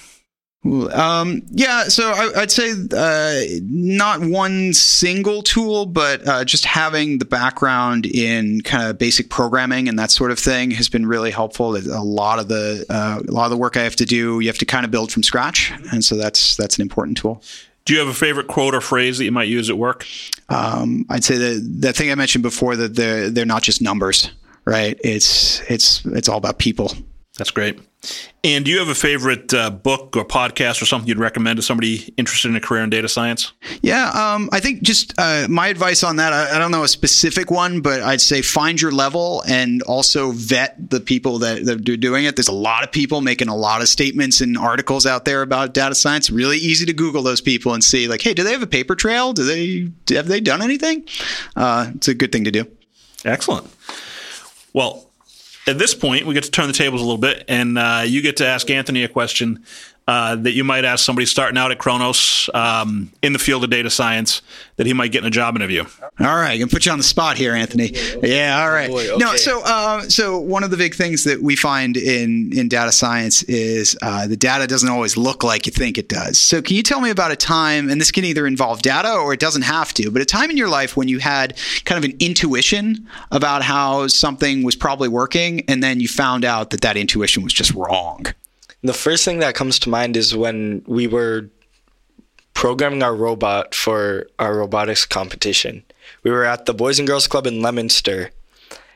Um, 0.66 1.42
yeah, 1.50 1.84
so 1.84 2.10
I, 2.10 2.40
would 2.40 2.50
say 2.50 2.72
uh, 2.92 3.60
not 3.62 4.20
one 4.20 4.74
single 4.74 5.42
tool, 5.42 5.86
but 5.86 6.26
uh, 6.26 6.44
just 6.44 6.64
having 6.64 7.18
the 7.18 7.24
background 7.24 8.06
in 8.06 8.60
kind 8.62 8.88
of 8.88 8.98
basic 8.98 9.30
programming 9.30 9.88
and 9.88 9.98
that 9.98 10.10
sort 10.10 10.30
of 10.30 10.38
thing 10.38 10.72
has 10.72 10.88
been 10.88 11.06
really 11.06 11.30
helpful. 11.30 11.76
A 11.76 12.02
lot 12.02 12.38
of 12.38 12.48
the 12.48 12.84
uh, 12.88 13.22
a 13.26 13.30
lot 13.30 13.44
of 13.44 13.50
the 13.50 13.56
work 13.56 13.76
I 13.76 13.82
have 13.82 13.96
to 13.96 14.04
do, 14.04 14.40
you 14.40 14.48
have 14.48 14.58
to 14.58 14.66
kind 14.66 14.84
of 14.84 14.90
build 14.90 15.12
from 15.12 15.22
scratch, 15.22 15.72
and 15.92 16.04
so 16.04 16.16
that's 16.16 16.56
that's 16.56 16.76
an 16.76 16.82
important 16.82 17.16
tool. 17.16 17.42
Do 17.84 17.94
you 17.94 18.00
have 18.00 18.08
a 18.08 18.14
favorite 18.14 18.48
quote 18.48 18.74
or 18.74 18.80
phrase 18.80 19.18
that 19.18 19.24
you 19.24 19.32
might 19.32 19.48
use 19.48 19.70
at 19.70 19.78
work? 19.78 20.06
Um, 20.48 21.06
I'd 21.08 21.24
say 21.24 21.36
the 21.36 21.60
the 21.80 21.92
thing 21.92 22.10
I 22.10 22.14
mentioned 22.16 22.42
before 22.42 22.76
that 22.76 22.96
they're 22.96 23.30
they're 23.30 23.46
not 23.46 23.62
just 23.62 23.80
numbers, 23.80 24.30
right? 24.64 24.98
It's 25.04 25.60
it's 25.70 26.04
it's 26.06 26.28
all 26.28 26.38
about 26.38 26.58
people. 26.58 26.92
That's 27.38 27.50
great. 27.50 27.78
And 28.46 28.64
do 28.64 28.70
you 28.70 28.78
have 28.78 28.88
a 28.88 28.94
favorite 28.94 29.52
uh, 29.52 29.70
book 29.70 30.16
or 30.16 30.24
podcast 30.24 30.80
or 30.80 30.86
something 30.86 31.08
you'd 31.08 31.18
recommend 31.18 31.56
to 31.56 31.62
somebody 31.62 32.14
interested 32.16 32.48
in 32.48 32.54
a 32.54 32.60
career 32.60 32.84
in 32.84 32.90
data 32.90 33.08
science? 33.08 33.52
Yeah, 33.82 34.08
um, 34.10 34.48
I 34.52 34.60
think 34.60 34.82
just 34.82 35.14
uh, 35.18 35.46
my 35.50 35.66
advice 35.66 36.04
on 36.04 36.16
that, 36.16 36.32
I, 36.32 36.54
I, 36.54 36.58
don't 36.60 36.70
know 36.70 36.84
a 36.84 36.88
specific 36.88 37.50
one, 37.50 37.80
but 37.80 38.02
I'd 38.02 38.20
say 38.20 38.42
find 38.42 38.80
your 38.80 38.92
level 38.92 39.42
and 39.48 39.82
also 39.82 40.30
vet 40.30 40.90
the 40.90 41.00
people 41.00 41.40
that, 41.40 41.64
that 41.64 41.88
are 41.88 41.96
doing 41.96 42.24
it. 42.24 42.36
There's 42.36 42.46
a 42.46 42.52
lot 42.52 42.84
of 42.84 42.92
people 42.92 43.20
making 43.20 43.48
a 43.48 43.56
lot 43.56 43.82
of 43.82 43.88
statements 43.88 44.40
and 44.40 44.56
articles 44.56 45.06
out 45.06 45.24
there 45.24 45.42
about 45.42 45.74
data 45.74 45.96
science. 45.96 46.30
Really 46.30 46.58
easy 46.58 46.86
to 46.86 46.92
Google 46.92 47.24
those 47.24 47.40
people 47.40 47.74
and 47.74 47.82
see, 47.82 48.06
like, 48.06 48.22
hey, 48.22 48.32
do 48.32 48.44
they 48.44 48.52
have 48.52 48.62
a 48.62 48.68
paper 48.68 48.94
trail? 48.94 49.32
Do 49.32 49.42
they 49.42 50.14
have 50.14 50.28
they 50.28 50.40
done 50.40 50.62
anything? 50.62 51.08
Uh, 51.56 51.90
it's 51.96 52.06
a 52.06 52.14
good 52.14 52.30
thing 52.30 52.44
to 52.44 52.52
do. 52.52 52.66
Excellent. 53.24 53.68
Well, 54.72 55.10
at 55.66 55.78
this 55.78 55.94
point, 55.94 56.26
we 56.26 56.34
get 56.34 56.44
to 56.44 56.50
turn 56.50 56.68
the 56.68 56.72
tables 56.72 57.00
a 57.00 57.04
little 57.04 57.18
bit, 57.18 57.44
and 57.48 57.76
uh, 57.76 58.02
you 58.06 58.22
get 58.22 58.36
to 58.36 58.46
ask 58.46 58.70
Anthony 58.70 59.02
a 59.02 59.08
question 59.08 59.64
uh, 60.08 60.36
that 60.36 60.52
you 60.52 60.62
might 60.62 60.84
ask 60.84 61.04
somebody 61.04 61.26
starting 61.26 61.58
out 61.58 61.72
at 61.72 61.78
Kronos 61.78 62.48
um, 62.54 63.10
in 63.22 63.32
the 63.32 63.38
field 63.38 63.64
of 63.64 63.70
data 63.70 63.90
science 63.90 64.40
that 64.76 64.86
he 64.86 64.92
might 64.92 65.10
get 65.10 65.22
in 65.22 65.26
a 65.26 65.30
job 65.30 65.56
interview. 65.56 65.84
All 66.20 66.36
right, 66.36 66.52
I'm 66.52 66.60
gonna 66.60 66.70
put 66.70 66.86
you 66.86 66.92
on 66.92 66.98
the 66.98 67.04
spot 67.04 67.36
here, 67.36 67.54
Anthony. 67.54 67.92
Yeah, 68.22 68.62
all 68.62 68.70
right. 68.70 68.88
Oh 68.88 68.92
boy, 68.92 69.08
okay. 69.10 69.16
No, 69.24 69.36
so 69.36 69.62
uh, 69.64 70.02
so 70.02 70.38
one 70.38 70.62
of 70.62 70.70
the 70.70 70.76
big 70.76 70.94
things 70.94 71.24
that 71.24 71.42
we 71.42 71.56
find 71.56 71.96
in 71.96 72.56
in 72.56 72.68
data 72.68 72.92
science 72.92 73.42
is 73.44 73.96
uh, 74.00 74.26
the 74.26 74.36
data 74.36 74.66
doesn't 74.66 74.88
always 74.88 75.16
look 75.16 75.42
like 75.42 75.66
you 75.66 75.72
think 75.72 75.98
it 75.98 76.08
does. 76.08 76.38
So 76.38 76.62
can 76.62 76.76
you 76.76 76.82
tell 76.82 77.00
me 77.00 77.10
about 77.10 77.32
a 77.32 77.36
time, 77.36 77.90
and 77.90 78.00
this 78.00 78.12
can 78.12 78.24
either 78.24 78.46
involve 78.46 78.82
data 78.82 79.12
or 79.12 79.32
it 79.32 79.40
doesn't 79.40 79.62
have 79.62 79.92
to, 79.94 80.10
but 80.10 80.22
a 80.22 80.24
time 80.24 80.50
in 80.50 80.56
your 80.56 80.68
life 80.68 80.96
when 80.96 81.08
you 81.08 81.18
had 81.18 81.56
kind 81.84 82.02
of 82.02 82.08
an 82.08 82.16
intuition 82.20 83.08
about 83.32 83.62
how 83.62 84.06
something 84.06 84.62
was 84.62 84.76
probably 84.76 85.08
working, 85.08 85.62
and 85.68 85.82
then 85.82 85.98
you 85.98 86.06
found 86.06 86.44
out 86.44 86.70
that 86.70 86.82
that 86.82 86.96
intuition 86.96 87.42
was 87.42 87.52
just 87.52 87.74
wrong. 87.74 88.24
The 88.86 88.92
first 88.92 89.24
thing 89.24 89.40
that 89.40 89.56
comes 89.56 89.80
to 89.80 89.88
mind 89.88 90.16
is 90.16 90.36
when 90.36 90.84
we 90.86 91.08
were 91.08 91.50
programming 92.54 93.02
our 93.02 93.16
robot 93.16 93.74
for 93.74 94.28
our 94.38 94.56
robotics 94.56 95.04
competition. 95.04 95.82
We 96.22 96.30
were 96.30 96.44
at 96.44 96.66
the 96.66 96.72
Boys 96.72 97.00
and 97.00 97.08
Girls 97.08 97.26
Club 97.26 97.48
in 97.48 97.62
Leominster, 97.62 98.30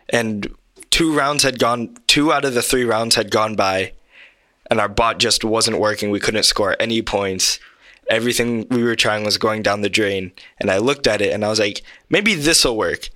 and 0.08 0.54
two 0.90 1.12
rounds 1.12 1.42
had 1.42 1.58
gone, 1.58 1.96
two 2.06 2.32
out 2.32 2.44
of 2.44 2.54
the 2.54 2.62
three 2.62 2.84
rounds 2.84 3.16
had 3.16 3.32
gone 3.32 3.56
by, 3.56 3.92
and 4.70 4.78
our 4.78 4.88
bot 4.88 5.18
just 5.18 5.42
wasn't 5.42 5.80
working. 5.80 6.12
We 6.12 6.20
couldn't 6.20 6.44
score 6.44 6.76
any 6.78 7.02
points. 7.02 7.58
Everything 8.08 8.68
we 8.68 8.84
were 8.84 8.94
trying 8.94 9.24
was 9.24 9.38
going 9.38 9.62
down 9.62 9.80
the 9.80 9.90
drain. 9.90 10.30
And 10.60 10.70
I 10.70 10.78
looked 10.78 11.08
at 11.08 11.20
it 11.20 11.32
and 11.32 11.44
I 11.44 11.48
was 11.48 11.58
like, 11.58 11.82
maybe 12.08 12.36
this 12.36 12.64
will 12.64 12.76
work. 12.76 13.10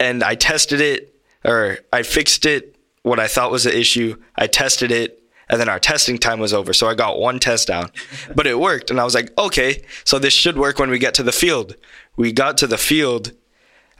And 0.00 0.24
I 0.24 0.34
tested 0.34 0.80
it, 0.80 1.14
or 1.44 1.78
I 1.92 2.02
fixed 2.02 2.44
it, 2.44 2.74
what 3.04 3.20
I 3.20 3.28
thought 3.28 3.52
was 3.52 3.64
the 3.64 3.78
issue. 3.78 4.20
I 4.34 4.48
tested 4.48 4.90
it, 4.90 5.21
and 5.52 5.60
then 5.60 5.68
our 5.68 5.78
testing 5.78 6.16
time 6.16 6.40
was 6.40 6.54
over. 6.54 6.72
So 6.72 6.88
I 6.88 6.94
got 6.94 7.20
one 7.20 7.38
test 7.38 7.68
down, 7.68 7.90
but 8.34 8.46
it 8.46 8.58
worked. 8.58 8.90
And 8.90 8.98
I 8.98 9.04
was 9.04 9.14
like, 9.14 9.38
okay, 9.38 9.84
so 10.02 10.18
this 10.18 10.32
should 10.32 10.56
work 10.56 10.78
when 10.78 10.88
we 10.88 10.98
get 10.98 11.12
to 11.14 11.22
the 11.22 11.30
field. 11.30 11.76
We 12.16 12.32
got 12.32 12.56
to 12.58 12.66
the 12.66 12.78
field. 12.78 13.32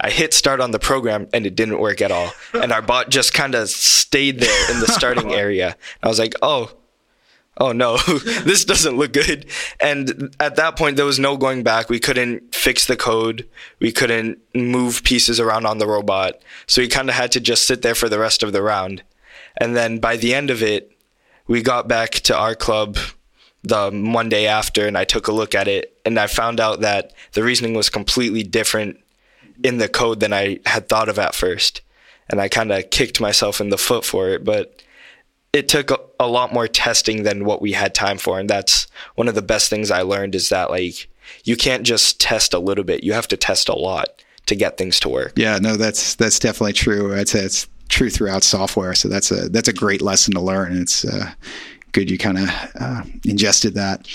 I 0.00 0.08
hit 0.08 0.32
start 0.32 0.60
on 0.60 0.70
the 0.70 0.78
program 0.78 1.28
and 1.34 1.44
it 1.44 1.54
didn't 1.54 1.78
work 1.78 2.00
at 2.00 2.10
all. 2.10 2.30
And 2.54 2.72
our 2.72 2.80
bot 2.80 3.10
just 3.10 3.34
kind 3.34 3.54
of 3.54 3.68
stayed 3.68 4.40
there 4.40 4.70
in 4.72 4.80
the 4.80 4.86
starting 4.86 5.32
area. 5.34 5.76
I 6.02 6.08
was 6.08 6.18
like, 6.18 6.32
oh, 6.40 6.70
oh 7.58 7.72
no, 7.72 7.98
this 8.44 8.64
doesn't 8.64 8.96
look 8.96 9.12
good. 9.12 9.44
And 9.78 10.34
at 10.40 10.56
that 10.56 10.76
point, 10.76 10.96
there 10.96 11.04
was 11.04 11.18
no 11.18 11.36
going 11.36 11.62
back. 11.62 11.90
We 11.90 12.00
couldn't 12.00 12.54
fix 12.54 12.86
the 12.86 12.96
code. 12.96 13.46
We 13.78 13.92
couldn't 13.92 14.38
move 14.54 15.04
pieces 15.04 15.38
around 15.38 15.66
on 15.66 15.76
the 15.76 15.86
robot. 15.86 16.40
So 16.66 16.80
we 16.80 16.88
kind 16.88 17.10
of 17.10 17.14
had 17.14 17.30
to 17.32 17.40
just 17.40 17.66
sit 17.66 17.82
there 17.82 17.94
for 17.94 18.08
the 18.08 18.18
rest 18.18 18.42
of 18.42 18.54
the 18.54 18.62
round. 18.62 19.02
And 19.58 19.76
then 19.76 19.98
by 19.98 20.16
the 20.16 20.34
end 20.34 20.48
of 20.48 20.62
it, 20.62 20.91
we 21.52 21.60
got 21.60 21.86
back 21.86 22.12
to 22.12 22.34
our 22.34 22.54
club 22.54 22.96
the 23.62 23.90
Monday 23.90 24.46
after 24.46 24.86
and 24.86 24.96
I 24.96 25.04
took 25.04 25.28
a 25.28 25.32
look 25.32 25.54
at 25.54 25.68
it 25.68 25.94
and 26.02 26.18
I 26.18 26.26
found 26.26 26.60
out 26.60 26.80
that 26.80 27.12
the 27.32 27.42
reasoning 27.42 27.74
was 27.74 27.90
completely 27.90 28.42
different 28.42 28.98
in 29.62 29.76
the 29.76 29.86
code 29.86 30.20
than 30.20 30.32
I 30.32 30.60
had 30.64 30.88
thought 30.88 31.10
of 31.10 31.18
at 31.18 31.34
first. 31.34 31.82
And 32.30 32.40
I 32.40 32.48
kind 32.48 32.72
of 32.72 32.88
kicked 32.88 33.20
myself 33.20 33.60
in 33.60 33.68
the 33.68 33.76
foot 33.76 34.02
for 34.02 34.30
it, 34.30 34.44
but 34.44 34.82
it 35.52 35.68
took 35.68 35.90
a, 35.90 35.98
a, 36.18 36.26
lot 36.26 36.54
more 36.54 36.66
testing 36.66 37.22
than 37.22 37.44
what 37.44 37.60
we 37.60 37.72
had 37.72 37.94
time 37.94 38.16
for. 38.16 38.40
And 38.40 38.48
that's 38.48 38.86
one 39.16 39.28
of 39.28 39.34
the 39.34 39.42
best 39.42 39.68
things 39.68 39.90
I 39.90 40.00
learned 40.00 40.34
is 40.34 40.48
that 40.48 40.70
like 40.70 41.06
you 41.44 41.58
can't 41.58 41.82
just 41.82 42.18
test 42.18 42.54
a 42.54 42.58
little 42.58 42.82
bit. 42.82 43.04
You 43.04 43.12
have 43.12 43.28
to 43.28 43.36
test 43.36 43.68
a 43.68 43.74
lot 43.74 44.24
to 44.46 44.56
get 44.56 44.78
things 44.78 44.98
to 45.00 45.10
work. 45.10 45.34
Yeah, 45.36 45.58
no, 45.58 45.76
that's 45.76 46.14
that's 46.14 46.38
definitely 46.38 46.72
true. 46.72 47.14
I'd 47.14 47.28
say 47.28 47.40
it's 47.40 47.68
true 47.92 48.10
throughout 48.10 48.42
software. 48.42 48.94
So 48.94 49.08
that's 49.08 49.30
a 49.30 49.48
that's 49.48 49.68
a 49.68 49.72
great 49.72 50.02
lesson 50.02 50.32
to 50.34 50.40
learn. 50.40 50.72
And 50.72 50.80
it's 50.80 51.04
uh, 51.04 51.30
good 51.92 52.10
you 52.10 52.18
kind 52.18 52.38
of 52.38 52.48
uh, 52.80 53.02
ingested 53.24 53.74
that. 53.74 54.08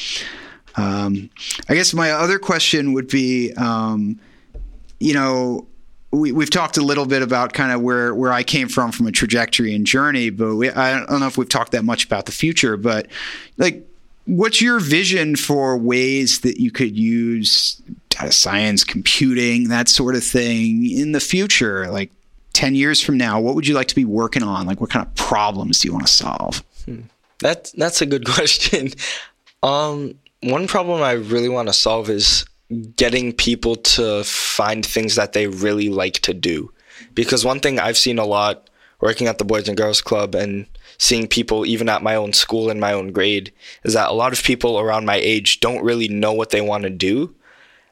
Um, 0.75 1.29
I 1.69 1.75
guess 1.75 1.93
my 1.93 2.11
other 2.11 2.39
question 2.39 2.93
would 2.93 3.07
be, 3.07 3.53
um, 3.53 4.19
you 4.99 5.13
know, 5.13 5.67
we, 6.11 6.31
we've 6.31 6.49
talked 6.49 6.77
a 6.77 6.81
little 6.81 7.05
bit 7.05 7.21
about 7.21 7.53
kind 7.53 7.71
of 7.71 7.81
where, 7.81 8.13
where 8.13 8.31
I 8.31 8.43
came 8.43 8.67
from 8.67 8.91
from 8.91 9.07
a 9.07 9.11
trajectory 9.11 9.75
and 9.75 9.85
journey, 9.85 10.29
but 10.29 10.55
we, 10.55 10.69
I 10.69 10.99
don't 11.05 11.19
know 11.19 11.27
if 11.27 11.37
we've 11.37 11.49
talked 11.49 11.71
that 11.71 11.83
much 11.83 12.05
about 12.05 12.25
the 12.25 12.31
future, 12.31 12.77
but 12.77 13.07
like, 13.57 13.87
what's 14.25 14.61
your 14.61 14.79
vision 14.79 15.35
for 15.35 15.77
ways 15.77 16.41
that 16.41 16.59
you 16.59 16.71
could 16.71 16.95
use 16.95 17.81
data 18.09 18.31
science, 18.31 18.83
computing, 18.83 19.69
that 19.69 19.89
sort 19.89 20.15
of 20.15 20.23
thing 20.23 20.89
in 20.89 21.11
the 21.11 21.19
future? 21.19 21.89
Like, 21.89 22.11
10 22.57 22.73
years 22.73 22.99
from 22.99 23.17
now, 23.17 23.39
what 23.39 23.53
would 23.53 23.67
you 23.67 23.75
like 23.75 23.87
to 23.87 23.93
be 23.93 24.03
working 24.03 24.41
on? 24.41 24.65
Like, 24.65 24.81
what 24.81 24.89
kind 24.89 25.05
of 25.05 25.13
problems 25.13 25.77
do 25.77 25.87
you 25.87 25.93
want 25.93 26.07
to 26.07 26.11
solve? 26.11 26.63
Hmm. 26.85 27.01
That, 27.37 27.71
that's 27.77 28.01
a 28.01 28.07
good 28.07 28.25
question. 28.33 28.89
Um, 29.61 30.15
one 30.41 30.67
problem 30.67 31.03
I 31.03 31.11
really 31.11 31.49
want 31.49 31.67
to 31.67 31.73
solve 31.73 32.09
is 32.09 32.45
getting 32.95 33.31
people 33.31 33.75
to 33.75 34.23
find 34.23 34.83
things 34.83 35.13
that 35.13 35.33
they 35.33 35.45
really 35.45 35.89
like 35.89 36.15
to 36.21 36.33
do. 36.33 36.73
Because 37.13 37.45
one 37.45 37.59
thing 37.59 37.77
I've 37.79 37.95
seen 37.95 38.17
a 38.17 38.25
lot 38.25 38.71
working 39.01 39.27
at 39.27 39.37
the 39.37 39.45
Boys 39.45 39.67
and 39.67 39.77
Girls 39.77 40.01
Club 40.01 40.33
and 40.33 40.65
seeing 40.97 41.27
people 41.27 41.63
even 41.63 41.87
at 41.87 42.01
my 42.01 42.15
own 42.15 42.33
school 42.33 42.71
in 42.71 42.79
my 42.79 42.91
own 42.91 43.11
grade 43.11 43.53
is 43.83 43.93
that 43.93 44.09
a 44.09 44.13
lot 44.13 44.33
of 44.33 44.41
people 44.41 44.79
around 44.79 45.05
my 45.05 45.17
age 45.17 45.59
don't 45.59 45.83
really 45.83 46.07
know 46.07 46.33
what 46.33 46.49
they 46.49 46.61
want 46.61 46.85
to 46.85 46.89
do. 46.89 47.35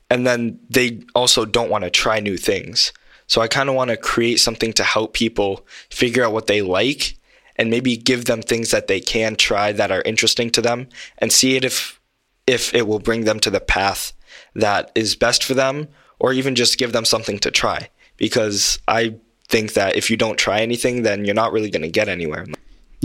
And 0.10 0.26
then 0.26 0.60
they 0.72 1.04
also 1.14 1.46
don't 1.46 1.70
want 1.70 1.84
to 1.84 1.92
try 1.92 2.20
new 2.20 2.36
things. 2.36 2.92
So 3.28 3.42
I 3.42 3.48
kind 3.48 3.70
of 3.70 3.76
want 3.76 3.90
to 3.90 3.98
create 3.98 4.40
something 4.40 4.74
to 4.74 4.84
help 4.84 5.14
people 5.14 5.66
figure 5.90 6.24
out 6.24 6.34
what 6.34 6.48
they 6.48 6.62
like 6.62 7.18
and 7.56 7.70
maybe 7.70 7.98
give 7.98 8.26
them 8.26 8.42
things 8.42 8.72
that 8.72 8.88
they 8.88 9.00
can 9.00 9.36
try 9.36 9.72
that 9.72 9.92
are 9.92 10.02
interesting 10.04 10.50
to 10.52 10.62
them 10.62 10.88
and 11.18 11.32
see 11.32 11.56
it 11.56 11.64
if 11.64 12.00
if 12.48 12.76
it 12.76 12.88
will 12.88 13.00
bring 13.00 13.24
them 13.24 13.40
to 13.40 13.50
the 13.50 13.60
path 13.60 14.14
that 14.54 14.92
is 14.94 15.16
best 15.16 15.44
for 15.44 15.56
them 15.56 15.88
or 16.20 16.32
even 16.32 16.54
just 16.54 16.78
give 16.78 16.94
them 16.94 17.06
something 17.06 17.40
to 17.40 17.50
try 17.50 17.90
because 18.18 18.78
I 18.88 19.16
think 19.48 19.74
that 19.74 19.96
if 19.96 20.12
you 20.12 20.18
don't 20.18 20.38
try 20.38 20.62
anything 20.62 21.04
then 21.04 21.26
you're 21.26 21.34
not 21.34 21.52
really 21.52 21.70
going 21.70 21.82
to 21.82 21.90
get 21.90 22.08
anywhere. 22.08 22.46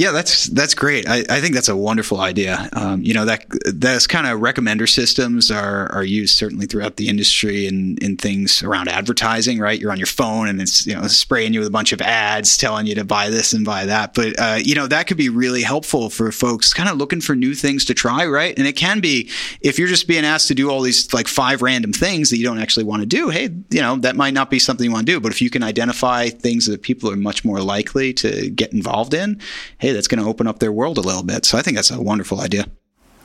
Yeah, 0.00 0.12
that's 0.12 0.46
that's 0.46 0.72
great. 0.72 1.06
I, 1.06 1.26
I 1.28 1.42
think 1.42 1.52
that's 1.52 1.68
a 1.68 1.76
wonderful 1.76 2.22
idea. 2.22 2.70
Um, 2.72 3.02
you 3.02 3.12
know 3.12 3.26
that 3.26 3.44
those 3.66 4.06
kind 4.06 4.26
of 4.26 4.40
recommender 4.40 4.88
systems 4.88 5.50
are 5.50 5.92
are 5.92 6.02
used 6.02 6.36
certainly 6.36 6.64
throughout 6.64 6.96
the 6.96 7.06
industry 7.06 7.66
and 7.66 7.98
in, 8.02 8.12
in 8.12 8.16
things 8.16 8.62
around 8.62 8.88
advertising. 8.88 9.58
Right, 9.58 9.78
you're 9.78 9.92
on 9.92 9.98
your 9.98 10.06
phone 10.06 10.48
and 10.48 10.58
it's 10.62 10.86
you 10.86 10.94
know 10.94 11.06
spraying 11.06 11.52
you 11.52 11.60
with 11.60 11.68
a 11.68 11.70
bunch 11.70 11.92
of 11.92 12.00
ads 12.00 12.56
telling 12.56 12.86
you 12.86 12.94
to 12.94 13.04
buy 13.04 13.28
this 13.28 13.52
and 13.52 13.62
buy 13.62 13.84
that. 13.84 14.14
But 14.14 14.38
uh, 14.38 14.58
you 14.64 14.74
know 14.74 14.86
that 14.86 15.06
could 15.06 15.18
be 15.18 15.28
really 15.28 15.60
helpful 15.60 16.08
for 16.08 16.32
folks 16.32 16.72
kind 16.72 16.88
of 16.88 16.96
looking 16.96 17.20
for 17.20 17.36
new 17.36 17.54
things 17.54 17.84
to 17.84 17.92
try. 17.92 18.24
Right, 18.24 18.56
and 18.56 18.66
it 18.66 18.76
can 18.76 19.00
be 19.00 19.28
if 19.60 19.78
you're 19.78 19.86
just 19.86 20.08
being 20.08 20.24
asked 20.24 20.48
to 20.48 20.54
do 20.54 20.70
all 20.70 20.80
these 20.80 21.12
like 21.12 21.28
five 21.28 21.60
random 21.60 21.92
things 21.92 22.30
that 22.30 22.38
you 22.38 22.44
don't 22.46 22.58
actually 22.58 22.84
want 22.84 23.02
to 23.02 23.06
do. 23.06 23.28
Hey, 23.28 23.50
you 23.68 23.82
know 23.82 23.96
that 23.96 24.16
might 24.16 24.32
not 24.32 24.48
be 24.48 24.60
something 24.60 24.86
you 24.86 24.92
want 24.92 25.06
to 25.06 25.12
do. 25.12 25.20
But 25.20 25.30
if 25.30 25.42
you 25.42 25.50
can 25.50 25.62
identify 25.62 26.30
things 26.30 26.64
that 26.64 26.80
people 26.80 27.10
are 27.10 27.16
much 27.16 27.44
more 27.44 27.60
likely 27.60 28.14
to 28.14 28.48
get 28.48 28.72
involved 28.72 29.12
in, 29.12 29.38
hey 29.76 29.89
hey, 29.90 29.94
that's 29.94 30.08
going 30.08 30.22
to 30.22 30.28
open 30.28 30.46
up 30.46 30.60
their 30.60 30.72
world 30.72 30.98
a 30.98 31.00
little 31.00 31.22
bit. 31.22 31.44
So 31.44 31.58
I 31.58 31.62
think 31.62 31.76
that's 31.76 31.90
a 31.90 32.00
wonderful 32.00 32.40
idea. 32.40 32.66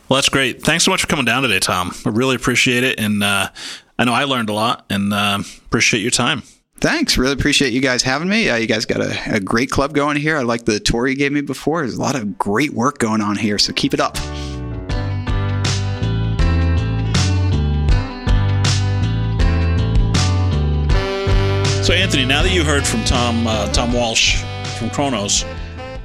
Well, 0.10 0.18
that's 0.18 0.30
great. 0.30 0.62
Thanks 0.62 0.84
so 0.84 0.92
much 0.92 1.02
for 1.02 1.08
coming 1.08 1.26
down 1.26 1.44
today, 1.44 1.60
Tom. 1.60 1.94
I 2.06 2.10
really 2.10 2.36
appreciate 2.36 2.84
it. 2.84 3.00
And 3.00 3.24
uh, 3.24 3.50
I 3.98 4.06
know 4.06 4.14
I 4.14 4.24
learned 4.24 4.50
a 4.50 4.54
lot 4.54 4.86
and 4.90 5.14
uh, 5.14 5.40
appreciate 5.66 6.02
your 6.02 6.12
time. 6.12 6.44
Thanks. 6.80 7.18
Really 7.18 7.34
appreciate 7.34 7.72
you 7.72 7.82
guys 7.82 8.04
having 8.04 8.28
me. 8.28 8.50
Uh, 8.50 8.58
you 8.58 8.68
guys 8.68 8.86
got 8.86 9.00
a, 9.00 9.36
a, 9.36 9.40
great 9.40 9.72
club 9.72 9.94
going 9.94 10.18
here. 10.18 10.38
I 10.38 10.42
like 10.42 10.66
the 10.66 10.80
tour 10.80 11.08
you 11.08 11.16
gave 11.16 11.32
me 11.32 11.42
before. 11.42 11.82
There's 11.82 11.96
a 11.96 12.02
lot 12.02 12.16
of 12.16 12.38
great 12.38 12.74
work 12.74 12.98
going 12.98 13.22
on 13.22 13.38
here, 13.38 13.58
so 13.58 13.72
keep 13.72 13.94
it 13.94 14.02
up. 14.02 14.18
So, 21.86 21.94
Anthony, 21.94 22.26
now 22.26 22.42
that 22.42 22.52
you 22.52 22.64
heard 22.64 22.86
from 22.86 23.04
Tom 23.06 23.48
uh, 23.48 23.72
Tom 23.72 23.94
Walsh 23.94 24.44
from 24.78 24.90
Kronos, 24.90 25.46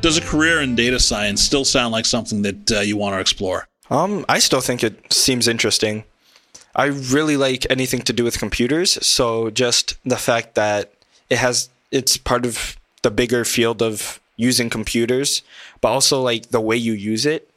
does 0.01 0.17
a 0.17 0.21
career 0.21 0.61
in 0.61 0.75
data 0.75 0.99
science 0.99 1.43
still 1.43 1.65
sound 1.65 1.93
like 1.93 2.07
something 2.07 2.43
that 2.43 2.73
uh, 2.73 2.81
you 2.81 2.97
want 2.97 3.15
to 3.15 3.21
explore? 3.21 3.69
Um, 3.91 4.25
I 4.29 4.39
still 4.39 4.61
think 4.61 4.83
it 4.83 5.13
seems 5.13 5.49
interesting. 5.49 6.05
I 6.75 6.87
really 6.87 7.37
like 7.37 7.67
anything 7.69 8.03
to 8.03 8.13
do 8.13 8.25
with 8.25 8.39
computers, 8.39 9.05
so 9.05 9.51
just 9.51 9.97
the 10.05 10.17
fact 10.17 10.55
that 10.55 10.93
it 11.29 11.39
has 11.39 11.69
it's 11.91 12.17
part 12.17 12.47
of 12.47 12.77
the 13.03 13.11
bigger 13.11 13.45
field 13.45 13.83
of 13.83 14.21
using 14.37 14.71
computers, 14.71 15.43
but 15.81 15.89
also 15.89 16.23
like 16.23 16.51
the 16.51 16.61
way 16.61 16.77
you 16.77 16.93
use 16.93 17.27
it 17.27 17.51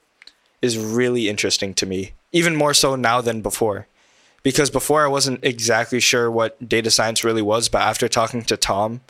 is 0.61 0.77
really 0.77 1.29
interesting 1.29 1.73
to 1.75 1.85
me, 1.85 2.13
even 2.31 2.55
more 2.55 2.73
so 2.73 2.95
now 2.95 3.21
than 3.21 3.41
before. 3.41 3.87
Because 4.41 4.69
before 4.69 5.05
I 5.05 5.07
wasn't 5.07 5.43
exactly 5.43 5.99
sure 5.99 6.29
what 6.29 6.67
data 6.67 6.91
science 6.91 7.23
really 7.23 7.41
was, 7.41 7.69
but 7.69 7.81
after 7.81 8.09
talking 8.09 8.43
to 8.43 8.57
Tom, 8.57 9.01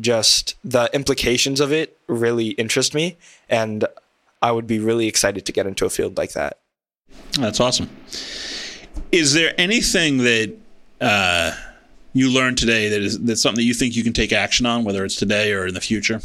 just 0.00 0.56
the 0.64 0.90
implications 0.92 1.60
of 1.60 1.72
it 1.72 1.98
really 2.06 2.50
interest 2.50 2.94
me, 2.94 3.16
and 3.48 3.84
I 4.40 4.52
would 4.52 4.66
be 4.66 4.78
really 4.78 5.06
excited 5.06 5.46
to 5.46 5.52
get 5.52 5.66
into 5.66 5.84
a 5.84 5.90
field 5.90 6.16
like 6.16 6.32
that. 6.32 6.58
That's 7.38 7.60
awesome. 7.60 7.90
Is 9.10 9.34
there 9.34 9.54
anything 9.58 10.18
that 10.18 10.56
uh, 11.00 11.54
you 12.12 12.30
learned 12.30 12.58
today 12.58 12.88
that 12.88 13.00
is 13.00 13.18
that's 13.20 13.42
something 13.42 13.60
that 13.60 13.66
you 13.66 13.74
think 13.74 13.96
you 13.96 14.02
can 14.02 14.12
take 14.12 14.32
action 14.32 14.66
on, 14.66 14.84
whether 14.84 15.04
it's 15.04 15.16
today 15.16 15.52
or 15.52 15.66
in 15.66 15.74
the 15.74 15.80
future? 15.80 16.20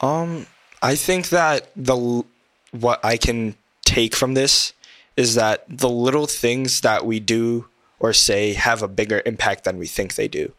Um, 0.00 0.46
I 0.82 0.94
think 0.94 1.28
that 1.30 1.70
the 1.76 2.24
what 2.72 3.04
I 3.04 3.16
can 3.16 3.54
take 3.84 4.14
from 4.14 4.34
this 4.34 4.72
is 5.16 5.34
that 5.36 5.64
the 5.68 5.88
little 5.88 6.26
things 6.26 6.80
that 6.80 7.06
we 7.06 7.20
do 7.20 7.66
or 8.00 8.12
say 8.12 8.52
have 8.54 8.82
a 8.82 8.88
bigger 8.88 9.22
impact 9.24 9.64
than 9.64 9.78
we 9.78 9.86
think 9.86 10.14
they 10.14 10.28
do. 10.28 10.52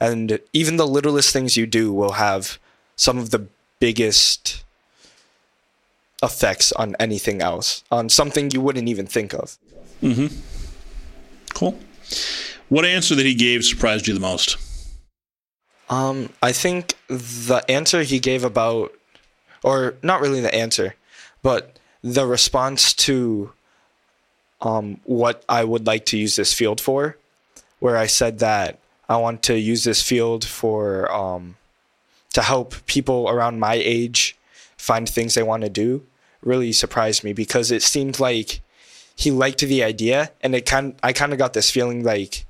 And 0.00 0.40
even 0.52 0.76
the 0.76 0.86
littlest 0.86 1.32
things 1.32 1.56
you 1.56 1.66
do 1.66 1.92
will 1.92 2.12
have 2.12 2.58
some 2.96 3.18
of 3.18 3.30
the 3.30 3.46
biggest 3.80 4.64
effects 6.22 6.72
on 6.72 6.96
anything 6.98 7.42
else, 7.42 7.84
on 7.90 8.08
something 8.08 8.50
you 8.50 8.60
wouldn't 8.60 8.88
even 8.88 9.06
think 9.06 9.34
of. 9.34 9.58
Mm-hmm. 10.02 10.34
Cool. 11.54 11.78
What 12.68 12.84
answer 12.84 13.14
that 13.14 13.26
he 13.26 13.34
gave 13.34 13.64
surprised 13.64 14.06
you 14.06 14.14
the 14.14 14.20
most? 14.20 14.56
Um, 15.88 16.30
I 16.42 16.52
think 16.52 16.94
the 17.08 17.64
answer 17.68 18.02
he 18.02 18.20
gave 18.20 18.44
about, 18.44 18.92
or 19.62 19.94
not 20.02 20.20
really 20.20 20.40
the 20.40 20.54
answer, 20.54 20.94
but 21.42 21.78
the 22.02 22.26
response 22.26 22.94
to 22.94 23.52
um, 24.60 25.00
what 25.04 25.44
I 25.48 25.64
would 25.64 25.86
like 25.86 26.06
to 26.06 26.18
use 26.18 26.36
this 26.36 26.54
field 26.54 26.80
for, 26.80 27.16
where 27.80 27.96
I 27.96 28.06
said 28.06 28.38
that 28.38 28.78
I 29.10 29.16
want 29.16 29.42
to 29.42 29.58
use 29.58 29.82
this 29.82 30.00
field 30.04 30.44
for 30.44 31.10
um, 31.12 31.56
to 32.32 32.42
help 32.42 32.86
people 32.86 33.28
around 33.28 33.58
my 33.58 33.74
age 33.74 34.38
find 34.76 35.08
things 35.08 35.34
they 35.34 35.42
want 35.42 35.64
to 35.64 35.68
do, 35.68 36.06
really 36.42 36.72
surprised 36.72 37.24
me 37.24 37.32
because 37.32 37.72
it 37.72 37.82
seemed 37.82 38.20
like 38.20 38.60
he 39.16 39.32
liked 39.32 39.60
the 39.60 39.82
idea, 39.82 40.30
and 40.40 40.54
it 40.54 40.64
kind 40.64 40.94
I 41.02 41.12
kind 41.12 41.32
of 41.32 41.40
got 41.40 41.54
this 41.54 41.72
feeling 41.72 42.04
like 42.04 42.46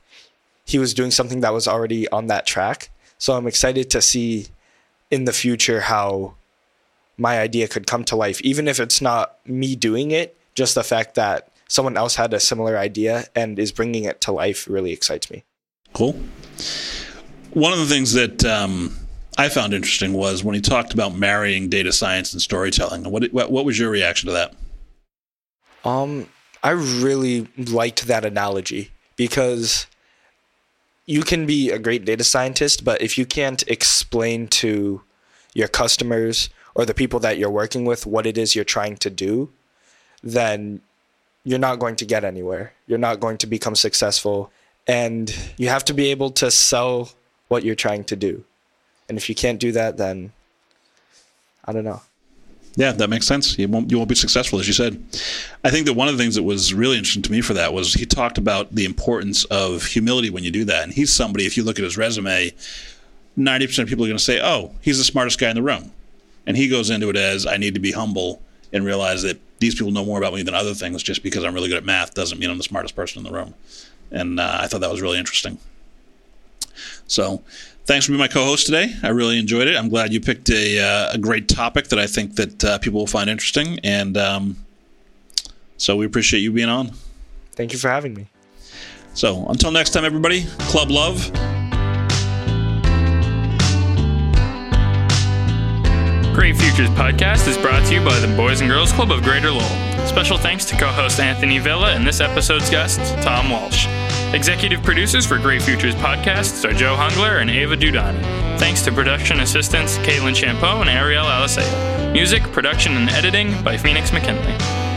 he 0.66 0.78
was 0.78 0.92
doing 0.92 1.10
something 1.10 1.40
that 1.40 1.54
was 1.54 1.66
already 1.66 2.06
on 2.10 2.26
that 2.26 2.46
track. 2.46 2.90
So 3.16 3.32
I'm 3.32 3.46
excited 3.46 3.88
to 3.90 4.02
see 4.02 4.48
in 5.10 5.24
the 5.24 5.32
future 5.32 5.80
how 5.80 6.34
my 7.16 7.40
idea 7.40 7.68
could 7.68 7.86
come 7.86 8.04
to 8.04 8.16
life, 8.16 8.40
even 8.42 8.68
if 8.68 8.78
it's 8.78 9.00
not 9.00 9.38
me 9.46 9.76
doing 9.76 10.10
it. 10.10 10.36
Just 10.54 10.74
the 10.74 10.84
fact 10.84 11.14
that 11.14 11.48
someone 11.68 11.96
else 11.96 12.16
had 12.16 12.34
a 12.34 12.40
similar 12.40 12.76
idea 12.76 13.24
and 13.34 13.58
is 13.58 13.72
bringing 13.72 14.04
it 14.04 14.20
to 14.20 14.32
life 14.32 14.68
really 14.68 14.92
excites 14.92 15.30
me. 15.30 15.42
Cool. 15.92 16.12
One 17.52 17.72
of 17.72 17.78
the 17.78 17.86
things 17.86 18.12
that 18.12 18.44
um, 18.44 18.96
I 19.36 19.48
found 19.48 19.74
interesting 19.74 20.12
was 20.12 20.44
when 20.44 20.54
he 20.54 20.60
talked 20.60 20.94
about 20.94 21.16
marrying 21.16 21.68
data 21.68 21.92
science 21.92 22.32
and 22.32 22.40
storytelling. 22.40 23.04
What 23.04 23.32
what, 23.32 23.50
what 23.50 23.64
was 23.64 23.78
your 23.78 23.90
reaction 23.90 24.28
to 24.28 24.32
that? 24.32 24.54
Um, 25.84 26.28
I 26.62 26.70
really 26.70 27.48
liked 27.56 28.06
that 28.06 28.24
analogy 28.24 28.90
because 29.16 29.86
you 31.06 31.22
can 31.22 31.46
be 31.46 31.70
a 31.70 31.78
great 31.78 32.04
data 32.04 32.22
scientist, 32.22 32.84
but 32.84 33.00
if 33.02 33.18
you 33.18 33.26
can't 33.26 33.66
explain 33.66 34.46
to 34.48 35.02
your 35.54 35.68
customers 35.68 36.50
or 36.74 36.84
the 36.84 36.94
people 36.94 37.18
that 37.20 37.38
you're 37.38 37.50
working 37.50 37.84
with 37.84 38.06
what 38.06 38.26
it 38.26 38.38
is 38.38 38.54
you're 38.54 38.64
trying 38.64 38.96
to 38.98 39.10
do, 39.10 39.50
then 40.22 40.80
you're 41.44 41.58
not 41.58 41.78
going 41.78 41.96
to 41.96 42.04
get 42.04 42.24
anywhere. 42.24 42.72
You're 42.86 42.98
not 42.98 43.20
going 43.20 43.38
to 43.38 43.46
become 43.46 43.74
successful. 43.74 44.52
And 44.86 45.34
you 45.56 45.68
have 45.68 45.84
to 45.86 45.94
be 45.94 46.10
able 46.10 46.30
to 46.32 46.50
sell 46.50 47.10
what 47.48 47.64
you're 47.64 47.74
trying 47.74 48.04
to 48.04 48.16
do. 48.16 48.44
And 49.08 49.18
if 49.18 49.28
you 49.28 49.34
can't 49.34 49.60
do 49.60 49.72
that, 49.72 49.96
then 49.96 50.32
I 51.64 51.72
don't 51.72 51.84
know. 51.84 52.02
Yeah, 52.76 52.92
that 52.92 53.10
makes 53.10 53.26
sense. 53.26 53.58
You 53.58 53.68
won't 53.68 53.90
you 53.90 53.96
won't 53.98 54.08
be 54.08 54.14
successful, 54.14 54.60
as 54.60 54.66
you 54.66 54.72
said. 54.72 55.02
I 55.64 55.70
think 55.70 55.86
that 55.86 55.94
one 55.94 56.06
of 56.06 56.16
the 56.16 56.22
things 56.22 56.36
that 56.36 56.44
was 56.44 56.72
really 56.72 56.96
interesting 56.96 57.22
to 57.22 57.32
me 57.32 57.40
for 57.40 57.54
that 57.54 57.72
was 57.72 57.94
he 57.94 58.06
talked 58.06 58.38
about 58.38 58.74
the 58.74 58.84
importance 58.84 59.44
of 59.46 59.84
humility 59.84 60.30
when 60.30 60.44
you 60.44 60.52
do 60.52 60.64
that. 60.66 60.84
And 60.84 60.92
he's 60.92 61.12
somebody, 61.12 61.46
if 61.46 61.56
you 61.56 61.64
look 61.64 61.78
at 61.78 61.84
his 61.84 61.96
resume, 61.96 62.52
ninety 63.36 63.66
percent 63.66 63.84
of 63.84 63.88
people 63.88 64.04
are 64.04 64.08
going 64.08 64.18
to 64.18 64.24
say, 64.24 64.40
"Oh, 64.40 64.72
he's 64.80 64.98
the 64.98 65.04
smartest 65.04 65.40
guy 65.40 65.50
in 65.50 65.56
the 65.56 65.62
room," 65.62 65.90
and 66.46 66.56
he 66.56 66.68
goes 66.68 66.90
into 66.90 67.10
it 67.10 67.16
as, 67.16 67.44
"I 67.44 67.56
need 67.56 67.74
to 67.74 67.80
be 67.80 67.90
humble 67.90 68.40
and 68.72 68.84
realize 68.84 69.22
that 69.22 69.40
these 69.58 69.74
people 69.74 69.90
know 69.90 70.04
more 70.04 70.18
about 70.18 70.32
me 70.32 70.42
than 70.42 70.54
other 70.54 70.72
things. 70.72 71.02
Just 71.02 71.24
because 71.24 71.44
I'm 71.44 71.54
really 71.54 71.68
good 71.68 71.76
at 71.76 71.84
math 71.84 72.14
doesn't 72.14 72.38
mean 72.38 72.50
I'm 72.50 72.56
the 72.56 72.62
smartest 72.62 72.94
person 72.94 73.18
in 73.18 73.24
the 73.24 73.36
room." 73.36 73.54
And 74.10 74.40
uh, 74.40 74.58
I 74.60 74.66
thought 74.66 74.80
that 74.80 74.90
was 74.90 75.00
really 75.00 75.18
interesting. 75.18 75.58
So 77.06 77.42
thanks 77.84 78.06
for 78.06 78.12
being 78.12 78.20
my 78.20 78.28
co-host 78.28 78.66
today. 78.66 78.94
I 79.02 79.08
really 79.08 79.38
enjoyed 79.38 79.68
it. 79.68 79.76
I'm 79.76 79.88
glad 79.88 80.12
you 80.12 80.20
picked 80.20 80.48
a, 80.50 80.80
uh, 80.80 81.12
a 81.14 81.18
great 81.18 81.48
topic 81.48 81.88
that 81.88 81.98
I 81.98 82.06
think 82.06 82.36
that 82.36 82.64
uh, 82.64 82.78
people 82.78 83.00
will 83.00 83.06
find 83.06 83.28
interesting, 83.28 83.78
and 83.82 84.16
um, 84.16 84.56
so 85.76 85.96
we 85.96 86.06
appreciate 86.06 86.40
you 86.40 86.52
being 86.52 86.68
on. 86.68 86.92
Thank 87.52 87.72
you 87.72 87.78
for 87.78 87.88
having 87.88 88.14
me. 88.14 88.26
So 89.14 89.46
until 89.48 89.70
next 89.72 89.90
time, 89.90 90.04
everybody, 90.04 90.44
club 90.60 90.90
love. 90.90 91.30
Great 96.32 96.56
Futures 96.56 96.88
Podcast 96.90 97.48
is 97.48 97.58
brought 97.58 97.84
to 97.86 97.94
you 97.94 98.04
by 98.04 98.18
the 98.20 98.34
Boys 98.36 98.60
and 98.60 98.70
Girls 98.70 98.92
Club 98.92 99.10
of 99.10 99.22
Greater 99.22 99.50
Lowell. 99.50 100.06
Special 100.06 100.38
thanks 100.38 100.64
to 100.66 100.76
co-host 100.76 101.20
Anthony 101.20 101.58
Villa 101.58 101.92
and 101.92 102.06
this 102.06 102.20
episode's 102.20 102.70
guest, 102.70 103.00
Tom 103.22 103.50
Walsh. 103.50 103.86
Executive 104.32 104.80
producers 104.84 105.26
for 105.26 105.38
Great 105.38 105.60
Futures 105.60 105.94
Podcasts 105.96 106.64
are 106.64 106.72
Joe 106.72 106.94
Hungler 106.96 107.40
and 107.40 107.50
Ava 107.50 107.76
Dudani. 107.76 108.22
Thanks 108.60 108.80
to 108.82 108.92
production 108.92 109.40
assistants 109.40 109.98
Caitlin 109.98 110.36
Champeau 110.36 110.80
and 110.80 110.88
Ariel 110.88 111.24
Alisea. 111.24 112.12
Music, 112.12 112.42
production, 112.52 112.92
and 112.92 113.10
editing 113.10 113.60
by 113.64 113.76
Phoenix 113.76 114.12
McKinley. 114.12 114.89